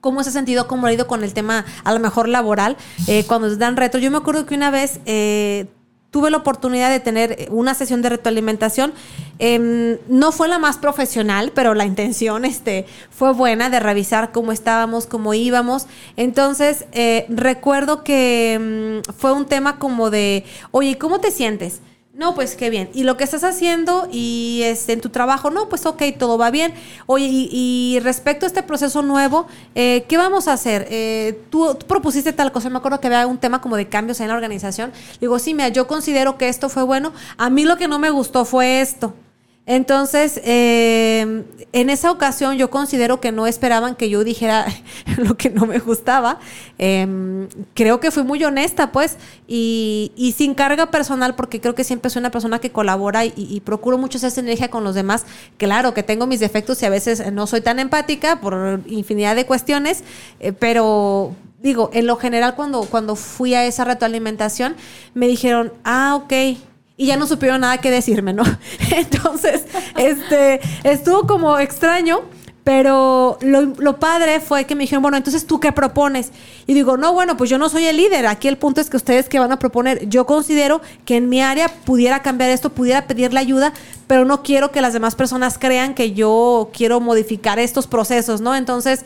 cómo 0.00 0.24
se 0.24 0.30
ha 0.30 0.32
sentido, 0.32 0.66
cómo 0.66 0.88
ha 0.88 0.92
ido 0.92 1.06
con 1.06 1.22
el 1.22 1.34
tema 1.34 1.64
a 1.84 1.94
lo 1.94 2.00
mejor 2.00 2.28
laboral, 2.28 2.76
eh, 3.06 3.24
cuando 3.28 3.46
les 3.46 3.60
dan 3.60 3.76
retos. 3.76 4.02
Yo 4.02 4.10
me 4.10 4.16
acuerdo 4.16 4.44
que 4.44 4.56
una 4.56 4.72
vez 4.72 4.98
eh, 5.06 5.66
tuve 6.10 6.32
la 6.32 6.38
oportunidad 6.38 6.90
de 6.90 6.98
tener 6.98 7.46
una 7.52 7.74
sesión 7.74 8.02
de 8.02 8.08
retroalimentación. 8.08 8.92
Em, 9.38 9.98
no 10.08 10.32
fue 10.32 10.48
la 10.48 10.58
más 10.58 10.76
profesional, 10.76 11.52
pero 11.54 11.74
la 11.74 11.86
intención 11.86 12.44
este, 12.54 12.86
fue 13.08 13.32
buena 13.32 13.70
de 13.70 13.78
revisar 13.78 14.32
cómo 14.32 14.50
estábamos, 14.50 15.06
cómo 15.06 15.32
íbamos. 15.32 15.86
Entonces, 16.16 16.86
eh, 16.90 17.24
recuerdo 17.28 18.02
que 18.02 19.00
mm, 19.06 19.12
fue 19.12 19.32
un 19.32 19.46
tema 19.46 19.78
como 19.78 20.10
de, 20.10 20.44
oye, 20.72 20.98
¿cómo 20.98 21.20
te 21.20 21.30
sientes? 21.30 21.80
No, 22.14 22.32
pues 22.36 22.54
qué 22.54 22.70
bien. 22.70 22.90
¿Y 22.94 23.02
lo 23.02 23.16
que 23.16 23.24
estás 23.24 23.42
haciendo 23.42 24.08
y 24.08 24.60
este, 24.62 24.92
en 24.92 25.00
tu 25.00 25.08
trabajo? 25.08 25.50
No, 25.50 25.68
pues 25.68 25.84
ok, 25.84 26.00
todo 26.16 26.38
va 26.38 26.52
bien. 26.52 26.72
Oye, 27.06 27.26
y, 27.28 27.98
respecto 28.04 28.46
a 28.46 28.48
este 28.48 28.62
proceso 28.62 29.02
nuevo, 29.02 29.48
eh, 29.74 30.04
¿qué 30.08 30.16
vamos 30.16 30.46
a 30.46 30.52
hacer? 30.52 30.86
Eh, 30.90 31.40
¿tú, 31.50 31.76
propusiste 31.88 32.32
tal 32.32 32.52
cosa. 32.52 32.70
Me 32.70 32.78
acuerdo 32.78 33.00
que 33.00 33.08
había 33.08 33.26
un 33.26 33.38
tema 33.38 33.60
como 33.60 33.76
de 33.76 33.88
cambios 33.88 34.20
en 34.20 34.28
la 34.28 34.34
organización. 34.34 34.92
Digo, 35.20 35.40
sí, 35.40 35.54
mira, 35.54 35.68
yo 35.70 35.88
considero 35.88 36.38
que 36.38 36.48
esto 36.48 36.68
fue 36.68 36.84
bueno. 36.84 37.12
A 37.36 37.50
mí 37.50 37.64
lo 37.64 37.76
que 37.76 37.88
no 37.88 37.98
me 37.98 38.10
gustó 38.10 38.44
fue 38.44 38.80
esto. 38.80 39.12
Entonces, 39.66 40.42
eh, 40.44 41.44
en 41.72 41.90
esa 41.90 42.10
ocasión 42.10 42.58
yo 42.58 42.68
considero 42.68 43.20
que 43.20 43.32
no 43.32 43.46
esperaban 43.46 43.94
que 43.94 44.10
yo 44.10 44.22
dijera 44.22 44.66
lo 45.16 45.38
que 45.38 45.48
no 45.48 45.64
me 45.64 45.78
gustaba. 45.78 46.38
Em, 46.76 47.48
creo 47.72 47.98
que 47.98 48.10
fui 48.10 48.24
muy 48.24 48.44
honesta, 48.44 48.92
pues, 48.92 49.16
y, 49.48 50.12
y, 50.16 50.32
sin 50.32 50.54
carga 50.54 50.90
personal, 50.90 51.34
porque 51.34 51.62
creo 51.62 51.74
que 51.74 51.82
siempre 51.82 52.10
soy 52.10 52.20
una 52.20 52.30
persona 52.30 52.58
que 52.58 52.70
colabora 52.70 53.24
y, 53.24 53.62
procuro 53.64 53.96
mucho 53.96 54.18
esa 54.18 54.38
energía 54.38 54.70
con 54.70 54.84
los 54.84 54.94
demás. 54.94 55.24
Claro 55.56 55.94
que 55.94 56.02
tengo 56.02 56.26
mis 56.26 56.40
defectos 56.40 56.82
y 56.82 56.86
a 56.86 56.90
veces 56.90 57.32
no 57.32 57.46
soy 57.46 57.62
tan 57.62 57.78
empática 57.78 58.40
por 58.40 58.80
infinidad 58.86 59.34
de 59.34 59.46
cuestiones, 59.46 60.04
eh, 60.40 60.52
pero 60.52 61.34
digo, 61.62 61.88
en 61.94 62.06
lo 62.06 62.16
general 62.16 62.54
cuando, 62.54 62.82
cuando 62.82 63.16
fui 63.16 63.54
a 63.54 63.64
esa 63.64 63.84
retroalimentación, 63.84 64.76
me 65.14 65.26
dijeron, 65.26 65.72
ah, 65.84 66.20
ok 66.22 66.32
y 66.96 67.06
ya 67.06 67.16
no 67.16 67.26
supieron 67.26 67.62
nada 67.62 67.78
que 67.78 67.90
decirme, 67.90 68.32
¿no? 68.32 68.44
Entonces, 68.90 69.64
este, 69.96 70.60
estuvo 70.84 71.26
como 71.26 71.58
extraño, 71.58 72.22
pero 72.64 73.38
lo, 73.42 73.98
padre 73.98 74.40
fue 74.40 74.64
que 74.64 74.74
me 74.74 74.84
dijeron, 74.84 75.02
bueno, 75.02 75.18
entonces 75.18 75.46
tú 75.46 75.60
qué 75.60 75.70
propones? 75.70 76.30
Y 76.66 76.72
digo, 76.72 76.96
no, 76.96 77.12
bueno, 77.12 77.36
pues 77.36 77.50
yo 77.50 77.58
no 77.58 77.68
soy 77.68 77.84
el 77.84 77.98
líder. 77.98 78.26
Aquí 78.26 78.48
el 78.48 78.56
punto 78.56 78.80
es 78.80 78.88
que 78.88 78.96
ustedes 78.96 79.28
qué 79.28 79.38
van 79.38 79.52
a 79.52 79.58
proponer. 79.58 80.08
Yo 80.08 80.24
considero 80.24 80.80
que 81.04 81.16
en 81.16 81.28
mi 81.28 81.42
área 81.42 81.68
pudiera 81.68 82.22
cambiar 82.22 82.48
esto, 82.48 82.70
pudiera 82.70 83.06
pedirle 83.06 83.38
ayuda, 83.38 83.74
pero 84.06 84.24
no 84.24 84.42
quiero 84.42 84.70
que 84.72 84.80
las 84.80 84.94
demás 84.94 85.14
personas 85.14 85.58
crean 85.58 85.94
que 85.94 86.12
yo 86.12 86.70
quiero 86.72 87.00
modificar 87.00 87.58
estos 87.58 87.86
procesos, 87.86 88.40
¿no? 88.40 88.56
Entonces, 88.56 89.04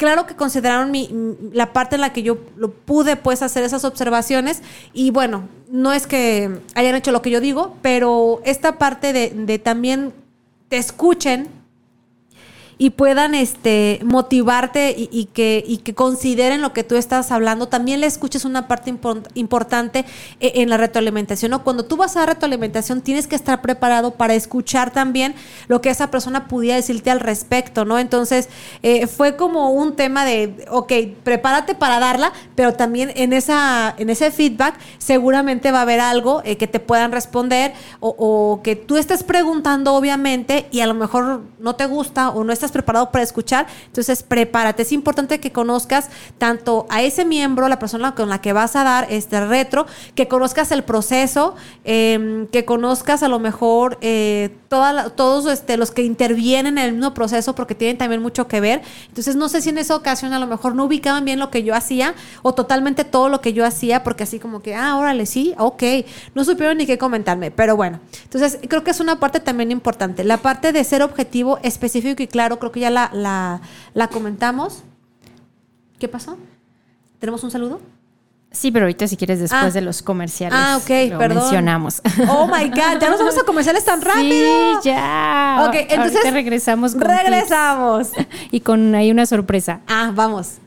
claro 0.00 0.26
que 0.26 0.34
consideraron 0.34 0.90
mi, 0.90 1.10
la 1.52 1.74
parte 1.74 1.96
en 1.96 2.00
la 2.00 2.14
que 2.14 2.22
yo 2.22 2.38
lo 2.56 2.70
pude 2.70 3.16
pues 3.16 3.42
hacer 3.42 3.64
esas 3.64 3.84
observaciones 3.84 4.62
y 4.94 5.10
bueno, 5.10 5.46
no 5.68 5.92
es 5.92 6.06
que 6.06 6.62
hayan 6.74 6.94
hecho 6.94 7.12
lo 7.12 7.20
que 7.20 7.28
yo 7.28 7.38
digo, 7.38 7.76
pero 7.82 8.40
esta 8.46 8.78
parte 8.78 9.12
de, 9.12 9.28
de 9.28 9.58
también 9.58 10.14
te 10.70 10.78
escuchen 10.78 11.48
y 12.80 12.88
puedan 12.88 13.34
este, 13.34 14.00
motivarte 14.04 14.94
y, 14.96 15.26
que, 15.26 15.62
y 15.66 15.76
que 15.76 15.94
consideren 15.94 16.62
lo 16.62 16.72
que 16.72 16.82
tú 16.82 16.96
estás 16.96 17.30
hablando. 17.30 17.68
También 17.68 18.00
le 18.00 18.06
escuches 18.06 18.46
una 18.46 18.68
parte 18.68 18.88
importante 19.34 20.06
e, 20.40 20.62
en 20.62 20.70
la 20.70 20.78
retroalimentación. 20.78 21.50
¿no? 21.50 21.62
Cuando 21.62 21.84
tú 21.84 21.98
vas 21.98 22.16
a 22.16 22.24
retroalimentación, 22.24 23.02
tienes 23.02 23.26
que 23.26 23.36
estar 23.36 23.60
preparado 23.60 24.12
para 24.12 24.32
escuchar 24.32 24.92
también 24.92 25.34
lo 25.68 25.82
que 25.82 25.90
esa 25.90 26.10
persona 26.10 26.48
pudiera 26.48 26.76
decirte 26.76 27.10
al 27.10 27.20
respecto, 27.20 27.84
¿no? 27.84 27.98
Entonces, 27.98 28.48
eh, 28.82 29.06
fue 29.06 29.36
como 29.36 29.72
un 29.72 29.94
tema 29.94 30.24
de, 30.24 30.64
ok, 30.70 30.90
prepárate 31.22 31.74
para 31.74 31.98
darla, 31.98 32.32
pero 32.54 32.72
también 32.72 33.12
en, 33.14 33.34
esa, 33.34 33.94
en 33.98 34.08
ese 34.08 34.30
feedback 34.30 34.74
seguramente 34.96 35.70
va 35.70 35.80
a 35.80 35.82
haber 35.82 36.00
algo 36.00 36.40
eh, 36.46 36.56
que 36.56 36.66
te 36.66 36.80
puedan 36.80 37.12
responder 37.12 37.74
o 38.00 38.60
que 38.64 38.74
tú 38.74 38.96
estés 38.96 39.22
preguntando, 39.22 39.92
obviamente, 39.92 40.66
y 40.70 40.80
a 40.80 40.86
lo 40.86 40.94
mejor 40.94 41.42
no 41.58 41.76
te 41.76 41.84
gusta 41.84 42.30
o 42.30 42.42
no 42.42 42.54
estás 42.54 42.69
preparado 42.70 43.10
para 43.10 43.24
escuchar, 43.24 43.66
entonces 43.86 44.22
prepárate. 44.22 44.82
Es 44.82 44.92
importante 44.92 45.40
que 45.40 45.52
conozcas 45.52 46.08
tanto 46.38 46.86
a 46.88 47.02
ese 47.02 47.24
miembro, 47.24 47.68
la 47.68 47.78
persona 47.78 48.14
con 48.14 48.28
la 48.28 48.40
que 48.40 48.52
vas 48.52 48.76
a 48.76 48.84
dar 48.84 49.06
este 49.10 49.44
retro, 49.46 49.86
que 50.14 50.28
conozcas 50.28 50.72
el 50.72 50.84
proceso, 50.84 51.54
em, 51.84 52.46
que 52.48 52.64
conozcas 52.64 53.22
a 53.22 53.28
lo 53.28 53.38
mejor 53.38 53.98
eh, 54.00 54.50
todos 54.68 55.46
este, 55.46 55.76
los 55.76 55.90
que 55.90 56.02
intervienen 56.02 56.78
en 56.78 56.84
el 56.84 56.92
mismo 56.92 57.12
proceso, 57.14 57.54
porque 57.54 57.74
tienen 57.74 57.98
también 57.98 58.22
mucho 58.22 58.46
que 58.46 58.60
ver. 58.60 58.82
Entonces, 59.08 59.34
no 59.34 59.48
sé 59.48 59.60
si 59.60 59.70
en 59.70 59.78
esa 59.78 59.96
ocasión 59.96 60.32
a 60.32 60.38
lo 60.38 60.46
mejor 60.46 60.74
no 60.74 60.84
ubicaban 60.84 61.24
bien 61.24 61.40
lo 61.40 61.50
que 61.50 61.64
yo 61.64 61.74
hacía 61.74 62.14
o 62.42 62.54
totalmente 62.54 63.04
todo 63.04 63.28
lo 63.28 63.40
que 63.40 63.52
yo 63.52 63.66
hacía, 63.66 64.04
porque 64.04 64.22
así 64.22 64.38
como 64.38 64.62
que, 64.62 64.76
ah, 64.76 64.96
órale, 64.96 65.26
sí, 65.26 65.54
ok, 65.58 65.82
no 66.34 66.44
supieron 66.44 66.78
ni 66.78 66.86
qué 66.86 66.98
comentarme, 66.98 67.50
pero 67.50 67.76
bueno. 67.76 67.98
Entonces, 68.22 68.58
creo 68.68 68.84
que 68.84 68.92
es 68.92 69.00
una 69.00 69.18
parte 69.18 69.40
también 69.40 69.72
importante. 69.72 70.22
La 70.22 70.36
parte 70.36 70.72
de 70.72 70.84
ser 70.84 71.02
objetivo, 71.02 71.58
específico 71.62 72.22
y 72.22 72.28
claro, 72.28 72.59
creo 72.60 72.70
que 72.72 72.80
ya 72.80 72.90
la, 72.90 73.10
la, 73.94 74.08
comentamos. 74.08 74.84
¿Qué 75.98 76.08
pasó? 76.08 76.38
¿Tenemos 77.18 77.42
un 77.42 77.50
saludo? 77.50 77.80
Sí, 78.52 78.72
pero 78.72 78.86
ahorita 78.86 79.06
si 79.06 79.16
quieres 79.16 79.38
después 79.40 79.62
ah. 79.62 79.70
de 79.70 79.80
los 79.80 80.02
comerciales. 80.02 80.58
Ah, 80.60 80.78
ok, 80.78 81.18
perdón. 81.18 81.38
mencionamos. 81.38 82.00
Oh 82.28 82.46
my 82.46 82.68
God, 82.68 83.00
ya 83.00 83.10
nos 83.10 83.18
vamos 83.18 83.38
a 83.38 83.44
comerciales 83.44 83.84
tan 83.84 84.00
rápido. 84.00 84.80
Sí, 84.82 84.88
ya. 84.88 85.66
Ok, 85.68 85.74
entonces. 85.88 86.16
Ahorita 86.16 86.30
regresamos 86.30 86.92
con 86.92 87.02
Regresamos. 87.02 88.10
Y 88.50 88.60
con 88.60 88.94
ahí 88.94 89.10
una 89.10 89.26
sorpresa. 89.26 89.80
Ah, 89.86 90.10
vamos. 90.14 90.58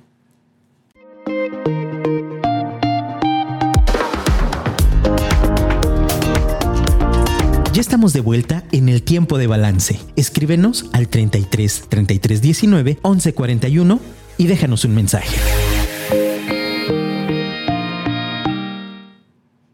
Ya 7.73 7.81
estamos 7.81 8.13
de 8.13 8.21
vuelta 8.21 8.61
en 8.71 8.87
el 8.87 9.01
tiempo 9.01 9.39
de 9.39 9.47
balance. 9.47 9.99
Escríbenos 10.15 10.85
al 10.93 11.07
33 11.07 11.85
33 11.89 12.39
19 12.39 12.99
11 13.01 13.33
41 13.33 13.99
y 14.37 14.45
déjanos 14.45 14.85
un 14.85 14.93
mensaje. 14.93 15.35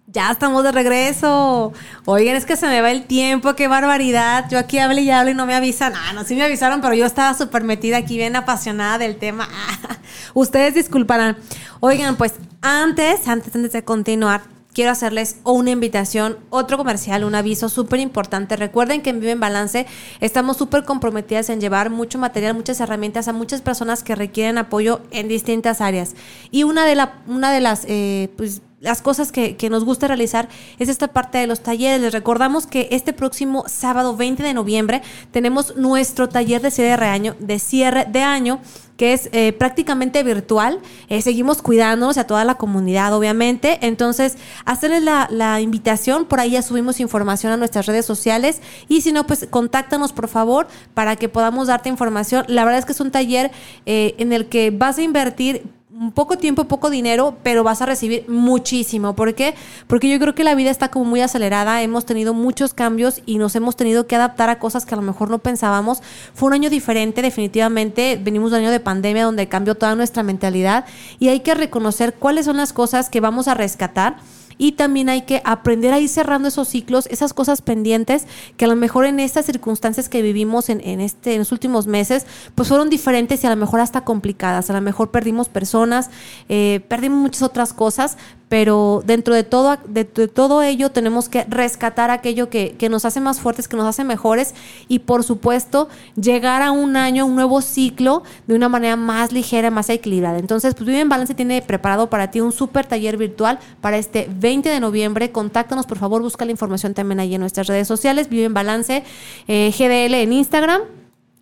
Ya 0.08 0.32
estamos 0.32 0.64
de 0.64 0.72
regreso. 0.72 1.74
Oigan, 2.06 2.38
es 2.38 2.46
que 2.46 2.56
se 2.56 2.68
me 2.68 2.80
va 2.80 2.90
el 2.90 3.04
tiempo, 3.04 3.54
qué 3.56 3.68
barbaridad. 3.68 4.46
Yo 4.50 4.60
aquí 4.60 4.80
hablo 4.80 5.02
y 5.02 5.12
hablo 5.12 5.32
y 5.32 5.34
no 5.34 5.46
me 5.46 5.54
avisan. 5.54 5.92
Ah, 5.94 6.14
no, 6.14 6.24
sí 6.24 6.36
me 6.36 6.44
avisaron, 6.44 6.80
pero 6.80 6.94
yo 6.94 7.06
estaba 7.06 7.34
súper 7.34 7.66
metida 7.66 7.98
aquí, 7.98 8.16
bien 8.16 8.38
apasionada 8.38 8.98
del 8.98 9.18
tema. 9.18 9.50
ustedes 10.34 10.74
disculparán. 10.74 11.36
Oigan, 11.82 12.16
pues 12.16 12.36
antes, 12.62 13.28
antes, 13.28 13.54
antes 13.54 13.74
de 13.74 13.84
continuar, 13.84 14.44
quiero 14.80 14.94
hacerles 14.94 15.36
una 15.44 15.72
invitación, 15.72 16.38
otro 16.50 16.78
comercial, 16.78 17.26
un 17.26 17.36
aviso 17.36 17.68
súper 17.68 18.00
importante. 18.00 18.56
Recuerden 18.56 19.02
que 19.02 19.10
en 19.10 19.20
Vive 19.20 19.34
en 19.34 19.40
Balance 19.42 19.86
estamos 20.22 20.56
súper 20.56 20.86
comprometidas 20.86 21.50
en 21.50 21.60
llevar 21.60 21.90
mucho 21.90 22.18
material, 22.18 22.54
muchas 22.54 22.80
herramientas 22.80 23.28
a 23.28 23.34
muchas 23.34 23.62
personas 23.62 24.04
que 24.04 24.16
requieren 24.16 24.58
apoyo 24.58 25.02
en 25.12 25.28
distintas 25.28 25.82
áreas. 25.82 26.16
Y 26.50 26.64
una 26.64 26.86
de, 26.86 26.96
la, 26.96 27.22
una 27.28 27.52
de 27.52 27.60
las 27.60 27.84
eh, 27.90 28.30
pues, 28.38 28.62
las 28.82 29.02
cosas 29.02 29.32
que, 29.32 29.58
que, 29.58 29.70
nos 29.70 29.84
gusta 29.84 30.08
realizar 30.08 30.48
es 30.78 30.90
esta 30.90 31.10
parte 31.10 31.38
de 31.38 31.48
los 31.48 31.62
talleres. 31.62 32.02
Les 32.02 32.14
recordamos 32.14 32.66
que 32.66 32.88
este 32.92 33.14
próximo 33.14 33.66
sábado 33.68 34.16
20 34.16 34.44
de 34.44 34.54
noviembre 34.54 35.02
tenemos 35.32 35.76
nuestro 35.76 36.30
taller 36.30 36.62
de 36.62 36.72
cierre 36.72 37.06
de 37.06 37.12
año, 37.12 37.36
de 37.40 37.60
cierre 37.60 38.06
de 38.06 38.22
año 38.22 38.62
que 39.00 39.14
es 39.14 39.30
eh, 39.32 39.54
prácticamente 39.54 40.22
virtual. 40.24 40.82
Eh, 41.08 41.22
seguimos 41.22 41.62
cuidándonos 41.62 42.18
a 42.18 42.28
toda 42.28 42.44
la 42.44 42.56
comunidad, 42.56 43.14
obviamente. 43.14 43.80
Entonces, 43.82 44.38
hacerles 44.66 45.04
la, 45.04 45.30
la, 45.32 45.62
invitación, 45.62 46.26
por 46.26 46.42
ahí 46.42 46.52
ya 46.52 46.62
subimos 46.62 47.00
información 47.00 47.54
a 47.54 47.58
nuestras 47.58 47.86
redes 47.86 48.06
sociales. 48.06 48.62
Y 48.90 49.00
si 49.00 49.14
no, 49.14 49.26
pues 49.26 49.48
contáctanos, 49.50 50.12
por 50.12 50.28
favor, 50.28 50.68
para 50.94 51.16
que 51.16 51.30
podamos 51.30 51.70
darte 51.70 51.88
información. 51.88 52.44
La 52.50 52.66
verdad 52.66 52.80
es 52.80 52.86
que 52.86 52.92
es 52.92 53.00
un 53.00 53.10
taller 53.10 53.52
eh, 53.86 54.16
en 54.18 54.34
el 54.34 54.50
que 54.50 54.70
vas 54.70 54.98
a 54.98 55.02
invertir 55.02 55.79
poco 56.14 56.38
tiempo, 56.38 56.66
poco 56.66 56.90
dinero, 56.90 57.38
pero 57.42 57.64
vas 57.64 57.82
a 57.82 57.86
recibir 57.86 58.26
muchísimo. 58.30 59.16
¿Por 59.16 59.34
qué? 59.34 59.56
Porque 59.88 60.10
yo 60.10 60.20
creo 60.20 60.36
que 60.36 60.44
la 60.44 60.54
vida 60.54 60.70
está 60.70 60.90
como 60.90 61.06
muy 61.06 61.22
acelerada, 61.22 61.82
hemos 61.82 62.06
tenido 62.06 62.34
muchos 62.34 62.74
cambios 62.74 63.22
y 63.26 63.38
nos 63.40 63.56
hemos 63.56 63.76
tenido 63.76 64.06
que 64.06 64.16
adaptar 64.16 64.50
a 64.50 64.60
cosas 64.60 64.86
que 64.86 64.94
a 64.94 64.98
lo 64.98 65.04
mejor 65.04 65.30
no 65.30 65.40
pensábamos. 65.40 66.02
Fue 66.34 66.48
un 66.48 66.54
año 66.54 66.70
diferente, 66.70 67.22
definitivamente. 67.22 68.20
Venimos 68.22 68.52
de 68.52 68.58
un 68.58 68.64
año 68.64 68.72
de 68.72 68.80
pandemia 68.80 69.24
donde 69.24 69.48
cambió 69.48 69.76
toda 69.76 69.96
nuestra 69.96 70.22
mentalidad 70.22 70.86
y 71.18 71.30
hay 71.30 71.40
que 71.40 71.56
reconocer 71.56 72.14
cuáles 72.14 72.46
son 72.46 72.58
las 72.58 72.72
cosas 72.72 73.10
que 73.10 73.20
vamos 73.20 73.48
a 73.48 73.56
rescatar 73.56 74.18
y 74.60 74.74
también 74.74 75.10
hay 75.10 75.22
que 75.22 75.42
aprender 75.46 75.94
a 75.94 76.00
ir 76.00 76.10
cerrando 76.10 76.50
esos 76.50 76.68
ciclos, 76.68 77.08
esas 77.08 77.34
cosas 77.34 77.62
pendientes 77.64 78.28
que 78.58 78.66
a 78.66 78.68
lo 78.68 78.76
mejor 78.76 79.06
en 79.06 79.20
estas 79.22 79.46
circunstancias 79.46 80.10
que 80.10 80.22
vivimos 80.22 80.70
en, 80.70 80.82
este, 81.00 81.32
en 81.34 81.40
los 81.40 81.54
últimos 81.54 81.88
meses, 81.88 82.28
pues 82.54 82.68
fueron 82.68 82.90
diferentes 82.90 83.42
y 83.44 83.48
a 83.48 83.50
lo 83.50 83.56
mejor 83.56 83.80
hasta 83.80 84.02
complicadas. 84.02 84.70
A 84.70 84.74
lo 84.74 84.82
mejor 84.82 85.12
perdimos 85.12 85.48
personas, 85.48 86.10
eh, 86.50 86.82
perdimos 86.90 87.20
muchas 87.20 87.42
otras 87.42 87.72
cosas, 87.72 88.18
pero 88.50 89.04
dentro 89.06 89.36
de 89.36 89.44
todo, 89.44 89.78
de, 89.88 90.04
todo 90.04 90.64
ello 90.64 90.90
tenemos 90.90 91.30
que 91.30 91.44
rescatar 91.46 92.10
aquello 92.10 92.50
que, 92.50 92.76
que, 92.78 92.90
nos 92.90 93.06
hace 93.06 93.22
más 93.22 93.40
fuertes, 93.40 93.68
que 93.68 93.78
nos 93.78 93.86
hace 93.86 94.04
mejores 94.04 94.56
y 94.88 95.00
por 95.00 95.24
supuesto 95.24 95.88
llegar 96.20 96.64
a 96.64 96.72
un 96.72 96.98
año, 96.98 97.28
un 97.28 97.36
nuevo 97.36 97.62
ciclo 97.62 98.24
de 98.48 98.56
una 98.56 98.68
manera 98.68 98.96
más 98.96 99.32
ligera, 99.32 99.70
más 99.70 99.90
equilibrada. 99.90 100.40
Entonces, 100.40 100.74
pues 100.74 100.88
Vive 100.88 101.00
en 101.00 101.10
Balance 101.10 101.36
tiene 101.36 101.62
preparado 101.62 102.10
para 102.10 102.32
ti 102.32 102.42
un 102.42 102.52
súper 102.52 102.88
taller 102.88 103.18
virtual 103.18 103.60
para 103.82 103.98
este 103.98 104.28
20 104.30 104.68
de 104.68 104.80
noviembre. 104.80 105.32
Contáctanos, 105.32 105.86
por 105.86 106.00
favor, 106.00 106.22
busca 106.24 106.44
la 106.44 106.52
información 106.52 106.96
también 106.96 107.20
ahí 107.20 107.36
en 107.36 107.42
nuestras 107.42 107.68
redes 107.68 107.88
sociales, 107.88 108.30
Vive 108.30 108.46
en 108.46 108.54
Balance 108.56 109.04
eh, 109.48 109.72
GDL 109.78 110.16
en 110.16 110.34
Instagram 110.34 110.99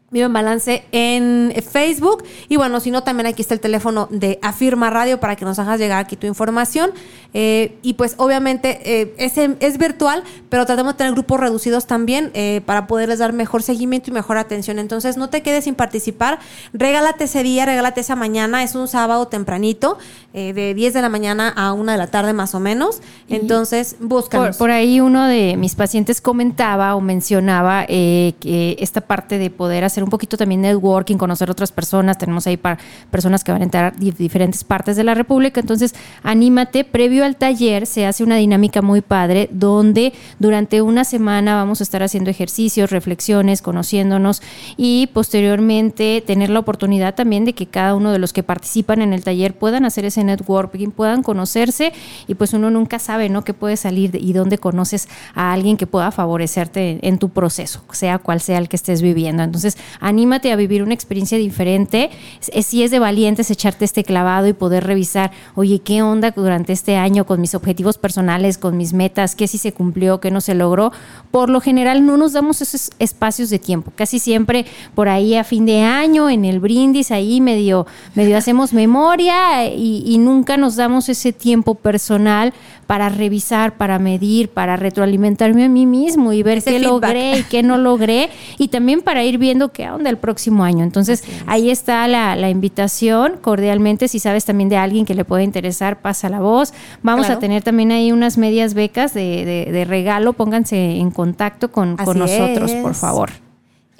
Vivo 0.09 0.27
en 0.27 0.31
Balance 0.31 0.85
en 0.93 1.53
Facebook. 1.69 2.23
Y 2.47 2.55
bueno, 2.55 2.79
si 2.79 2.91
no, 2.91 3.03
también 3.03 3.27
aquí 3.27 3.41
está 3.41 3.53
el 3.53 3.59
teléfono 3.59 4.07
de 4.09 4.39
Afirma 4.41 4.89
Radio 4.89 5.19
para 5.19 5.35
que 5.35 5.43
nos 5.43 5.59
hagas 5.59 5.81
llegar 5.81 5.99
aquí 5.99 6.15
tu 6.15 6.27
información. 6.27 6.91
Eh, 7.33 7.77
y 7.81 7.95
pues 7.95 8.15
obviamente 8.17 8.79
eh, 8.85 9.13
es, 9.17 9.37
es, 9.37 9.77
virtual, 9.77 10.23
pero 10.47 10.65
tratamos 10.65 10.93
de 10.93 10.97
tener 10.99 11.13
grupos 11.13 11.41
reducidos 11.41 11.87
también 11.87 12.31
eh, 12.35 12.61
para 12.65 12.87
poderles 12.87 13.19
dar 13.19 13.33
mejor 13.33 13.63
seguimiento 13.63 14.09
y 14.09 14.13
mejor 14.13 14.37
atención. 14.37 14.79
Entonces 14.79 15.17
no 15.17 15.29
te 15.29 15.43
quedes 15.43 15.65
sin 15.65 15.75
participar. 15.75 16.39
Regálate 16.71 17.25
ese 17.25 17.43
día, 17.43 17.65
regálate 17.65 17.99
esa 17.99 18.15
mañana. 18.15 18.63
Es 18.63 18.75
un 18.75 18.87
sábado 18.87 19.27
tempranito, 19.27 19.97
de 20.33 20.75
10 20.75 20.93
de 20.93 21.01
la 21.01 21.09
mañana 21.09 21.49
a 21.49 21.73
1 21.73 21.91
de 21.91 21.97
la 21.97 22.07
tarde 22.07 22.31
más 22.31 22.53
o 22.53 22.59
menos. 22.59 23.01
Entonces, 23.27 23.95
búscanos. 23.99 24.55
Por, 24.55 24.67
por, 24.67 24.71
ahí 24.71 25.01
uno 25.01 25.25
de 25.27 25.57
mis 25.57 25.73
pacientes 25.73 26.21
comentaba 26.21 26.95
o 26.95 27.01
mencionaba 27.01 27.87
que 27.87 28.77
esta 28.79 29.01
parte 29.01 29.39
de 29.39 29.49
poder 29.49 29.83
hacer 29.83 29.96
un 30.03 30.09
poquito 30.09 30.37
también 30.37 30.61
networking, 30.61 31.17
conocer 31.17 31.49
otras 31.49 31.71
personas. 31.71 32.17
Tenemos 32.17 32.47
ahí 32.47 32.57
para 32.57 32.77
personas 33.11 33.43
que 33.43 33.51
van 33.51 33.61
a 33.61 33.65
entrar 33.65 33.95
de 33.95 34.11
diferentes 34.11 34.63
partes 34.63 34.95
de 34.95 35.03
la 35.03 35.13
República. 35.13 35.59
Entonces, 35.59 35.95
anímate. 36.23 36.83
Previo 36.83 37.25
al 37.25 37.35
taller 37.35 37.85
se 37.85 38.05
hace 38.05 38.23
una 38.23 38.37
dinámica 38.37 38.81
muy 38.81 39.01
padre 39.01 39.49
donde 39.51 40.13
durante 40.39 40.81
una 40.81 41.03
semana 41.03 41.55
vamos 41.55 41.81
a 41.81 41.83
estar 41.83 42.03
haciendo 42.03 42.29
ejercicios, 42.29 42.91
reflexiones, 42.91 43.61
conociéndonos 43.61 44.41
y 44.77 45.07
posteriormente 45.13 46.23
tener 46.25 46.49
la 46.49 46.59
oportunidad 46.59 47.15
también 47.15 47.45
de 47.45 47.53
que 47.53 47.67
cada 47.67 47.95
uno 47.95 48.11
de 48.11 48.19
los 48.19 48.33
que 48.33 48.43
participan 48.43 49.01
en 49.01 49.13
el 49.13 49.23
taller 49.23 49.57
puedan 49.57 49.85
hacer 49.85 50.05
ese 50.05 50.23
networking, 50.23 50.89
puedan 50.89 51.23
conocerse 51.23 51.93
y 52.27 52.35
pues 52.35 52.53
uno 52.53 52.69
nunca 52.69 52.99
sabe, 52.99 53.29
¿no? 53.29 53.43
Que 53.43 53.53
puede 53.53 53.77
salir 53.77 54.15
y 54.15 54.33
dónde 54.33 54.57
conoces 54.57 55.07
a 55.33 55.53
alguien 55.53 55.77
que 55.77 55.87
pueda 55.87 56.11
favorecerte 56.11 56.99
en 57.01 57.17
tu 57.17 57.29
proceso, 57.29 57.83
sea 57.91 58.19
cual 58.19 58.41
sea 58.41 58.57
el 58.57 58.69
que 58.69 58.75
estés 58.75 59.01
viviendo. 59.01 59.43
Entonces, 59.43 59.77
anímate 59.99 60.51
a 60.51 60.55
vivir 60.55 60.83
una 60.83 60.93
experiencia 60.93 61.37
diferente. 61.37 62.09
Si 62.39 62.83
es 62.83 62.91
de 62.91 62.99
valientes 62.99 63.51
echarte 63.51 63.85
este 63.85 64.03
clavado 64.03 64.47
y 64.47 64.53
poder 64.53 64.85
revisar, 64.85 65.31
oye, 65.55 65.79
¿qué 65.79 66.01
onda 66.01 66.31
durante 66.31 66.73
este 66.73 66.95
año 66.95 67.25
con 67.25 67.41
mis 67.41 67.55
objetivos 67.55 67.97
personales, 67.97 68.57
con 68.57 68.77
mis 68.77 68.93
metas? 68.93 69.35
¿Qué 69.35 69.47
sí 69.47 69.57
se 69.57 69.73
cumplió, 69.73 70.19
qué 70.19 70.31
no 70.31 70.41
se 70.41 70.55
logró? 70.55 70.91
Por 71.31 71.49
lo 71.49 71.61
general 71.61 72.05
no 72.05 72.17
nos 72.17 72.33
damos 72.33 72.61
esos 72.61 72.91
espacios 72.99 73.49
de 73.49 73.59
tiempo. 73.59 73.91
Casi 73.95 74.19
siempre 74.19 74.65
por 74.95 75.09
ahí 75.09 75.35
a 75.35 75.43
fin 75.43 75.65
de 75.65 75.81
año, 75.81 76.29
en 76.29 76.45
el 76.45 76.59
brindis, 76.59 77.11
ahí 77.11 77.41
medio, 77.41 77.87
medio 78.15 78.37
hacemos 78.37 78.73
memoria 78.73 79.65
y, 79.65 80.03
y 80.05 80.17
nunca 80.17 80.57
nos 80.57 80.75
damos 80.75 81.09
ese 81.09 81.33
tiempo 81.33 81.75
personal 81.75 82.53
para 82.87 83.09
revisar, 83.09 83.75
para 83.75 83.99
medir, 83.99 84.49
para 84.49 84.77
retroalimentarme 84.77 85.65
a 85.65 85.69
mí 85.69 85.85
mismo 85.85 86.31
y 86.31 86.41
ver 86.41 86.63
qué 86.63 86.79
logré 86.79 87.39
y 87.39 87.43
qué 87.43 87.61
no 87.61 87.77
logré 87.77 88.29
y 88.57 88.69
también 88.69 89.01
para 89.01 89.23
ir 89.23 89.37
viendo 89.37 89.73
qué 89.73 89.89
onda 89.89 90.09
el 90.09 90.17
próximo 90.17 90.63
año. 90.63 90.83
Entonces, 90.83 91.23
ahí 91.45 91.69
está 91.69 92.07
la, 92.07 92.47
invitación 92.47 93.33
cordialmente. 93.41 94.07
Si 94.07 94.19
sabes 94.19 94.45
también 94.45 94.69
de 94.69 94.77
alguien 94.77 95.05
que 95.05 95.13
le 95.13 95.25
puede 95.25 95.43
interesar, 95.43 96.01
pasa 96.01 96.29
la 96.29 96.39
voz. 96.39 96.73
Vamos 97.03 97.29
a 97.29 97.39
tener 97.39 97.61
también 97.61 97.91
ahí 97.91 98.13
unas 98.13 98.37
medias 98.37 98.73
becas 98.73 99.13
de, 99.13 99.85
regalo. 99.87 100.33
Pónganse 100.33 100.95
en 100.95 101.11
contacto 101.11 101.71
con, 101.71 101.97
con 101.97 102.17
nosotros, 102.17 102.71
por 102.71 102.95
favor. 102.95 103.46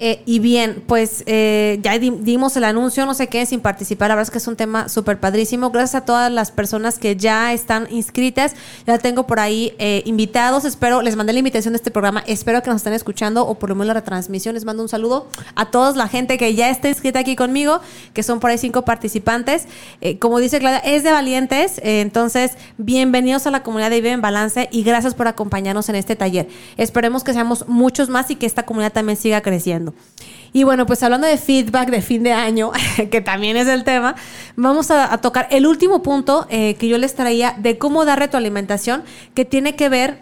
Eh, 0.00 0.22
y 0.26 0.38
bien, 0.38 0.84
pues 0.86 1.24
eh, 1.26 1.80
ya 1.82 1.98
dimos 1.98 2.56
el 2.56 2.62
anuncio, 2.62 3.04
no 3.04 3.14
sé 3.14 3.26
qué, 3.26 3.44
sin 3.46 3.60
participar. 3.60 4.08
La 4.08 4.14
verdad 4.14 4.28
es 4.28 4.30
que 4.30 4.38
es 4.38 4.46
un 4.46 4.54
tema 4.54 4.88
súper 4.88 5.18
padrísimo. 5.18 5.70
Gracias 5.70 6.02
a 6.02 6.04
todas 6.04 6.30
las 6.30 6.52
personas 6.52 7.00
que 7.00 7.16
ya 7.16 7.52
están 7.52 7.88
inscritas. 7.90 8.54
Ya 8.86 8.98
tengo 8.98 9.26
por 9.26 9.40
ahí 9.40 9.74
eh, 9.78 10.02
invitados. 10.06 10.64
Espero, 10.64 11.02
les 11.02 11.16
mandé 11.16 11.32
la 11.32 11.40
invitación 11.40 11.72
de 11.72 11.78
este 11.78 11.90
programa. 11.90 12.22
Espero 12.28 12.62
que 12.62 12.70
nos 12.70 12.76
estén 12.76 12.92
escuchando 12.92 13.44
o 13.44 13.56
por 13.56 13.70
lo 13.70 13.74
menos 13.74 13.88
la 13.88 13.94
retransmisión. 13.94 14.54
Les 14.54 14.64
mando 14.64 14.84
un 14.84 14.88
saludo 14.88 15.26
a 15.56 15.70
toda 15.70 15.92
la 15.96 16.06
gente 16.06 16.38
que 16.38 16.54
ya 16.54 16.70
está 16.70 16.88
inscrita 16.88 17.18
aquí 17.18 17.34
conmigo, 17.34 17.80
que 18.14 18.22
son 18.22 18.38
por 18.38 18.50
ahí 18.50 18.58
cinco 18.58 18.82
participantes. 18.82 19.66
como 20.20 20.38
dice 20.38 20.60
Claudia, 20.60 20.78
es 20.78 21.02
de 21.02 21.10
valientes. 21.10 21.80
entonces, 21.82 22.52
bienvenidos 22.76 23.46
a 23.48 23.50
la 23.50 23.64
comunidad 23.64 23.90
de 23.90 23.96
Vive 23.96 24.12
en 24.12 24.20
Balance 24.20 24.68
y 24.70 24.84
gracias 24.84 25.14
por 25.14 25.26
acompañarnos 25.26 25.88
en 25.88 25.96
este 25.96 26.14
taller. 26.14 26.48
Esperemos 26.76 27.24
que 27.24 27.32
seamos 27.32 27.66
muchos 27.66 28.08
más 28.08 28.30
y 28.30 28.36
que 28.36 28.46
esta 28.46 28.64
comunidad 28.64 28.92
también 28.92 29.16
siga 29.16 29.40
creciendo. 29.40 29.87
Y 30.52 30.64
bueno, 30.64 30.86
pues 30.86 31.02
hablando 31.02 31.26
de 31.26 31.36
feedback 31.36 31.90
de 31.90 32.00
fin 32.00 32.22
de 32.22 32.32
año, 32.32 32.72
que 33.10 33.20
también 33.20 33.56
es 33.56 33.68
el 33.68 33.84
tema, 33.84 34.14
vamos 34.56 34.90
a, 34.90 35.18
tocar 35.18 35.46
el 35.50 35.66
último 35.66 36.02
punto 36.02 36.46
eh, 36.48 36.74
que 36.74 36.88
yo 36.88 36.98
les 36.98 37.14
traía 37.14 37.54
de 37.58 37.78
cómo 37.78 38.04
dar 38.04 38.18
retroalimentación, 38.18 39.02
que 39.34 39.44
tiene 39.44 39.76
que 39.76 39.88
ver 39.88 40.20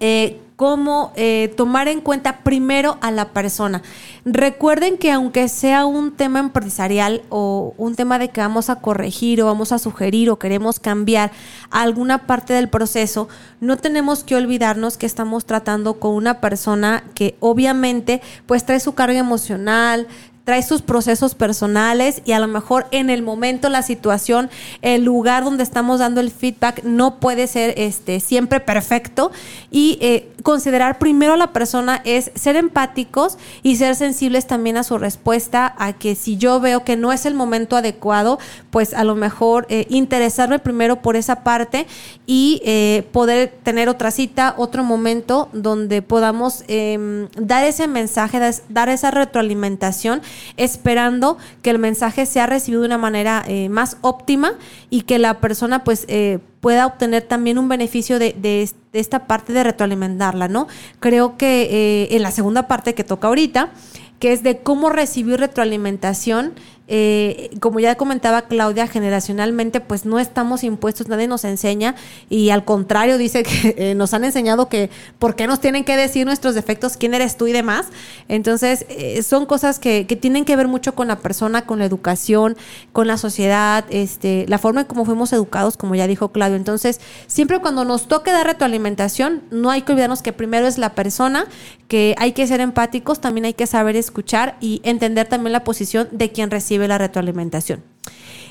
eh, 0.00 0.40
cómo 0.58 1.12
eh, 1.14 1.54
tomar 1.56 1.86
en 1.86 2.00
cuenta 2.00 2.38
primero 2.38 2.98
a 3.00 3.12
la 3.12 3.28
persona. 3.28 3.80
Recuerden 4.24 4.98
que 4.98 5.12
aunque 5.12 5.46
sea 5.48 5.86
un 5.86 6.10
tema 6.10 6.40
empresarial 6.40 7.22
o 7.28 7.74
un 7.78 7.94
tema 7.94 8.18
de 8.18 8.30
que 8.30 8.40
vamos 8.40 8.68
a 8.68 8.80
corregir 8.80 9.40
o 9.40 9.46
vamos 9.46 9.70
a 9.70 9.78
sugerir 9.78 10.30
o 10.30 10.40
queremos 10.40 10.80
cambiar 10.80 11.30
alguna 11.70 12.26
parte 12.26 12.54
del 12.54 12.68
proceso, 12.68 13.28
no 13.60 13.76
tenemos 13.76 14.24
que 14.24 14.34
olvidarnos 14.34 14.96
que 14.96 15.06
estamos 15.06 15.44
tratando 15.44 16.00
con 16.00 16.16
una 16.16 16.40
persona 16.40 17.04
que 17.14 17.36
obviamente 17.38 18.20
pues 18.46 18.66
trae 18.66 18.80
su 18.80 18.94
carga 18.94 19.20
emocional, 19.20 20.08
trae 20.48 20.62
sus 20.62 20.80
procesos 20.80 21.34
personales 21.34 22.22
y 22.24 22.32
a 22.32 22.38
lo 22.38 22.48
mejor 22.48 22.86
en 22.90 23.10
el 23.10 23.20
momento, 23.20 23.68
la 23.68 23.82
situación, 23.82 24.48
el 24.80 25.04
lugar 25.04 25.44
donde 25.44 25.62
estamos 25.62 25.98
dando 25.98 26.22
el 26.22 26.30
feedback 26.30 26.84
no 26.84 27.20
puede 27.20 27.46
ser 27.46 27.74
este, 27.76 28.18
siempre 28.18 28.58
perfecto 28.58 29.30
y 29.70 29.98
eh, 30.00 30.32
considerar 30.42 30.98
primero 30.98 31.34
a 31.34 31.36
la 31.36 31.52
persona 31.52 32.00
es 32.04 32.30
ser 32.34 32.56
empáticos 32.56 33.38
y 33.62 33.76
ser 33.76 33.96
sensibles 33.96 34.46
también 34.46 34.76
a 34.76 34.82
su 34.82 34.98
respuesta, 34.98 35.74
a 35.78 35.92
que 35.92 36.14
si 36.14 36.36
yo 36.36 36.60
veo 36.60 36.84
que 36.84 36.96
no 36.96 37.12
es 37.12 37.26
el 37.26 37.34
momento 37.34 37.76
adecuado, 37.76 38.38
pues 38.70 38.94
a 38.94 39.04
lo 39.04 39.14
mejor 39.14 39.66
eh, 39.68 39.86
interesarme 39.88 40.58
primero 40.58 41.02
por 41.02 41.16
esa 41.16 41.42
parte 41.42 41.86
y 42.26 42.60
eh, 42.64 43.06
poder 43.12 43.52
tener 43.62 43.88
otra 43.88 44.10
cita, 44.10 44.54
otro 44.56 44.84
momento 44.84 45.48
donde 45.52 46.02
podamos 46.02 46.64
em, 46.68 47.28
dar 47.36 47.64
ese 47.64 47.88
mensaje, 47.88 48.38
dar 48.68 48.88
esa 48.88 49.10
retroalimentación 49.10 50.22
esperando 50.56 51.38
que 51.62 51.70
el 51.70 51.78
mensaje 51.78 52.26
sea 52.26 52.46
recibido 52.46 52.82
de 52.82 52.86
una 52.86 52.98
manera 52.98 53.44
eh, 53.46 53.68
más 53.68 53.96
óptima 54.02 54.52
y 54.90 55.02
que 55.02 55.18
la 55.18 55.40
persona 55.40 55.84
pues 55.84 56.04
eh, 56.08 56.38
pueda 56.60 56.86
obtener 56.86 57.22
también 57.22 57.58
un 57.58 57.68
beneficio 57.68 58.18
de, 58.18 58.68
esta 58.92 59.26
parte 59.26 59.52
de 59.52 59.64
retroalimentarla, 59.64 60.48
¿no? 60.48 60.68
Creo 61.00 61.36
que 61.36 61.62
eh, 61.62 62.16
en 62.16 62.22
la 62.22 62.30
segunda 62.30 62.66
parte 62.66 62.94
que 62.94 63.04
toca 63.04 63.28
ahorita, 63.28 63.70
que 64.18 64.32
es 64.32 64.42
de 64.42 64.58
cómo 64.58 64.90
recibir 64.90 65.38
retroalimentación, 65.38 66.54
eh, 66.90 67.50
como 67.60 67.80
ya 67.80 67.96
comentaba 67.96 68.42
Claudia, 68.42 68.86
generacionalmente 68.86 69.80
pues 69.80 70.06
no 70.06 70.18
estamos 70.18 70.64
impuestos, 70.64 71.08
nadie 71.08 71.28
nos 71.28 71.44
enseña 71.44 71.94
y 72.30 72.48
al 72.48 72.64
contrario 72.64 73.18
dice 73.18 73.42
que 73.42 73.74
eh, 73.78 73.94
nos 73.94 74.14
han 74.14 74.24
enseñado 74.24 74.70
que 74.70 74.88
por 75.18 75.36
qué 75.36 75.46
nos 75.46 75.60
tienen 75.60 75.84
que 75.84 75.98
decir 75.98 76.24
nuestros 76.24 76.54
defectos, 76.54 76.96
quién 76.96 77.12
eres 77.12 77.36
tú 77.36 77.46
y 77.46 77.52
demás. 77.52 77.86
Entonces 78.28 78.86
eh, 78.88 79.22
son 79.22 79.44
cosas 79.44 79.78
que, 79.78 80.06
que, 80.06 80.16
tienen 80.16 80.46
que 80.46 80.56
ver 80.56 80.66
mucho 80.66 80.94
con 80.94 81.08
la 81.08 81.16
persona, 81.16 81.66
con 81.66 81.78
la 81.78 81.84
educación, 81.84 82.56
con 82.92 83.06
la 83.06 83.18
sociedad, 83.18 83.84
este, 83.90 84.46
la 84.48 84.56
forma 84.56 84.80
en 84.80 84.86
cómo 84.86 85.04
fuimos 85.04 85.32
educados, 85.34 85.76
como 85.76 85.94
ya 85.94 86.06
dijo 86.06 86.32
Claudio. 86.32 86.56
Entonces 86.56 87.00
siempre 87.26 87.58
cuando 87.60 87.84
nos 87.84 88.08
toque 88.08 88.32
dar 88.32 88.46
retroalimentación, 88.46 89.42
no 89.50 89.70
hay 89.70 89.82
que 89.82 89.92
olvidarnos 89.92 90.22
que 90.22 90.32
primero 90.32 90.66
es 90.66 90.78
la 90.78 90.94
persona, 90.94 91.44
que 91.88 92.14
hay 92.18 92.32
que 92.32 92.46
ser 92.46 92.60
empáticos, 92.60 93.20
también 93.20 93.46
hay 93.46 93.54
que 93.54 93.66
saber 93.66 93.96
escuchar 93.96 94.56
y 94.60 94.80
entender 94.84 95.26
también 95.26 95.52
la 95.52 95.64
posición 95.64 96.08
de 96.12 96.30
quien 96.30 96.50
recibe 96.50 96.86
la 96.86 96.98
retroalimentación. 96.98 97.82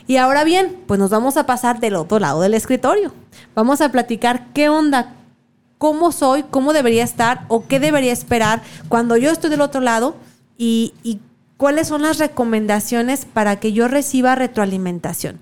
Y 0.07 0.17
ahora 0.17 0.43
bien, 0.43 0.75
pues 0.87 0.99
nos 0.99 1.11
vamos 1.11 1.37
a 1.37 1.45
pasar 1.45 1.79
del 1.79 1.95
otro 1.95 2.19
lado 2.19 2.41
del 2.41 2.53
escritorio. 2.53 3.13
Vamos 3.55 3.81
a 3.81 3.91
platicar 3.91 4.47
qué 4.53 4.69
onda, 4.69 5.13
cómo 5.77 6.11
soy, 6.11 6.43
cómo 6.43 6.73
debería 6.73 7.03
estar 7.03 7.45
o 7.47 7.67
qué 7.67 7.79
debería 7.79 8.13
esperar 8.13 8.63
cuando 8.89 9.17
yo 9.17 9.29
estoy 9.31 9.49
del 9.49 9.61
otro 9.61 9.81
lado 9.81 10.15
y, 10.57 10.93
y 11.03 11.19
cuáles 11.57 11.89
son 11.89 12.03
las 12.03 12.17
recomendaciones 12.17 13.25
para 13.25 13.59
que 13.59 13.73
yo 13.73 13.87
reciba 13.87 14.35
retroalimentación. 14.35 15.39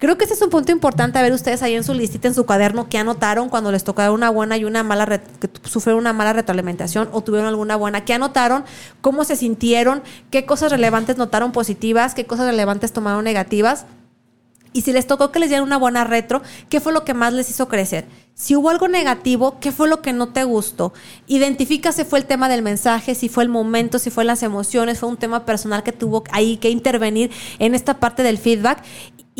Creo 0.00 0.16
que 0.16 0.24
ese 0.24 0.32
es 0.32 0.40
un 0.40 0.48
punto 0.48 0.72
importante 0.72 1.18
a 1.18 1.22
ver 1.22 1.34
ustedes 1.34 1.62
ahí 1.62 1.74
en 1.74 1.84
su 1.84 1.92
listita, 1.92 2.26
en 2.26 2.32
su 2.32 2.46
cuaderno, 2.46 2.88
que 2.88 2.96
anotaron 2.96 3.50
cuando 3.50 3.70
les 3.70 3.84
tocaron 3.84 4.14
una 4.14 4.30
buena 4.30 4.56
y 4.56 4.64
una 4.64 4.82
mala, 4.82 5.06
que 5.06 5.50
sufrieron 5.64 6.00
una 6.00 6.14
mala 6.14 6.32
retroalimentación 6.32 7.10
o 7.12 7.20
tuvieron 7.20 7.46
alguna 7.46 7.76
buena, 7.76 8.02
que 8.02 8.14
anotaron, 8.14 8.64
cómo 9.02 9.24
se 9.24 9.36
sintieron, 9.36 10.02
qué 10.30 10.46
cosas 10.46 10.72
relevantes 10.72 11.18
notaron 11.18 11.52
positivas, 11.52 12.14
qué 12.14 12.24
cosas 12.24 12.46
relevantes 12.46 12.94
tomaron 12.94 13.24
negativas 13.24 13.84
Y 14.72 14.82
si 14.82 14.92
les 14.92 15.06
tocó 15.06 15.32
que 15.32 15.40
les 15.40 15.48
dieran 15.48 15.66
una 15.66 15.76
buena 15.76 16.04
retro, 16.04 16.42
¿qué 16.68 16.80
fue 16.80 16.92
lo 16.92 17.04
que 17.04 17.12
más 17.12 17.32
les 17.32 17.50
hizo 17.50 17.68
crecer? 17.68 18.06
Si 18.34 18.56
hubo 18.56 18.70
algo 18.70 18.88
negativo, 18.88 19.58
¿qué 19.60 19.72
fue 19.72 19.88
lo 19.88 20.00
que 20.00 20.12
no 20.12 20.28
te 20.28 20.44
gustó? 20.44 20.94
Identifica 21.26 21.92
si 21.92 22.04
fue 22.04 22.20
el 22.20 22.24
tema 22.24 22.48
del 22.48 22.62
mensaje, 22.62 23.14
si 23.14 23.28
fue 23.28 23.42
el 23.42 23.50
momento, 23.50 23.98
si 23.98 24.10
fue 24.10 24.24
las 24.24 24.42
emociones, 24.42 25.00
fue 25.00 25.08
un 25.08 25.16
tema 25.16 25.44
personal 25.44 25.82
que 25.82 25.92
tuvo 25.92 26.24
ahí 26.30 26.56
que 26.56 26.70
intervenir 26.70 27.30
en 27.58 27.74
esta 27.74 27.98
parte 27.98 28.22
del 28.22 28.38
feedback. 28.38 28.82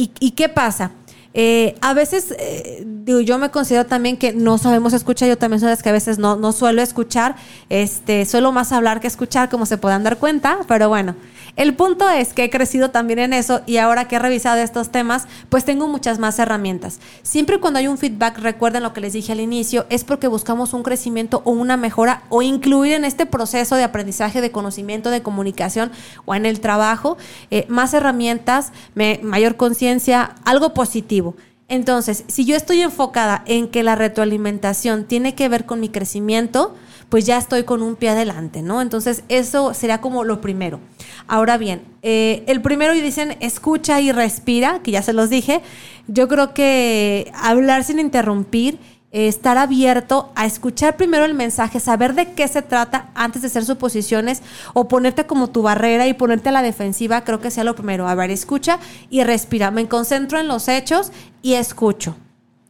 ¿Y, 0.00 0.12
y 0.18 0.30
qué 0.30 0.48
pasa? 0.48 0.92
Eh, 1.34 1.74
a 1.82 1.92
veces, 1.92 2.34
eh, 2.38 2.82
digo, 2.86 3.20
yo 3.20 3.36
me 3.36 3.50
considero 3.50 3.84
también 3.84 4.16
que 4.16 4.32
no 4.32 4.56
sabemos 4.56 4.94
escuchar, 4.94 5.28
yo 5.28 5.36
también 5.36 5.60
soy 5.60 5.68
de 5.68 5.76
que 5.76 5.88
a 5.90 5.92
veces 5.92 6.18
no, 6.18 6.36
no 6.36 6.52
suelo 6.52 6.80
escuchar, 6.80 7.36
este, 7.68 8.24
suelo 8.24 8.50
más 8.50 8.72
hablar 8.72 9.00
que 9.00 9.06
escuchar, 9.06 9.50
como 9.50 9.66
se 9.66 9.76
puedan 9.76 10.02
dar 10.02 10.16
cuenta, 10.16 10.60
pero 10.66 10.88
bueno, 10.88 11.16
el 11.56 11.74
punto 11.74 12.08
es 12.08 12.32
que 12.32 12.44
he 12.44 12.50
crecido 12.50 12.90
también 12.90 13.18
en 13.18 13.32
eso 13.32 13.62
y 13.66 13.76
ahora 13.76 14.08
que 14.08 14.16
he 14.16 14.18
revisado 14.18 14.60
estos 14.60 14.90
temas, 14.90 15.26
pues 15.48 15.64
tengo 15.64 15.88
muchas 15.88 16.18
más 16.18 16.38
herramientas. 16.38 17.00
Siempre 17.22 17.58
cuando 17.60 17.78
hay 17.78 17.88
un 17.88 17.98
feedback, 17.98 18.38
recuerden 18.38 18.82
lo 18.82 18.92
que 18.92 19.00
les 19.00 19.12
dije 19.12 19.32
al 19.32 19.40
inicio, 19.40 19.86
es 19.90 20.04
porque 20.04 20.28
buscamos 20.28 20.72
un 20.72 20.82
crecimiento 20.82 21.42
o 21.44 21.50
una 21.50 21.76
mejora 21.76 22.22
o 22.28 22.42
incluir 22.42 22.94
en 22.94 23.04
este 23.04 23.26
proceso 23.26 23.76
de 23.76 23.84
aprendizaje, 23.84 24.40
de 24.40 24.50
conocimiento, 24.50 25.10
de 25.10 25.22
comunicación 25.22 25.90
o 26.24 26.34
en 26.34 26.46
el 26.46 26.60
trabajo 26.60 27.16
eh, 27.50 27.66
más 27.68 27.94
herramientas, 27.94 28.72
mayor 28.94 29.56
conciencia, 29.56 30.34
algo 30.44 30.74
positivo. 30.74 31.34
Entonces, 31.68 32.24
si 32.26 32.44
yo 32.44 32.56
estoy 32.56 32.82
enfocada 32.82 33.44
en 33.46 33.68
que 33.68 33.84
la 33.84 33.94
retroalimentación 33.94 35.04
tiene 35.04 35.36
que 35.36 35.48
ver 35.48 35.66
con 35.66 35.78
mi 35.78 35.88
crecimiento, 35.88 36.74
pues 37.10 37.26
ya 37.26 37.36
estoy 37.36 37.64
con 37.64 37.82
un 37.82 37.96
pie 37.96 38.10
adelante, 38.10 38.62
¿no? 38.62 38.80
Entonces, 38.80 39.24
eso 39.28 39.74
sería 39.74 40.00
como 40.00 40.24
lo 40.24 40.40
primero. 40.40 40.80
Ahora 41.26 41.58
bien, 41.58 41.82
eh, 42.02 42.44
el 42.46 42.62
primero 42.62 42.94
dicen 42.94 43.36
escucha 43.40 44.00
y 44.00 44.12
respira, 44.12 44.80
que 44.82 44.92
ya 44.92 45.02
se 45.02 45.12
los 45.12 45.28
dije. 45.28 45.60
Yo 46.06 46.28
creo 46.28 46.54
que 46.54 47.30
hablar 47.34 47.84
sin 47.84 47.98
interrumpir 47.98 48.78
eh, 49.12 49.26
estar 49.26 49.58
abierto 49.58 50.30
a 50.36 50.46
escuchar 50.46 50.96
primero 50.96 51.24
el 51.24 51.34
mensaje, 51.34 51.80
saber 51.80 52.14
de 52.14 52.32
qué 52.32 52.46
se 52.46 52.62
trata 52.62 53.10
antes 53.16 53.42
de 53.42 53.48
hacer 53.48 53.64
suposiciones 53.64 54.40
o 54.72 54.86
ponerte 54.86 55.26
como 55.26 55.50
tu 55.50 55.62
barrera 55.62 56.06
y 56.06 56.14
ponerte 56.14 56.50
a 56.50 56.52
la 56.52 56.62
defensiva, 56.62 57.24
creo 57.24 57.40
que 57.40 57.50
sea 57.50 57.64
lo 57.64 57.74
primero. 57.74 58.06
A 58.06 58.14
ver, 58.14 58.30
escucha 58.30 58.78
y 59.10 59.24
respira. 59.24 59.72
Me 59.72 59.88
concentro 59.88 60.38
en 60.38 60.46
los 60.46 60.68
hechos 60.68 61.10
y 61.42 61.54
escucho. 61.54 62.14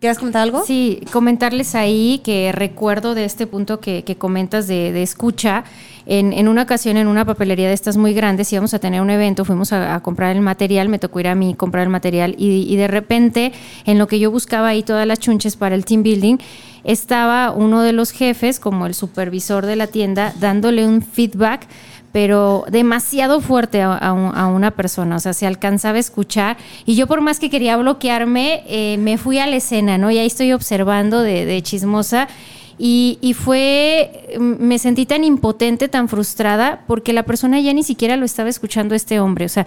¿Quieres 0.01 0.19
comentar 0.19 0.41
algo? 0.41 0.65
Sí, 0.65 1.03
comentarles 1.13 1.75
ahí 1.75 2.23
que 2.25 2.53
recuerdo 2.53 3.15
de 3.15 3.27
este 3.27 3.47
punto 3.47 3.81
que, 3.81 4.03
comentas 4.17 4.67
de, 4.67 5.03
escucha. 5.03 5.65
En, 6.07 6.49
una 6.49 6.63
ocasión, 6.63 6.97
en 6.97 7.07
una 7.07 7.27
papelería 7.27 7.69
de 7.69 7.75
estas 7.75 7.99
muy 7.99 8.15
grandes, 8.15 8.51
íbamos 8.51 8.73
a 8.73 8.79
tener 8.79 9.03
un 9.03 9.11
evento, 9.11 9.45
fuimos 9.45 9.75
a, 9.75 10.01
comprar 10.01 10.35
el 10.35 10.41
material, 10.41 10.89
me 10.89 10.99
tocó 10.99 11.21
ir 11.21 11.29
a 11.29 11.35
mí 11.35 11.55
comprar 11.55 11.83
el 11.85 11.91
material 11.91 12.35
y, 12.39 12.63
y 12.63 12.77
de 12.77 12.89
repente, 12.89 13.53
en 13.85 13.99
lo 13.99 14.07
que 14.09 14.19
yo 14.19 14.31
buscaba 14.31 14.69
ahí 14.69 14.83
todas 14.83 15.07
las 15.07 15.19
chunches 15.19 15.57
para 15.57 15.75
el 15.75 15.85
team 15.85 16.03
building, 16.03 16.39
estaba 16.83 17.51
uno 17.51 17.83
de 17.83 17.93
los 17.93 18.11
jefes, 18.11 18.59
como 18.59 18.87
el 18.87 18.95
supervisor 18.95 19.67
de 19.67 19.77
la 19.77 19.87
tienda, 19.87 20.33
dándole 20.41 20.87
un 20.87 21.03
feedback 21.03 21.69
pero 22.13 22.65
demasiado 22.71 23.41
fuerte 23.41 23.83
a, 23.83 24.13
una 24.13 24.71
persona, 24.73 25.17
o 25.17 25.21
sea, 25.21 25.33
se 25.33 25.47
alcanzaba 25.47 25.97
a 25.97 26.01
escuchar 26.01 26.57
y 26.85 26.95
yo 26.97 27.07
por 27.07 27.21
más 27.21 27.39
que 27.39 27.51
quería 27.51 27.77
bloquearme, 27.77 28.65
eh, 28.67 28.97
me 28.99 29.19
fui 29.19 29.39
a 29.39 29.47
la 29.47 29.57
escena, 29.57 29.99
¿no? 29.99 30.11
Y 30.11 30.19
ahí 30.19 30.27
estoy 30.27 30.53
observando 30.53 31.21
de, 31.21 31.61
chismosa 31.63 32.29
y, 32.79 33.19
y, 33.21 33.35
fue, 33.35 34.39
me 34.39 34.79
sentí 34.79 35.05
tan 35.05 35.23
impotente, 35.23 35.89
tan 35.89 36.09
frustrada, 36.09 36.85
porque 36.87 37.13
la 37.13 37.25
persona 37.25 37.61
ya 37.61 37.75
ni 37.75 37.83
siquiera 37.83 38.17
lo 38.17 38.25
estaba 38.25 38.49
escuchando 38.49 38.95
este 38.95 39.21
hombre, 39.21 39.45
o 39.45 39.51
sea, 39.51 39.67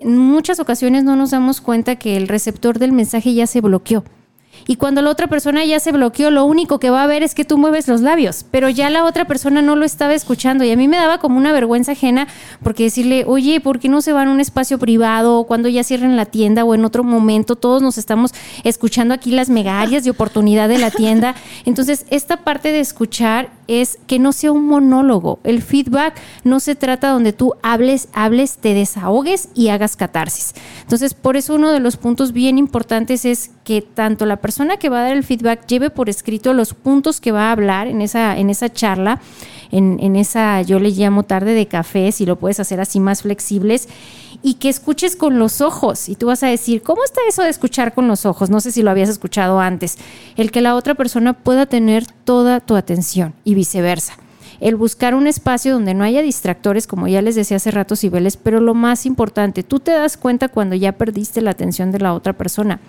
en 0.00 0.18
muchas 0.18 0.60
ocasiones 0.60 1.02
no 1.02 1.16
nos 1.16 1.30
damos 1.30 1.60
cuenta 1.60 1.96
que 1.96 2.16
el 2.16 2.28
receptor 2.28 2.78
del 2.78 2.92
mensaje 2.92 3.34
ya 3.34 3.46
se 3.46 3.60
bloqueó. 3.60 4.04
Y 4.66 4.76
cuando 4.76 5.02
la 5.02 5.10
otra 5.10 5.26
persona 5.26 5.64
ya 5.64 5.80
se 5.80 5.92
bloqueó, 5.92 6.30
lo 6.30 6.44
único 6.44 6.78
que 6.78 6.90
va 6.90 7.02
a 7.02 7.06
ver 7.06 7.22
es 7.22 7.34
que 7.34 7.44
tú 7.44 7.58
mueves 7.58 7.88
los 7.88 8.00
labios, 8.00 8.44
pero 8.50 8.68
ya 8.68 8.90
la 8.90 9.04
otra 9.04 9.26
persona 9.26 9.62
no 9.62 9.76
lo 9.76 9.84
estaba 9.84 10.14
escuchando. 10.14 10.64
Y 10.64 10.70
a 10.70 10.76
mí 10.76 10.88
me 10.88 10.96
daba 10.96 11.18
como 11.18 11.38
una 11.38 11.52
vergüenza 11.52 11.92
ajena 11.92 12.26
porque 12.62 12.84
decirle, 12.84 13.24
oye, 13.26 13.60
¿por 13.60 13.78
qué 13.78 13.88
no 13.88 14.00
se 14.00 14.12
van 14.12 14.28
a 14.28 14.30
un 14.30 14.40
espacio 14.40 14.78
privado 14.78 15.44
cuando 15.44 15.68
ya 15.68 15.84
cierren 15.84 16.16
la 16.16 16.26
tienda 16.26 16.64
o 16.64 16.74
en 16.74 16.84
otro 16.84 17.04
momento? 17.04 17.56
Todos 17.56 17.82
nos 17.82 17.98
estamos 17.98 18.32
escuchando 18.64 19.14
aquí 19.14 19.30
las 19.32 19.50
megarias 19.50 20.04
de 20.04 20.10
oportunidad 20.10 20.68
de 20.68 20.78
la 20.78 20.90
tienda. 20.90 21.34
Entonces, 21.64 22.06
esta 22.10 22.38
parte 22.38 22.72
de 22.72 22.80
escuchar 22.80 23.50
es 23.66 23.98
que 24.06 24.18
no 24.18 24.32
sea 24.32 24.52
un 24.52 24.66
monólogo. 24.66 25.38
El 25.44 25.62
feedback 25.62 26.14
no 26.42 26.60
se 26.60 26.74
trata 26.74 27.10
donde 27.10 27.32
tú 27.32 27.54
hables, 27.62 28.08
hables, 28.12 28.58
te 28.58 28.74
desahogues 28.74 29.48
y 29.54 29.68
hagas 29.68 29.96
catarsis. 29.96 30.54
Entonces, 30.82 31.14
por 31.14 31.36
eso 31.36 31.54
uno 31.54 31.72
de 31.72 31.80
los 31.80 31.96
puntos 31.96 32.32
bien 32.32 32.58
importantes 32.58 33.24
es 33.24 33.50
que 33.64 33.80
tanto 33.80 34.26
la 34.26 34.36
persona 34.36 34.53
que 34.78 34.88
va 34.88 35.00
a 35.00 35.02
dar 35.02 35.16
el 35.16 35.24
feedback 35.24 35.66
lleve 35.66 35.90
por 35.90 36.08
escrito 36.08 36.52
los 36.52 36.74
puntos 36.74 37.20
que 37.20 37.32
va 37.32 37.48
a 37.48 37.52
hablar 37.52 37.86
en 37.86 38.00
esa, 38.00 38.36
en 38.38 38.50
esa 38.50 38.72
charla, 38.72 39.20
en, 39.70 39.98
en 40.00 40.16
esa, 40.16 40.62
yo 40.62 40.78
le 40.78 40.90
llamo 40.90 41.22
tarde 41.24 41.54
de 41.54 41.66
café, 41.66 42.12
si 42.12 42.26
lo 42.26 42.36
puedes 42.36 42.60
hacer 42.60 42.80
así 42.80 43.00
más 43.00 43.22
flexibles, 43.22 43.88
y 44.42 44.54
que 44.54 44.68
escuches 44.68 45.16
con 45.16 45.38
los 45.38 45.60
ojos. 45.60 46.08
Y 46.08 46.16
tú 46.16 46.26
vas 46.26 46.42
a 46.42 46.48
decir, 46.48 46.82
¿cómo 46.82 47.02
está 47.04 47.20
eso 47.28 47.42
de 47.42 47.48
escuchar 47.48 47.94
con 47.94 48.08
los 48.08 48.26
ojos? 48.26 48.50
No 48.50 48.60
sé 48.60 48.72
si 48.72 48.82
lo 48.82 48.90
habías 48.90 49.08
escuchado 49.08 49.58
antes. 49.58 49.96
El 50.36 50.50
que 50.50 50.60
la 50.60 50.74
otra 50.74 50.94
persona 50.94 51.32
pueda 51.32 51.66
tener 51.66 52.06
toda 52.06 52.60
tu 52.60 52.76
atención 52.76 53.34
y 53.44 53.54
viceversa 53.54 54.18
el 54.64 54.76
buscar 54.76 55.14
un 55.14 55.26
espacio 55.26 55.74
donde 55.74 55.92
no 55.92 56.04
haya 56.04 56.22
distractores, 56.22 56.86
como 56.86 57.06
ya 57.06 57.20
les 57.20 57.34
decía 57.34 57.58
hace 57.58 57.70
rato 57.70 57.96
Cibeles, 57.96 58.38
pero 58.38 58.60
lo 58.60 58.72
más 58.72 59.04
importante, 59.04 59.62
tú 59.62 59.78
te 59.78 59.90
das 59.90 60.16
cuenta 60.16 60.48
cuando 60.48 60.74
ya 60.74 60.92
perdiste 60.92 61.42
la 61.42 61.50
atención 61.50 61.92
de 61.92 61.98
la 61.98 62.14
otra 62.14 62.32
persona. 62.32 62.80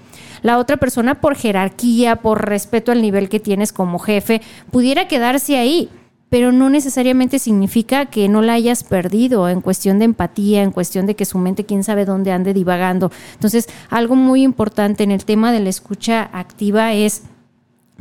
La 0.42 0.58
otra 0.58 0.78
persona 0.78 1.16
por 1.16 1.36
jerarquía, 1.36 2.16
por 2.16 2.48
respeto 2.48 2.94
al 2.94 3.02
nivel 3.02 3.28
que 3.28 3.42
tienes 3.42 3.74
como 3.74 4.00
jefe, 4.00 4.42
pudiera 4.72 5.10
quedarse 5.10 5.58
ahí, 5.58 5.90
pero 6.30 6.54
no 6.54 6.70
necesariamente 6.70 7.40
significa 7.40 8.06
que 8.06 8.30
no 8.30 8.42
la 8.42 8.54
hayas 8.54 8.86
perdido 8.86 9.50
en 9.50 9.60
cuestión 9.60 10.00
de 10.00 10.06
empatía, 10.06 10.64
en 10.64 10.72
cuestión 10.72 11.06
de 11.06 11.18
que 11.18 11.26
su 11.26 11.40
mente 11.40 11.66
quién 11.66 11.84
sabe 11.84 12.06
dónde 12.06 12.32
ande 12.32 12.54
divagando. 12.54 13.12
Entonces, 13.34 13.68
algo 13.90 14.16
muy 14.16 14.44
importante 14.44 15.04
en 15.04 15.12
el 15.12 15.26
tema 15.26 15.52
de 15.52 15.60
la 15.60 15.70
escucha 15.70 16.30
activa 16.32 16.94
es 16.94 17.24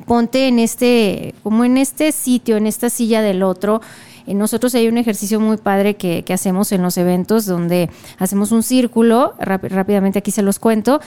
ponte 0.06 0.48
en 0.48 0.58
este, 0.58 1.34
como 1.42 1.64
en 1.64 1.76
este 1.76 2.12
sitio, 2.12 2.56
en 2.56 2.66
esta 2.66 2.90
silla 2.90 3.22
del 3.22 3.42
otro. 3.42 3.80
Nosotros 4.26 4.74
hay 4.74 4.88
un 4.88 4.96
ejercicio 4.96 5.38
muy 5.38 5.58
padre 5.58 5.96
que, 5.96 6.24
hacemos 6.32 6.72
en 6.72 6.82
los 6.82 6.96
eventos 6.96 7.44
donde 7.44 7.90
hacemos 8.18 8.52
un 8.52 8.62
círculo, 8.62 9.34
rápidamente 9.38 10.18
aquí 10.18 10.30
se 10.30 10.42
los 10.42 10.58
cuento, 10.58 11.00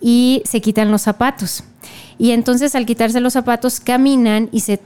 y 0.00 0.42
se 0.44 0.60
quitan 0.60 0.90
los 0.90 1.02
zapatos. 1.02 1.64
Y 2.18 2.32
entonces 2.32 2.74
al 2.74 2.86
quitarse 2.86 3.20
los 3.20 3.32
zapatos 3.32 3.78
caminan 3.80 4.48
y 4.50 4.60
se 4.60 4.80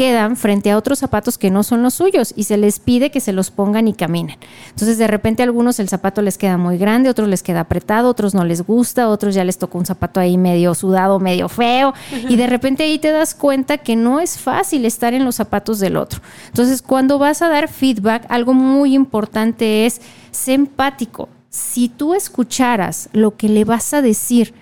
quedan 0.00 0.38
frente 0.38 0.70
a 0.70 0.78
otros 0.78 1.00
zapatos 1.00 1.36
que 1.36 1.50
no 1.50 1.62
son 1.62 1.82
los 1.82 1.92
suyos 1.92 2.32
y 2.34 2.44
se 2.44 2.56
les 2.56 2.78
pide 2.78 3.10
que 3.10 3.20
se 3.20 3.34
los 3.34 3.50
pongan 3.50 3.86
y 3.86 3.92
caminen. 3.92 4.38
Entonces 4.70 4.96
de 4.96 5.06
repente 5.06 5.42
a 5.42 5.44
algunos 5.44 5.78
el 5.78 5.90
zapato 5.90 6.22
les 6.22 6.38
queda 6.38 6.56
muy 6.56 6.78
grande, 6.78 7.10
otros 7.10 7.28
les 7.28 7.42
queda 7.42 7.60
apretado, 7.60 8.08
otros 8.08 8.32
no 8.32 8.42
les 8.46 8.62
gusta, 8.62 9.10
otros 9.10 9.34
ya 9.34 9.44
les 9.44 9.58
tocó 9.58 9.76
un 9.76 9.84
zapato 9.84 10.18
ahí 10.18 10.38
medio 10.38 10.74
sudado, 10.74 11.20
medio 11.20 11.50
feo 11.50 11.92
y 12.30 12.36
de 12.36 12.46
repente 12.46 12.82
ahí 12.84 12.98
te 12.98 13.12
das 13.12 13.34
cuenta 13.34 13.76
que 13.76 13.94
no 13.94 14.20
es 14.20 14.38
fácil 14.38 14.86
estar 14.86 15.12
en 15.12 15.26
los 15.26 15.34
zapatos 15.34 15.80
del 15.80 15.98
otro. 15.98 16.22
Entonces 16.46 16.80
cuando 16.80 17.18
vas 17.18 17.42
a 17.42 17.50
dar 17.50 17.68
feedback, 17.68 18.24
algo 18.30 18.54
muy 18.54 18.94
importante 18.94 19.84
es 19.84 20.00
ser 20.30 20.54
empático. 20.54 21.28
Si 21.50 21.90
tú 21.90 22.14
escucharas 22.14 23.10
lo 23.12 23.36
que 23.36 23.50
le 23.50 23.66
vas 23.66 23.92
a 23.92 24.00
decir, 24.00 24.54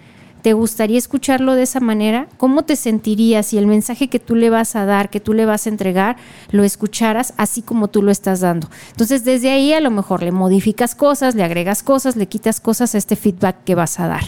¿Te 0.42 0.52
gustaría 0.52 0.98
escucharlo 0.98 1.54
de 1.54 1.64
esa 1.64 1.80
manera? 1.80 2.28
¿Cómo 2.36 2.64
te 2.64 2.76
sentirías 2.76 3.46
si 3.46 3.58
el 3.58 3.66
mensaje 3.66 4.08
que 4.08 4.20
tú 4.20 4.36
le 4.36 4.50
vas 4.50 4.76
a 4.76 4.84
dar, 4.84 5.10
que 5.10 5.20
tú 5.20 5.34
le 5.34 5.46
vas 5.46 5.66
a 5.66 5.70
entregar, 5.70 6.16
lo 6.50 6.62
escucharas 6.62 7.34
así 7.36 7.62
como 7.62 7.88
tú 7.88 8.02
lo 8.02 8.10
estás 8.12 8.40
dando? 8.40 8.68
Entonces, 8.90 9.24
desde 9.24 9.50
ahí 9.50 9.72
a 9.72 9.80
lo 9.80 9.90
mejor 9.90 10.22
le 10.22 10.30
modificas 10.30 10.94
cosas, 10.94 11.34
le 11.34 11.42
agregas 11.42 11.82
cosas, 11.82 12.16
le 12.16 12.26
quitas 12.26 12.60
cosas 12.60 12.94
a 12.94 12.98
este 12.98 13.16
feedback 13.16 13.64
que 13.64 13.74
vas 13.74 13.98
a 13.98 14.06
dar. 14.06 14.22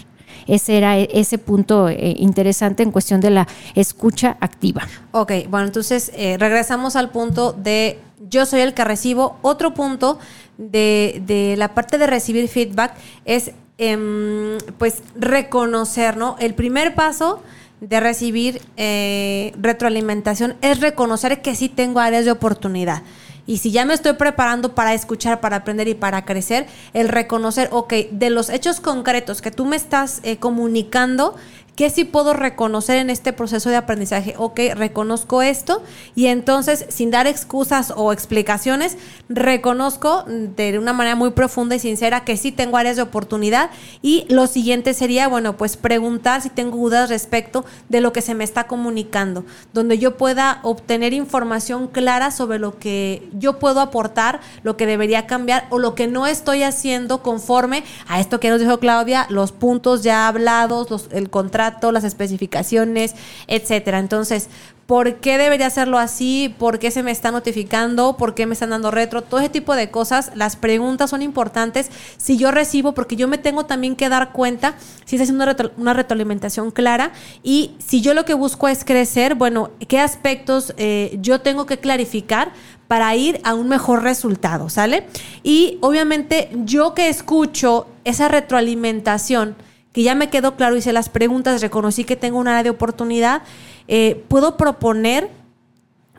Ese 0.46 0.76
era 0.76 0.98
e, 0.98 1.08
ese 1.12 1.38
punto 1.38 1.88
eh, 1.88 2.14
interesante 2.18 2.82
en 2.82 2.90
cuestión 2.90 3.20
de 3.20 3.30
la 3.30 3.46
escucha 3.74 4.36
activa. 4.40 4.86
Ok, 5.12 5.32
bueno, 5.48 5.66
entonces 5.66 6.10
eh, 6.14 6.36
regresamos 6.38 6.96
al 6.96 7.10
punto 7.10 7.52
de 7.52 7.98
yo 8.28 8.46
soy 8.46 8.60
el 8.60 8.74
que 8.74 8.84
recibo. 8.84 9.38
Otro 9.42 9.74
punto 9.74 10.18
de, 10.58 11.22
de 11.26 11.56
la 11.56 11.74
parte 11.74 11.98
de 11.98 12.06
recibir 12.06 12.48
feedback 12.48 12.94
es 13.24 13.52
Em, 13.82 14.58
pues 14.76 15.02
reconocer, 15.14 16.18
¿no? 16.18 16.36
El 16.38 16.52
primer 16.52 16.94
paso 16.94 17.40
de 17.80 17.98
recibir 17.98 18.60
eh, 18.76 19.54
retroalimentación 19.58 20.54
es 20.60 20.80
reconocer 20.80 21.40
que 21.40 21.54
sí 21.54 21.70
tengo 21.70 21.98
áreas 21.98 22.26
de 22.26 22.30
oportunidad. 22.30 23.02
Y 23.46 23.56
si 23.56 23.70
ya 23.70 23.86
me 23.86 23.94
estoy 23.94 24.12
preparando 24.12 24.74
para 24.74 24.92
escuchar, 24.92 25.40
para 25.40 25.56
aprender 25.56 25.88
y 25.88 25.94
para 25.94 26.26
crecer, 26.26 26.66
el 26.92 27.08
reconocer, 27.08 27.70
ok, 27.72 27.94
de 28.10 28.28
los 28.28 28.50
hechos 28.50 28.80
concretos 28.80 29.40
que 29.40 29.50
tú 29.50 29.64
me 29.64 29.76
estás 29.76 30.20
eh, 30.24 30.36
comunicando, 30.36 31.34
¿Qué 31.80 31.88
sí 31.88 32.04
puedo 32.04 32.34
reconocer 32.34 32.98
en 32.98 33.08
este 33.08 33.32
proceso 33.32 33.70
de 33.70 33.76
aprendizaje? 33.76 34.34
Ok, 34.36 34.60
reconozco 34.74 35.40
esto 35.40 35.82
y 36.14 36.26
entonces, 36.26 36.84
sin 36.90 37.10
dar 37.10 37.26
excusas 37.26 37.94
o 37.96 38.12
explicaciones, 38.12 38.98
reconozco 39.30 40.24
de 40.26 40.78
una 40.78 40.92
manera 40.92 41.16
muy 41.16 41.30
profunda 41.30 41.74
y 41.74 41.78
sincera 41.78 42.22
que 42.22 42.36
sí 42.36 42.52
tengo 42.52 42.76
áreas 42.76 42.96
de 42.96 43.02
oportunidad 43.02 43.70
y 44.02 44.26
lo 44.28 44.46
siguiente 44.46 44.92
sería, 44.92 45.26
bueno, 45.26 45.56
pues 45.56 45.78
preguntar 45.78 46.42
si 46.42 46.50
tengo 46.50 46.76
dudas 46.76 47.08
respecto 47.08 47.64
de 47.88 48.02
lo 48.02 48.12
que 48.12 48.20
se 48.20 48.34
me 48.34 48.44
está 48.44 48.66
comunicando, 48.66 49.46
donde 49.72 49.96
yo 49.96 50.18
pueda 50.18 50.60
obtener 50.64 51.14
información 51.14 51.88
clara 51.88 52.30
sobre 52.30 52.58
lo 52.58 52.78
que 52.78 53.26
yo 53.32 53.58
puedo 53.58 53.80
aportar, 53.80 54.40
lo 54.64 54.76
que 54.76 54.84
debería 54.84 55.26
cambiar 55.26 55.66
o 55.70 55.78
lo 55.78 55.94
que 55.94 56.08
no 56.08 56.26
estoy 56.26 56.62
haciendo 56.62 57.22
conforme 57.22 57.84
a 58.06 58.20
esto 58.20 58.38
que 58.38 58.50
nos 58.50 58.60
dijo 58.60 58.80
Claudia, 58.80 59.26
los 59.30 59.52
puntos 59.52 60.02
ya 60.02 60.28
hablados, 60.28 61.08
el 61.10 61.30
contrato 61.30 61.69
las 61.92 62.04
especificaciones, 62.04 63.14
etcétera. 63.46 63.98
Entonces, 63.98 64.48
¿por 64.86 65.16
qué 65.16 65.38
debería 65.38 65.66
hacerlo 65.66 65.98
así? 65.98 66.52
¿Por 66.58 66.78
qué 66.80 66.90
se 66.90 67.04
me 67.04 67.12
está 67.12 67.30
notificando? 67.30 68.16
¿Por 68.16 68.34
qué 68.34 68.46
me 68.46 68.54
están 68.54 68.70
dando 68.70 68.90
retro? 68.90 69.22
Todo 69.22 69.38
ese 69.38 69.48
tipo 69.48 69.76
de 69.76 69.90
cosas, 69.90 70.32
las 70.34 70.56
preguntas 70.56 71.10
son 71.10 71.22
importantes 71.22 71.90
si 72.16 72.36
yo 72.36 72.50
recibo, 72.50 72.92
porque 72.92 73.14
yo 73.14 73.28
me 73.28 73.38
tengo 73.38 73.66
también 73.66 73.94
que 73.94 74.08
dar 74.08 74.32
cuenta 74.32 74.74
si 75.04 75.14
está 75.14 75.22
haciendo 75.22 75.44
una, 75.76 75.94
retroalimentación 75.94 76.72
clara 76.72 77.12
y 77.44 77.76
si 77.78 78.00
yo 78.00 78.14
lo 78.14 78.24
que 78.24 78.34
busco 78.34 78.66
es 78.66 78.84
crecer, 78.84 79.36
bueno, 79.36 79.70
¿qué 79.86 80.00
aspectos 80.00 80.74
eh, 80.76 81.16
yo 81.20 81.40
tengo 81.40 81.66
que 81.66 81.78
clarificar 81.78 82.52
para 82.90 83.14
ir 83.14 83.40
a 83.44 83.54
un 83.54 83.68
mejor 83.68 84.02
resultado, 84.02 84.68
¿sale? 84.68 85.06
Y 85.44 85.78
obviamente 85.82 86.50
yo 86.64 86.92
que 86.92 87.08
escucho 87.08 87.86
esa 88.02 88.26
retroalimentación, 88.26 89.54
que 89.92 90.02
ya 90.02 90.14
me 90.14 90.30
quedó 90.30 90.56
claro, 90.56 90.76
hice 90.76 90.92
las 90.92 91.08
preguntas, 91.08 91.60
reconocí 91.60 92.04
que 92.04 92.16
tengo 92.16 92.38
una 92.38 92.52
área 92.52 92.62
de 92.64 92.70
oportunidad, 92.70 93.42
eh, 93.88 94.24
puedo 94.28 94.56
proponer 94.56 95.30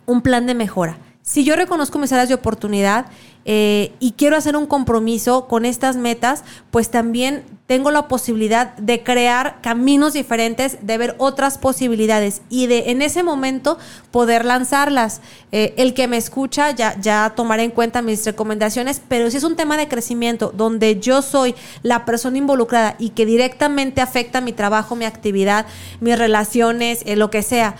un 0.05 0.21
plan 0.21 0.45
de 0.45 0.55
mejora. 0.55 0.97
Si 1.21 1.43
yo 1.43 1.55
reconozco 1.55 1.99
mis 1.99 2.11
áreas 2.11 2.29
de 2.29 2.35
oportunidad 2.35 3.05
eh, 3.45 3.91
y 3.99 4.11
quiero 4.13 4.35
hacer 4.35 4.55
un 4.55 4.67
compromiso 4.67 5.47
con 5.47 5.65
estas 5.65 5.95
metas, 5.97 6.43
pues 6.69 6.91
también 6.91 7.43
tengo 7.65 7.89
la 7.89 8.07
posibilidad 8.07 8.75
de 8.75 9.01
crear 9.01 9.61
caminos 9.61 10.13
diferentes, 10.13 10.77
de 10.81 10.97
ver 10.97 11.15
otras 11.17 11.57
posibilidades 11.57 12.41
y 12.49 12.67
de 12.67 12.91
en 12.91 13.01
ese 13.01 13.23
momento 13.23 13.79
poder 14.11 14.45
lanzarlas. 14.45 15.21
Eh, 15.51 15.73
el 15.77 15.93
que 15.93 16.07
me 16.07 16.17
escucha 16.17 16.71
ya, 16.71 17.33
tomará 17.35 17.63
en 17.63 17.71
cuenta 17.71 18.01
mis 18.01 18.25
recomendaciones, 18.25 19.01
pero 19.07 19.31
si 19.31 19.37
es 19.37 19.43
un 19.43 19.55
tema 19.55 19.77
de 19.77 19.87
crecimiento 19.87 20.51
donde 20.55 20.99
yo 20.99 21.21
soy 21.21 21.55
la 21.81 22.05
persona 22.05 22.37
involucrada 22.37 22.95
y 22.99 23.09
que 23.09 23.25
directamente 23.25 24.01
afecta 24.01 24.41
mi 24.41 24.53
trabajo, 24.53 24.95
mi 24.95 25.05
actividad, 25.05 25.65
mis 25.99 26.17
relaciones, 26.17 27.01
eh, 27.05 27.15
lo 27.15 27.31
que 27.31 27.41
sea, 27.41 27.75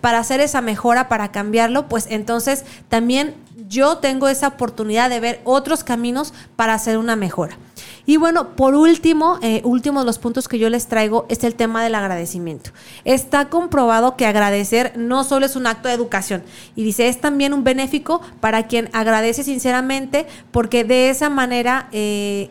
para 0.00 0.18
hacer 0.18 0.40
esa 0.40 0.60
mejora, 0.60 1.08
para 1.08 1.30
cambiarlo, 1.30 1.86
pues 1.86 2.08
entonces 2.10 2.64
también 2.88 3.36
yo 3.68 3.98
tengo 3.98 4.28
esa 4.28 4.48
oportunidad 4.48 5.10
de 5.10 5.20
ver 5.20 5.40
otros 5.44 5.84
caminos 5.84 6.32
para 6.56 6.74
hacer 6.74 6.98
una 6.98 7.16
mejora. 7.16 7.58
Y 8.06 8.16
bueno, 8.16 8.56
por 8.56 8.74
último, 8.74 9.38
eh, 9.42 9.60
último 9.64 10.00
de 10.00 10.06
los 10.06 10.18
puntos 10.18 10.48
que 10.48 10.58
yo 10.58 10.70
les 10.70 10.86
traigo 10.86 11.26
es 11.28 11.44
el 11.44 11.54
tema 11.54 11.84
del 11.84 11.94
agradecimiento. 11.94 12.70
Está 13.04 13.50
comprobado 13.50 14.16
que 14.16 14.24
agradecer 14.24 14.94
no 14.96 15.24
solo 15.24 15.44
es 15.44 15.56
un 15.56 15.66
acto 15.66 15.88
de 15.88 15.94
educación, 15.94 16.42
y 16.74 16.84
dice, 16.84 17.08
es 17.08 17.20
también 17.20 17.52
un 17.52 17.64
benéfico 17.64 18.22
para 18.40 18.66
quien 18.66 18.88
agradece 18.94 19.44
sinceramente, 19.44 20.26
porque 20.50 20.84
de 20.84 21.10
esa 21.10 21.28
manera 21.28 21.88
eh, 21.92 22.48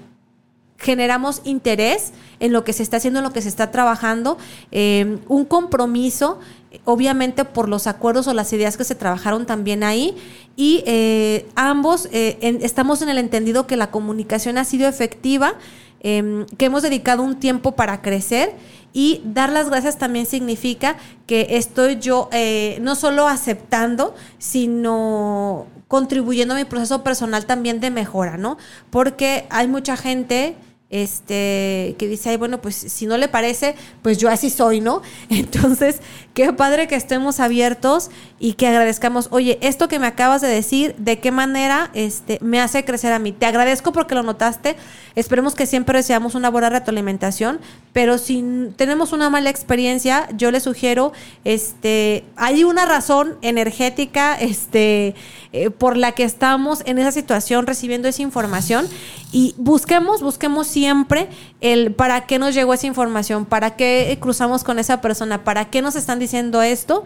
generamos 0.77 1.41
interés 1.43 2.13
en 2.39 2.53
lo 2.53 2.63
que 2.63 2.73
se 2.73 2.83
está 2.83 2.97
haciendo, 2.97 3.19
en 3.19 3.23
lo 3.23 3.33
que 3.33 3.41
se 3.41 3.49
está 3.49 3.71
trabajando, 3.71 4.37
eh, 4.71 5.17
un 5.27 5.45
compromiso 5.45 6.39
obviamente 6.85 7.45
por 7.45 7.69
los 7.69 7.87
acuerdos 7.87 8.27
o 8.27 8.33
las 8.33 8.51
ideas 8.53 8.77
que 8.77 8.83
se 8.83 8.95
trabajaron 8.95 9.45
también 9.45 9.83
ahí 9.83 10.15
y 10.55 10.83
eh, 10.85 11.45
ambos 11.55 12.09
eh, 12.11 12.37
estamos 12.61 13.01
en 13.01 13.09
el 13.09 13.17
entendido 13.17 13.67
que 13.67 13.77
la 13.77 13.91
comunicación 13.91 14.57
ha 14.57 14.63
sido 14.63 14.87
efectiva, 14.87 15.55
em, 16.01 16.45
que 16.57 16.65
hemos 16.65 16.83
dedicado 16.83 17.23
un 17.23 17.35
tiempo 17.35 17.73
para 17.73 18.01
crecer 18.01 18.53
y 18.93 19.21
dar 19.25 19.51
las 19.51 19.69
gracias 19.69 19.97
también 19.97 20.25
significa 20.25 20.97
que 21.27 21.47
estoy 21.51 21.99
yo 21.99 22.29
eh, 22.31 22.79
no 22.81 22.95
solo 22.95 23.27
aceptando, 23.27 24.15
sino 24.39 25.67
contribuyendo 25.87 26.53
a 26.53 26.57
mi 26.57 26.65
proceso 26.65 27.03
personal 27.03 27.45
también 27.45 27.79
de 27.79 27.91
mejora, 27.91 28.37
¿no? 28.37 28.57
Porque 28.89 29.45
hay 29.49 29.67
mucha 29.67 29.97
gente 29.97 30.55
este, 30.89 31.95
que 31.97 32.07
dice, 32.07 32.29
ay, 32.29 32.37
bueno, 32.37 32.61
pues 32.61 32.75
si 32.75 33.05
no 33.05 33.17
le 33.17 33.27
parece, 33.27 33.75
pues 34.01 34.17
yo 34.17 34.29
así 34.29 34.49
soy, 34.49 34.79
¿no? 34.79 35.01
Entonces, 35.29 35.99
qué 36.37 36.53
padre 36.53 36.87
que 36.87 36.93
estemos 36.93 37.39
abiertos 37.39 38.11
y 38.37 38.53
que 38.53 38.67
agradezcamos, 38.67 39.27
oye, 39.31 39.57
esto 39.63 39.87
que 39.87 39.97
me 39.97 40.05
acabas 40.05 40.39
de 40.39 40.47
decir, 40.47 40.93
¿de 40.99 41.17
qué 41.17 41.31
manera 41.31 41.89
este, 41.95 42.37
me 42.43 42.61
hace 42.61 42.85
crecer 42.85 43.11
a 43.11 43.17
mí? 43.17 43.31
Te 43.31 43.47
agradezco 43.47 43.91
porque 43.91 44.13
lo 44.13 44.21
notaste, 44.21 44.75
esperemos 45.15 45.55
que 45.55 45.65
siempre 45.65 45.97
deseamos 45.97 46.35
una 46.35 46.51
buena 46.51 46.69
retroalimentación, 46.69 47.59
pero 47.91 48.19
si 48.19 48.69
tenemos 48.75 49.13
una 49.13 49.31
mala 49.31 49.49
experiencia, 49.49 50.29
yo 50.37 50.51
le 50.51 50.59
sugiero, 50.59 51.11
este, 51.43 52.23
hay 52.35 52.63
una 52.63 52.85
razón 52.85 53.39
energética, 53.41 54.35
este, 54.39 55.15
eh, 55.53 55.71
por 55.71 55.97
la 55.97 56.11
que 56.11 56.21
estamos 56.21 56.83
en 56.85 56.99
esa 56.99 57.11
situación 57.11 57.65
recibiendo 57.65 58.07
esa 58.07 58.21
información 58.21 58.87
y 59.31 59.55
busquemos, 59.57 60.21
busquemos 60.21 60.67
siempre 60.67 61.29
el 61.61 61.93
para 61.93 62.25
qué 62.25 62.39
nos 62.39 62.53
llegó 62.53 62.73
esa 62.73 62.87
información, 62.87 63.45
para 63.45 63.75
qué 63.75 64.17
cruzamos 64.21 64.63
con 64.63 64.79
esa 64.79 65.01
persona, 65.01 65.43
para 65.43 65.65
qué 65.69 65.81
nos 65.81 65.95
están 65.95 66.19
diciendo 66.19 66.61
esto 66.61 67.03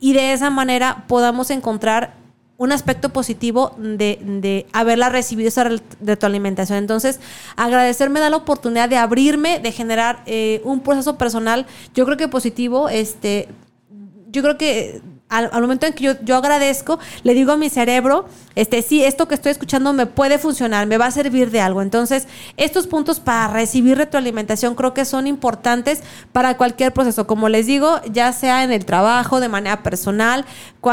y 0.00 0.12
de 0.12 0.32
esa 0.32 0.50
manera 0.50 1.04
podamos 1.08 1.50
encontrar 1.50 2.14
un 2.56 2.72
aspecto 2.72 3.08
positivo 3.08 3.74
de, 3.78 4.18
de, 4.22 4.66
haberla 4.72 5.08
recibido 5.08 5.48
esa 5.48 5.68
retroalimentación. 6.00 6.78
Entonces, 6.78 7.18
agradecerme 7.56 8.20
da 8.20 8.30
la 8.30 8.36
oportunidad 8.36 8.88
de 8.88 8.96
abrirme, 8.96 9.58
de 9.58 9.72
generar 9.72 10.22
eh, 10.26 10.60
un 10.64 10.80
proceso 10.80 11.18
personal, 11.18 11.66
yo 11.94 12.04
creo 12.04 12.16
que 12.16 12.28
positivo, 12.28 12.88
este, 12.88 13.48
yo 14.30 14.42
creo 14.42 14.56
que 14.56 15.02
al, 15.34 15.60
momento 15.60 15.86
en 15.86 15.92
que 15.92 16.04
yo, 16.04 16.12
yo, 16.22 16.36
agradezco, 16.36 16.98
le 17.22 17.34
digo 17.34 17.52
a 17.52 17.56
mi 17.56 17.68
cerebro, 17.68 18.26
este, 18.54 18.82
sí, 18.82 19.02
esto 19.02 19.26
que 19.26 19.34
estoy 19.34 19.50
escuchando 19.50 19.92
me 19.92 20.06
puede 20.06 20.38
funcionar, 20.38 20.86
me 20.86 20.96
va 20.96 21.06
a 21.06 21.10
servir 21.10 21.50
de 21.50 21.60
algo. 21.60 21.82
Entonces, 21.82 22.28
estos 22.56 22.86
puntos 22.86 23.18
para 23.18 23.48
recibir 23.48 23.98
retroalimentación 23.98 24.74
creo 24.74 24.94
que 24.94 25.04
son 25.04 25.26
importantes 25.26 26.02
para 26.32 26.56
cualquier 26.56 26.92
proceso. 26.92 27.26
Como 27.26 27.48
les 27.48 27.66
digo, 27.66 28.00
ya 28.12 28.32
sea 28.32 28.62
en 28.62 28.70
el 28.70 28.84
trabajo, 28.84 29.40
de 29.40 29.48
manera 29.48 29.82
personal, 29.82 30.44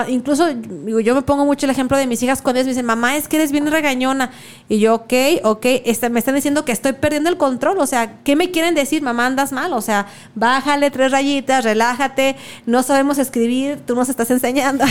incluso 0.07 0.49
yo 0.49 1.15
me 1.15 1.21
pongo 1.21 1.45
mucho 1.45 1.65
el 1.65 1.69
ejemplo 1.69 1.97
de 1.97 2.07
mis 2.07 2.23
hijas 2.23 2.41
cuando 2.41 2.59
ellas 2.59 2.67
me 2.67 2.71
dicen, 2.71 2.85
mamá, 2.85 3.15
es 3.15 3.27
que 3.27 3.35
eres 3.37 3.51
bien 3.51 3.69
regañona. 3.69 4.31
Y 4.67 4.79
yo, 4.79 4.95
ok, 4.95 5.13
ok, 5.43 5.65
este, 5.85 6.09
me 6.09 6.19
están 6.19 6.35
diciendo 6.35 6.65
que 6.65 6.71
estoy 6.71 6.93
perdiendo 6.93 7.29
el 7.29 7.37
control. 7.37 7.77
O 7.79 7.85
sea, 7.85 8.23
¿qué 8.23 8.35
me 8.35 8.51
quieren 8.51 8.73
decir? 8.73 9.03
Mamá, 9.03 9.27
andas 9.27 9.51
mal. 9.51 9.73
O 9.73 9.81
sea, 9.81 10.07
bájale 10.33 10.89
tres 10.89 11.11
rayitas, 11.11 11.63
relájate, 11.63 12.35
no 12.65 12.81
sabemos 12.81 13.17
escribir, 13.17 13.81
tú 13.85 13.95
nos 13.95 14.09
estás 14.09 14.30
enseñando. 14.32 14.86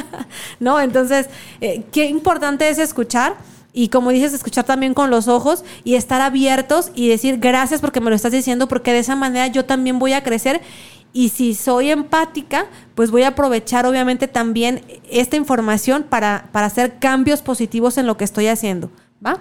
¿No? 0.60 0.80
Entonces, 0.80 1.28
eh, 1.60 1.84
qué 1.92 2.06
importante 2.06 2.68
es 2.68 2.78
escuchar 2.78 3.36
y 3.72 3.88
como 3.88 4.10
dices, 4.10 4.32
escuchar 4.32 4.64
también 4.64 4.94
con 4.94 5.10
los 5.10 5.28
ojos 5.28 5.62
y 5.84 5.96
estar 5.96 6.22
abiertos 6.22 6.90
y 6.94 7.08
decir 7.08 7.36
gracias 7.38 7.82
porque 7.82 8.00
me 8.00 8.08
lo 8.08 8.16
estás 8.16 8.32
diciendo, 8.32 8.68
porque 8.68 8.92
de 8.92 9.00
esa 9.00 9.16
manera 9.16 9.48
yo 9.48 9.66
también 9.66 9.98
voy 9.98 10.14
a 10.14 10.22
crecer. 10.22 10.62
Y 11.12 11.28
si 11.28 11.54
soy 11.54 11.90
empática, 11.90 12.66
pues 12.94 13.10
voy 13.10 13.24
a 13.24 13.28
aprovechar 13.28 13.84
obviamente 13.84 14.28
también 14.28 14.82
esta 15.10 15.36
información 15.36 16.04
para, 16.08 16.48
para 16.52 16.66
hacer 16.66 16.98
cambios 16.98 17.42
positivos 17.42 17.98
en 17.98 18.06
lo 18.06 18.16
que 18.16 18.24
estoy 18.24 18.46
haciendo. 18.46 18.90
¿Va? 19.24 19.38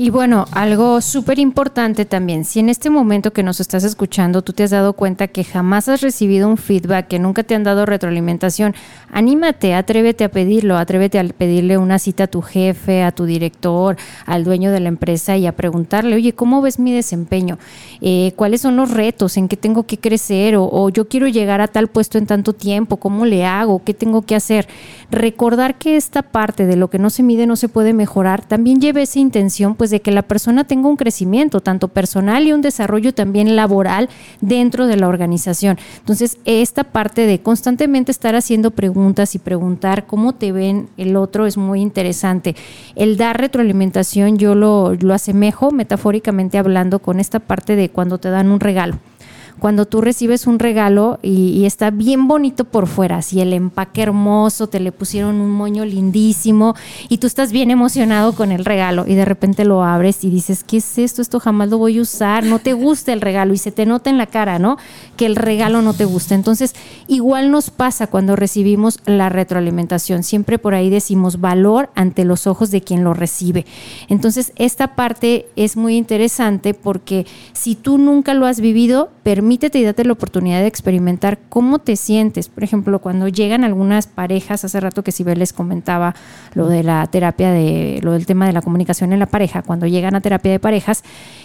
Y 0.00 0.10
bueno, 0.10 0.46
algo 0.52 1.00
súper 1.00 1.40
importante 1.40 2.04
también, 2.04 2.44
si 2.44 2.60
en 2.60 2.68
este 2.68 2.88
momento 2.88 3.32
que 3.32 3.42
nos 3.42 3.58
estás 3.58 3.82
escuchando 3.82 4.42
tú 4.42 4.52
te 4.52 4.62
has 4.62 4.70
dado 4.70 4.92
cuenta 4.92 5.26
que 5.26 5.42
jamás 5.42 5.88
has 5.88 6.02
recibido 6.02 6.48
un 6.48 6.56
feedback, 6.56 7.08
que 7.08 7.18
nunca 7.18 7.42
te 7.42 7.56
han 7.56 7.64
dado 7.64 7.84
retroalimentación, 7.84 8.76
anímate, 9.10 9.74
atrévete 9.74 10.22
a 10.22 10.28
pedirlo, 10.28 10.76
atrévete 10.76 11.18
a 11.18 11.24
pedirle 11.24 11.78
una 11.78 11.98
cita 11.98 12.24
a 12.24 12.26
tu 12.28 12.42
jefe, 12.42 13.02
a 13.02 13.10
tu 13.10 13.24
director, 13.24 13.96
al 14.24 14.44
dueño 14.44 14.70
de 14.70 14.78
la 14.78 14.86
empresa 14.86 15.36
y 15.36 15.48
a 15.48 15.56
preguntarle, 15.56 16.14
oye, 16.14 16.32
¿cómo 16.32 16.62
ves 16.62 16.78
mi 16.78 16.92
desempeño? 16.92 17.58
Eh, 18.00 18.34
¿Cuáles 18.36 18.60
son 18.60 18.76
los 18.76 18.92
retos? 18.92 19.36
¿En 19.36 19.48
qué 19.48 19.56
tengo 19.56 19.82
que 19.82 19.98
crecer? 19.98 20.54
O, 20.54 20.70
o 20.70 20.90
yo 20.90 21.08
quiero 21.08 21.26
llegar 21.26 21.60
a 21.60 21.66
tal 21.66 21.88
puesto 21.88 22.18
en 22.18 22.26
tanto 22.28 22.52
tiempo, 22.52 22.98
¿cómo 22.98 23.26
le 23.26 23.44
hago? 23.44 23.82
¿Qué 23.82 23.94
tengo 23.94 24.22
que 24.22 24.36
hacer? 24.36 24.68
Recordar 25.10 25.78
que 25.78 25.96
esta 25.96 26.20
parte 26.20 26.66
de 26.66 26.76
lo 26.76 26.90
que 26.90 26.98
no 26.98 27.08
se 27.08 27.22
mide 27.22 27.46
no 27.46 27.56
se 27.56 27.70
puede 27.70 27.94
mejorar, 27.94 28.44
también 28.44 28.78
lleve 28.78 29.02
esa 29.02 29.18
intención, 29.18 29.74
pues 29.74 29.88
de 29.88 30.02
que 30.02 30.10
la 30.10 30.20
persona 30.20 30.64
tenga 30.64 30.88
un 30.88 30.96
crecimiento, 30.96 31.60
tanto 31.60 31.88
personal 31.88 32.46
y 32.46 32.52
un 32.52 32.60
desarrollo 32.60 33.14
también 33.14 33.56
laboral 33.56 34.10
dentro 34.42 34.86
de 34.86 34.96
la 34.96 35.08
organización. 35.08 35.78
Entonces, 35.98 36.36
esta 36.44 36.84
parte 36.84 37.26
de 37.26 37.40
constantemente 37.40 38.12
estar 38.12 38.34
haciendo 38.34 38.70
preguntas 38.70 39.34
y 39.34 39.38
preguntar 39.38 40.06
cómo 40.06 40.34
te 40.34 40.52
ven 40.52 40.90
el 40.98 41.16
otro 41.16 41.46
es 41.46 41.56
muy 41.56 41.80
interesante. 41.80 42.54
El 42.94 43.16
dar 43.16 43.40
retroalimentación 43.40 44.36
yo 44.36 44.54
lo, 44.54 44.94
lo 44.94 45.14
asemejo 45.14 45.70
metafóricamente 45.70 46.58
hablando 46.58 46.98
con 46.98 47.18
esta 47.18 47.40
parte 47.40 47.76
de 47.76 47.88
cuando 47.88 48.18
te 48.18 48.28
dan 48.28 48.50
un 48.50 48.60
regalo 48.60 48.98
cuando 49.58 49.86
tú 49.86 50.00
recibes 50.00 50.46
un 50.46 50.58
regalo 50.58 51.18
y, 51.22 51.64
está 51.64 51.90
bien 51.90 52.28
bonito 52.28 52.64
por 52.64 52.86
fuera, 52.86 53.18
así 53.18 53.40
el 53.40 53.52
empaque 53.52 54.02
hermoso, 54.02 54.68
te 54.68 54.80
le 54.80 54.92
pusieron 54.92 55.40
un 55.40 55.50
moño 55.50 55.84
lindísimo 55.84 56.74
y 57.08 57.18
tú 57.18 57.26
estás 57.26 57.52
bien 57.52 57.70
emocionado 57.70 58.32
con 58.34 58.52
el 58.52 58.64
regalo 58.64 59.04
y 59.06 59.14
de 59.14 59.24
repente 59.24 59.64
lo 59.64 59.84
abres 59.84 60.24
y 60.24 60.30
dices, 60.30 60.64
¿qué 60.64 60.78
es 60.78 60.98
esto? 60.98 61.20
Esto 61.20 61.40
jamás 61.40 61.68
lo 61.68 61.78
voy 61.78 61.98
a 61.98 62.02
usar, 62.02 62.44
no 62.44 62.58
te 62.58 62.72
gusta 62.72 63.12
el 63.12 63.20
regalo 63.20 63.52
y 63.52 63.58
se 63.58 63.72
te 63.72 63.86
nota 63.86 64.10
en 64.10 64.18
la 64.18 64.26
cara, 64.26 64.58
¿no? 64.58 64.78
Que 65.16 65.26
el 65.26 65.36
regalo 65.36 65.82
no 65.82 65.94
te 65.94 66.04
gusta. 66.04 66.34
Entonces, 66.34 66.74
igual 67.06 67.50
nos 67.50 67.70
pasa 67.70 68.06
cuando 68.06 68.36
recibimos 68.36 69.00
la 69.06 69.28
retroalimentación. 69.28 70.22
Siempre 70.22 70.58
por 70.58 70.74
ahí 70.74 70.90
decimos 70.90 71.40
valor 71.40 71.90
ante 71.94 72.24
los 72.24 72.46
ojos 72.46 72.70
de 72.70 72.82
quien 72.82 73.04
lo 73.04 73.14
recibe. 73.14 73.66
Entonces, 74.08 74.52
esta 74.56 74.94
parte 74.94 75.46
es 75.56 75.76
muy 75.76 75.96
interesante 75.96 76.74
porque 76.74 77.26
si 77.52 77.74
tú 77.74 77.98
nunca 77.98 78.34
lo 78.34 78.46
has 78.46 78.60
vivido, 78.60 79.10
permítete 79.48 79.78
y 79.78 79.84
date 79.84 80.04
la 80.04 80.12
oportunidad 80.12 80.60
de 80.60 80.66
experimentar 80.66 81.38
cómo 81.48 81.78
te 81.78 81.96
sientes. 81.96 82.50
Por 82.50 82.64
ejemplo, 82.64 82.98
cuando 82.98 83.28
llegan 83.28 83.64
algunas 83.64 84.06
parejas, 84.06 84.62
hace 84.62 84.78
rato 84.78 85.02
que 85.02 85.10
Sibel 85.10 85.38
les 85.38 85.54
comentaba 85.54 86.14
lo 86.52 86.68
de 86.68 86.82
la 86.82 87.06
terapia 87.06 87.50
de, 87.50 88.00
lo 88.02 88.12
del 88.12 88.26
tema 88.26 88.46
de 88.46 88.52
la 88.52 88.60
comunicación 88.60 89.10
en 89.14 89.20
la 89.20 89.24
pareja, 89.24 89.62
cuando 89.62 89.86
llegan 89.86 90.14
a 90.14 90.20
terapia 90.20 90.52
de 90.52 90.60
parejas, 90.60 91.02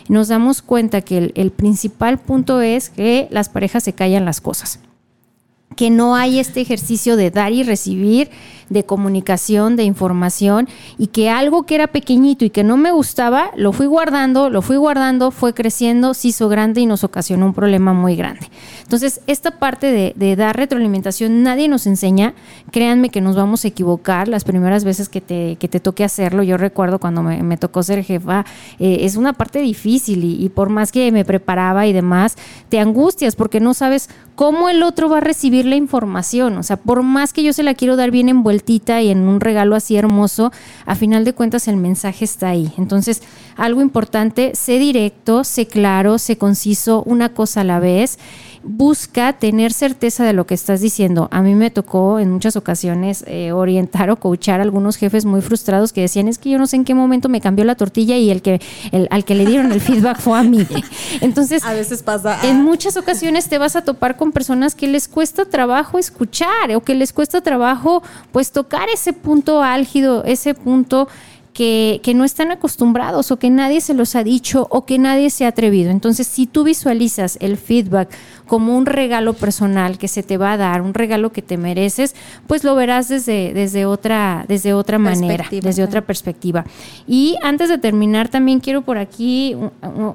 nos 0.10 0.28
damos 0.28 0.62
cuenta 0.62 1.00
que 1.00 1.18
el, 1.18 1.32
el 1.36 1.52
principal 1.52 2.18
punto 2.18 2.60
es 2.60 2.90
que 2.90 3.30
las 3.32 3.48
parejas 3.48 3.86
se 3.86 3.94
callan 3.94 4.26
las 4.26 4.42
cosas 4.42 4.80
que 5.74 5.90
no 5.90 6.16
hay 6.16 6.40
este 6.40 6.62
ejercicio 6.62 7.16
de 7.16 7.32
dar 7.32 7.52
y 7.52 7.64
recibir, 7.64 8.30
de 8.74 8.84
comunicación, 8.84 9.76
de 9.76 9.84
información, 9.84 10.68
y 10.98 11.08
que 11.08 11.30
algo 11.30 11.64
que 11.64 11.76
era 11.76 11.88
pequeñito 11.88 12.44
y 12.44 12.50
que 12.50 12.64
no 12.64 12.76
me 12.76 12.92
gustaba, 12.92 13.52
lo 13.56 13.72
fui 13.72 13.86
guardando, 13.86 14.50
lo 14.50 14.62
fui 14.62 14.76
guardando, 14.76 15.32
fue 15.32 15.54
creciendo, 15.54 16.14
se 16.14 16.30
hizo 16.30 16.50
grande 16.50 16.82
y 16.82 16.86
nos 16.86 17.04
ocasionó 17.04 17.46
un 17.46 17.54
problema 17.54 17.94
muy 17.94 18.16
grande. 18.16 18.48
Entonces, 18.82 19.22
esta 19.28 19.52
parte 19.52 20.14
de, 20.16 20.36
dar 20.36 20.58
retroalimentación 20.58 21.44
nadie 21.44 21.68
nos 21.68 21.86
enseña, 21.86 22.34
créanme 22.72 23.10
que 23.10 23.22
nos 23.22 23.36
vamos 23.36 23.66
a 23.66 23.68
equivocar 23.68 24.28
las 24.28 24.44
primeras 24.44 24.84
veces 24.84 25.10
que 25.10 25.22
te, 25.22 25.58
que 25.58 25.68
te 25.68 25.80
toque 25.80 26.04
hacerlo. 26.04 26.44
Yo 26.44 26.58
recuerdo 26.58 27.00
cuando 27.00 27.22
me, 27.22 27.58
tocó 27.58 27.84
ser 27.84 28.04
jefa, 28.04 28.46
eh, 28.80 29.00
es 29.02 29.16
una 29.16 29.34
parte 29.34 29.60
difícil 29.60 30.24
y, 30.24 30.44
y 30.44 30.50
por 30.50 30.70
más 30.70 30.92
que 30.92 31.12
me 31.12 31.24
preparaba 31.24 31.86
y 31.86 31.94
demás, 31.94 32.36
te 32.70 32.80
angustias 32.80 33.36
porque 33.36 33.60
no 33.60 33.74
sabes 33.74 34.10
cómo 34.36 34.70
el 34.70 34.84
otro 34.84 35.10
va 35.10 35.18
a 35.18 35.22
recibir 35.22 35.66
la 35.66 35.76
información. 35.76 36.58
O 36.58 36.64
sea, 36.64 36.78
por 36.78 37.04
más 37.04 37.34
que 37.34 37.44
yo 37.44 37.54
se 37.54 37.64
la 37.64 37.74
quiero 37.74 37.96
dar 37.96 38.12
bien 38.12 38.30
y 39.02 39.10
en 39.10 39.20
un 39.20 39.40
regalo 39.40 39.76
así 39.76 39.96
hermoso, 39.96 40.52
a 40.86 40.96
final 40.96 41.26
de 41.26 41.34
cuentas 41.34 41.68
el 41.68 41.78
mensaje 41.78 42.26
está 42.26 42.50
ahí. 42.50 42.72
Entonces, 42.78 43.22
algo 43.56 43.82
importante, 43.82 44.52
sé 44.56 44.80
directo, 44.80 45.44
sé 45.44 45.68
claro, 45.68 46.18
sé 46.18 46.38
conciso, 46.38 47.04
una 47.06 47.30
cosa 47.30 47.62
a 47.62 47.64
la 47.64 47.80
vez 47.80 48.18
busca 48.64 49.34
tener 49.34 49.74
certeza 49.74 50.24
de 50.24 50.34
lo 50.34 50.46
que 50.48 50.54
estás 50.54 50.82
diciendo. 50.82 51.28
A 51.32 51.42
mí 51.42 51.54
me 51.54 51.70
tocó 51.70 52.20
en 52.20 52.32
muchas 52.32 52.56
ocasiones 52.56 53.24
eh, 53.28 53.52
orientar 53.52 54.10
o 54.10 54.16
coachar 54.16 54.60
a 54.60 54.64
algunos 54.64 54.96
jefes 54.96 55.26
muy 55.26 55.42
frustrados 55.42 55.92
que 55.92 56.02
decían, 56.02 56.28
es 56.28 56.38
que 56.38 56.50
yo 56.50 56.58
no 56.58 56.68
sé 56.68 56.78
en 56.78 56.86
qué 56.86 56.94
momento 56.94 57.30
me 57.30 57.42
cambió 57.42 57.66
la 57.66 57.76
tortilla 57.76 58.18
y 58.18 58.30
el 58.30 58.42
que 58.42 58.62
el, 58.92 59.08
al 59.12 59.26
que 59.26 59.36
le 59.36 59.46
dieron 59.46 59.72
el 59.72 59.82
feedback 59.82 60.20
fue 60.20 60.40
a 60.40 60.44
mí. 60.44 60.66
Entonces, 61.22 61.64
a 61.64 61.74
veces 61.74 62.04
pasa. 62.04 62.40
En 62.44 62.64
muchas 62.64 62.98
ocasiones 62.98 63.50
te 63.50 63.58
vas 63.58 63.76
a 63.76 63.84
topar 63.84 64.18
con 64.18 64.32
personas 64.32 64.76
que 64.76 64.88
les 64.88 65.08
cuesta 65.08 65.46
trabajo 65.46 66.00
escuchar 66.00 66.74
o 66.76 66.82
que 66.82 66.96
les 66.96 67.14
cuesta 67.14 67.42
trabajo 67.42 68.02
pues 68.32 68.52
tocar 68.52 68.88
ese 68.90 69.14
punto 69.14 69.62
álgido, 69.62 70.24
ese 70.24 70.54
punto 70.54 71.08
que, 71.54 72.02
que, 72.04 72.14
no 72.14 72.24
están 72.24 72.52
acostumbrados 72.52 73.32
o 73.32 73.38
que 73.38 73.50
nadie 73.50 73.80
se 73.80 73.94
los 73.94 74.16
ha 74.16 74.24
dicho 74.24 74.68
o 74.72 74.86
que 74.86 74.98
nadie 74.98 75.30
se 75.30 75.46
ha 75.46 75.50
atrevido. 75.50 75.92
Entonces, 75.92 76.28
si 76.28 76.48
tú 76.48 76.64
visualizas 76.64 77.38
el 77.40 77.58
feedback 77.58 78.10
como 78.48 78.78
un 78.78 78.86
regalo 78.86 79.34
personal 79.34 79.98
que 79.98 80.08
se 80.08 80.24
te 80.24 80.38
va 80.38 80.54
a 80.54 80.58
dar, 80.58 80.82
un 80.82 80.94
regalo 80.94 81.32
que 81.32 81.42
te 81.42 81.58
mereces, 81.58 82.16
pues 82.48 82.64
lo 82.64 82.76
verás 82.76 83.08
desde, 83.08 83.54
desde 83.54 83.86
otra, 83.86 84.46
desde 84.48 84.74
otra 84.74 85.00
manera, 85.00 85.46
desde 85.50 85.84
otra 85.84 86.02
perspectiva. 86.02 86.66
Y 87.08 87.38
antes 87.44 87.70
de 87.70 87.78
terminar, 87.78 88.30
también 88.30 88.60
quiero 88.60 88.82
por 88.82 88.98
aquí 88.98 89.56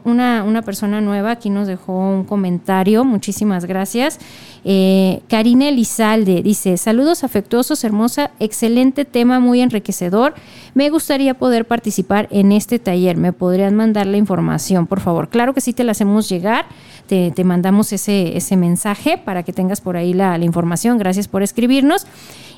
una, 0.04 0.44
una 0.44 0.62
persona 0.62 1.00
nueva, 1.00 1.32
aquí 1.32 1.50
nos 1.50 1.66
dejó 1.66 1.92
un 1.92 2.24
comentario, 2.24 3.04
muchísimas 3.04 3.64
gracias. 3.64 4.18
Eh, 4.64 5.22
Karina 5.28 5.68
Elizalde 5.68 6.42
dice, 6.42 6.76
saludos 6.76 7.24
afectuosos, 7.24 7.84
hermosa, 7.84 8.32
excelente 8.38 9.04
tema, 9.04 9.40
muy 9.40 9.60
enriquecedor. 9.60 10.34
Me 10.74 10.90
gustaría 10.90 11.34
poder 11.34 11.66
participar 11.66 12.28
en 12.30 12.52
este 12.52 12.78
taller. 12.78 13.16
¿Me 13.16 13.32
podrían 13.32 13.74
mandar 13.74 14.06
la 14.06 14.16
información, 14.16 14.86
por 14.86 15.00
favor? 15.00 15.28
Claro 15.28 15.54
que 15.54 15.60
sí, 15.60 15.72
te 15.72 15.84
la 15.84 15.92
hacemos 15.92 16.28
llegar. 16.28 16.66
Te, 17.06 17.32
mandamos 17.42 17.90
ese, 17.94 18.27
ese 18.36 18.56
mensaje 18.56 19.18
para 19.18 19.42
que 19.42 19.52
tengas 19.52 19.80
por 19.80 19.96
ahí 19.96 20.12
la, 20.12 20.36
la 20.38 20.44
información. 20.44 20.98
Gracias 20.98 21.28
por 21.28 21.42
escribirnos. 21.42 22.06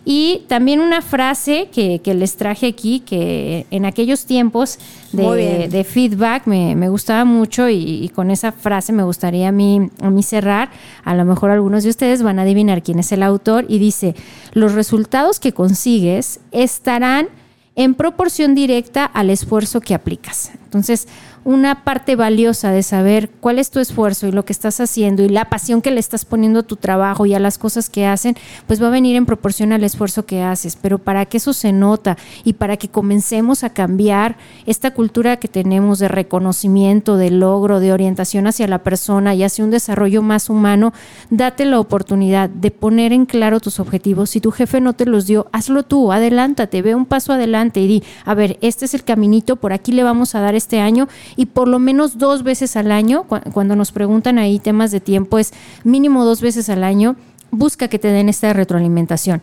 Y 0.05 0.45
también 0.49 0.81
una 0.81 1.03
frase 1.03 1.69
que, 1.73 2.01
les 2.15 2.37
traje 2.37 2.69
aquí, 2.69 3.01
que 3.01 3.67
en 3.71 3.85
aquellos 3.85 4.25
tiempos 4.25 4.79
de, 5.13 5.87
feedback 5.89 6.47
me, 6.47 6.89
gustaba 6.89 7.25
mucho 7.25 7.69
y, 7.69 8.11
con 8.15 8.31
esa 8.31 8.53
frase 8.53 8.93
me 8.93 9.03
gustaría 9.03 9.49
a 9.49 9.53
mí, 9.53 9.91
a 10.01 10.11
mí 10.11 10.23
cerrar. 10.23 10.71
A 11.05 11.15
lo 11.15 11.25
mejor 11.25 11.51
algunos 11.51 11.85
de 11.85 11.91
ustedes 11.91 12.23
van 12.23 12.39
a 12.39 12.43
adivinar 12.43 12.83
quién 12.83 12.99
es 12.99 13.13
el 13.13 13.23
autor 13.23 13.67
y 13.69 13.79
dice, 13.79 14.15
los 14.55 14.73
resultados 14.73 15.39
que 15.39 15.53
consigues 15.53 16.41
estarán 16.51 17.29
en 17.77 17.95
proporción 17.95 18.55
directa 18.55 19.05
al 19.05 19.31
esfuerzo 19.31 19.81
que 19.81 19.95
aplicas. 19.95 20.53
Entonces, 20.65 21.09
una 21.45 21.85
parte 21.85 22.17
valiosa 22.17 22.71
de 22.71 22.83
saber 22.83 23.31
cuál 23.41 23.59
es 23.59 23.71
tu 23.71 23.81
esfuerzo 23.81 24.27
y 24.27 24.33
lo 24.33 24.45
que 24.45 24.53
estás 24.53 24.81
haciendo 24.81 25.23
y 25.23 25.29
la 25.29 25.47
pasión 25.47 25.81
que 25.83 25.91
le 25.91 26.01
estás 26.01 26.25
poniendo 26.25 26.61
a 26.61 26.65
tu 26.65 26.77
trabajo 26.77 27.27
y 27.27 27.35
a 27.35 27.39
las 27.39 27.59
cosas 27.59 27.89
que 27.89 28.07
hacen, 28.07 28.37
pues 28.67 28.83
va 28.83 28.89
a 28.89 28.91
venir 28.91 29.17
en 29.17 29.27
proporción 29.27 29.73
al 29.73 29.85
esfuerzo 29.85 30.27
que 30.27 30.43
haces. 30.43 30.77
Pero 30.77 30.99
para 30.99 31.27
que 31.27 31.39
eso 31.39 31.53
se 31.53 31.73
nota 31.73 32.17
y 32.45 32.55
para 32.55 32.77
que 32.77 32.89
comencemos 32.89 33.65
a 33.65 33.71
cambiar 33.71 34.37
esta 34.67 34.93
cultura 34.93 35.39
que 35.39 35.49
tenemos 35.49 35.99
de 35.99 36.09
reconocimiento, 36.09 37.17
de 37.17 37.31
logro, 37.31 37.81
de 37.81 37.93
orientación 37.93 38.47
hacia 38.47 38.69
la 38.69 38.83
persona 38.83 39.35
y 39.35 39.43
hacia 39.43 39.65
un 39.65 39.71
desarrollo 39.71 40.23
más 40.23 40.51
humano, 40.51 40.93
date 41.31 41.65
la 41.65 41.81
oportunidad 41.81 42.51
de 42.51 42.71
poner 42.71 43.13
en 43.13 43.27
claro 43.27 43.61
tus 43.61 43.81
objetivos. 43.81 44.31
Si 44.31 44.41
tu 44.41 44.51
jefe 44.51 44.81
no 44.81 44.93
te 44.93 45.07
los 45.07 45.27
dio, 45.27 45.49
hazlo 45.53 45.85
tú, 45.85 46.13
adelántate, 46.13 46.83
ve 46.83 46.95
un 46.95 47.07
paso 47.07 47.33
adelante 47.33 47.81
y 47.81 47.87
di, 47.87 48.05
a 48.25 48.35
ver, 48.35 48.59
este 48.61 48.85
es 48.85 48.95
el 48.95 49.05
caminito, 49.05 49.57
por 49.57 49.73
aquí 49.73 49.93
le 49.93 50.03
vamos 50.03 50.35
a 50.35 50.41
dar 50.41 50.55
este 50.55 50.81
año 50.81 51.09
y 51.37 51.47
por 51.47 51.69
lo 51.69 51.79
menos 51.79 52.19
dos 52.19 52.43
veces 52.43 52.77
al 52.77 52.93
año, 52.93 53.25
cuando 53.25 53.77
nos 53.77 53.93
preguntan 53.93 54.39
ahí 54.39 54.59
temas 54.59 54.91
de 54.91 55.01
tiempo, 55.01 55.39
es 55.39 55.53
mínimo 55.85 56.25
dos 56.25 56.41
veces 56.41 56.69
al 56.69 56.85
año, 56.85 57.17
busca 57.51 57.89
que 57.89 57.99
te 57.99 58.09
den 58.09 58.29
esta 58.29 58.53
retroalimentación. 58.53 59.43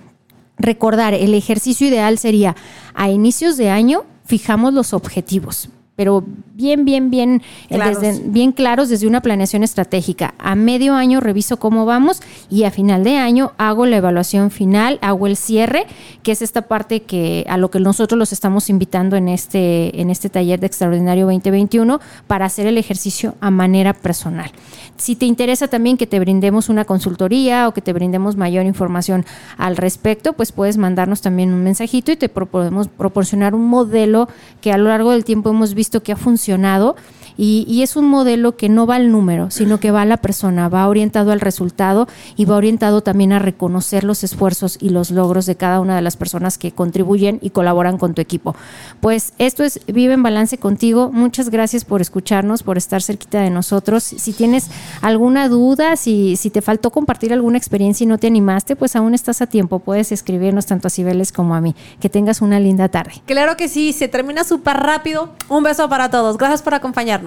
Recordar, 0.58 1.14
el 1.14 1.34
ejercicio 1.34 1.88
ideal 1.88 2.18
sería 2.18 2.56
a 2.94 3.10
inicios 3.10 3.58
de 3.58 3.70
año 3.70 4.06
fijamos 4.26 4.74
los 4.74 4.94
objetivos 4.94 5.70
pero 5.98 6.24
bien, 6.54 6.86
bien, 6.86 7.10
bien 7.10 7.42
eh, 7.70 7.76
claros. 7.76 8.02
Desde, 8.02 8.30
bien 8.30 8.52
claros 8.52 8.88
desde 8.88 9.08
una 9.08 9.22
planeación 9.22 9.64
estratégica. 9.64 10.36
A 10.38 10.54
medio 10.54 10.94
año 10.94 11.20
reviso 11.22 11.58
cómo 11.58 11.88
vamos 11.88 12.22
y 12.52 12.66
a 12.66 12.72
final 12.72 13.04
de 13.04 13.18
año 13.18 13.54
hago 13.58 13.88
la 13.88 13.98
evaluación 13.98 14.52
final, 14.52 15.00
hago 15.02 15.26
el 15.26 15.36
cierre, 15.36 15.88
que 16.22 16.32
es 16.32 16.44
esta 16.44 16.62
parte 16.62 17.02
que 17.02 17.46
a 17.50 17.58
lo 17.58 17.72
que 17.72 17.80
nosotros 17.80 18.18
los 18.18 18.32
estamos 18.32 18.70
invitando 18.70 19.16
en 19.16 19.28
este, 19.28 20.00
en 20.00 20.12
este 20.12 20.30
taller 20.30 20.60
de 20.60 20.68
Extraordinario 20.68 21.26
2021 21.26 22.00
para 22.28 22.46
hacer 22.46 22.68
el 22.68 22.78
ejercicio 22.78 23.34
a 23.42 23.50
manera 23.50 23.94
personal. 23.94 24.52
Si 24.98 25.16
te 25.16 25.26
interesa 25.26 25.68
también 25.68 25.98
que 25.98 26.06
te 26.06 26.20
brindemos 26.20 26.70
una 26.70 26.86
consultoría 26.86 27.68
o 27.68 27.74
que 27.74 27.82
te 27.82 27.94
brindemos 27.94 28.36
mayor 28.36 28.68
información 28.68 29.26
al 29.58 29.78
respecto, 29.78 30.34
pues 30.34 30.52
puedes 30.52 30.78
mandarnos 30.78 31.22
también 31.22 31.54
un 31.54 31.64
mensajito 31.64 32.12
y 32.12 32.18
te 32.18 32.30
podemos 32.30 32.88
proporcionar 32.88 33.56
un 33.56 33.68
modelo 33.68 34.28
que 34.62 34.72
a 34.72 34.78
lo 34.78 34.90
largo 34.90 35.12
del 35.12 35.24
tiempo 35.24 35.50
hemos 35.50 35.74
visto 35.74 35.87
que 36.04 36.12
ha 36.12 36.18
funcionado 36.18 36.96
y, 37.38 37.82
es 37.84 37.96
un 37.96 38.06
modelo 38.06 38.58
que 38.58 38.70
no 38.70 38.88
va 38.88 38.96
al 38.96 39.12
número, 39.12 39.52
sino 39.52 39.80
que 39.80 39.92
va 39.92 40.02
a 40.02 40.06
la 40.06 40.18
persona, 40.18 40.68
va 40.68 40.88
orientado 40.88 41.32
al 41.32 41.40
resultado 41.40 42.08
y 42.36 42.46
va 42.46 42.56
orientado 42.56 43.02
también 43.02 43.32
a 43.32 43.40
reconocer 43.40 44.04
los 44.04 44.24
esfuerzos 44.24 44.78
y 44.82 44.90
los 44.90 45.12
logros 45.12 45.46
de 45.46 45.56
cada 45.56 45.80
una 45.80 45.96
de 45.96 46.02
las 46.02 46.18
personas 46.18 46.58
que 46.58 46.72
contribuyen 46.72 47.40
y 47.42 47.52
colaboran 47.52 47.98
con 47.98 48.16
tu 48.16 48.22
equipo. 48.22 48.56
Pues 49.00 49.34
esto 49.38 49.64
es 49.64 49.80
Vive 49.86 50.14
en 50.14 50.24
Balance 50.24 50.58
contigo. 50.58 51.12
Muchas 51.14 51.50
gracias 51.50 51.86
por 51.86 52.02
escucharnos, 52.02 52.64
por 52.64 52.78
estar 52.78 53.04
cerquita 53.04 53.42
de 53.42 53.52
nosotros. 53.52 54.04
Si 54.04 54.34
tienes 54.34 54.70
alguna 55.02 55.48
duda, 55.48 55.96
si, 55.96 56.36
si 56.36 56.50
te 56.50 56.62
faltó 56.62 56.90
compartir 56.90 57.34
alguna 57.34 57.58
experiencia 57.58 58.04
y 58.04 58.08
no 58.08 58.18
te 58.18 58.28
animaste, 58.28 58.76
pues 58.76 58.96
aún 58.96 59.14
estás 59.14 59.42
a 59.42 59.48
tiempo. 59.48 59.80
Puedes 59.80 60.12
escribirnos 60.12 60.66
tanto 60.66 60.88
a 60.88 60.90
Cibeles 60.90 61.32
como 61.32 61.54
a 61.54 61.62
mí. 61.62 61.76
Que 62.00 62.10
tengas 62.10 62.42
una 62.42 62.60
linda 62.60 62.90
tarde. 62.90 63.14
Claro 63.26 63.58
que 63.58 63.68
sí, 63.68 63.94
se 63.94 64.08
termina 64.08 64.44
súper 64.44 64.78
rápido. 64.78 65.30
Un 65.50 65.64
beso 65.64 65.88
para 65.88 66.10
todos. 66.10 66.38
Gracias 66.38 66.62
por 66.62 66.74
acompañarnos. 66.74 67.27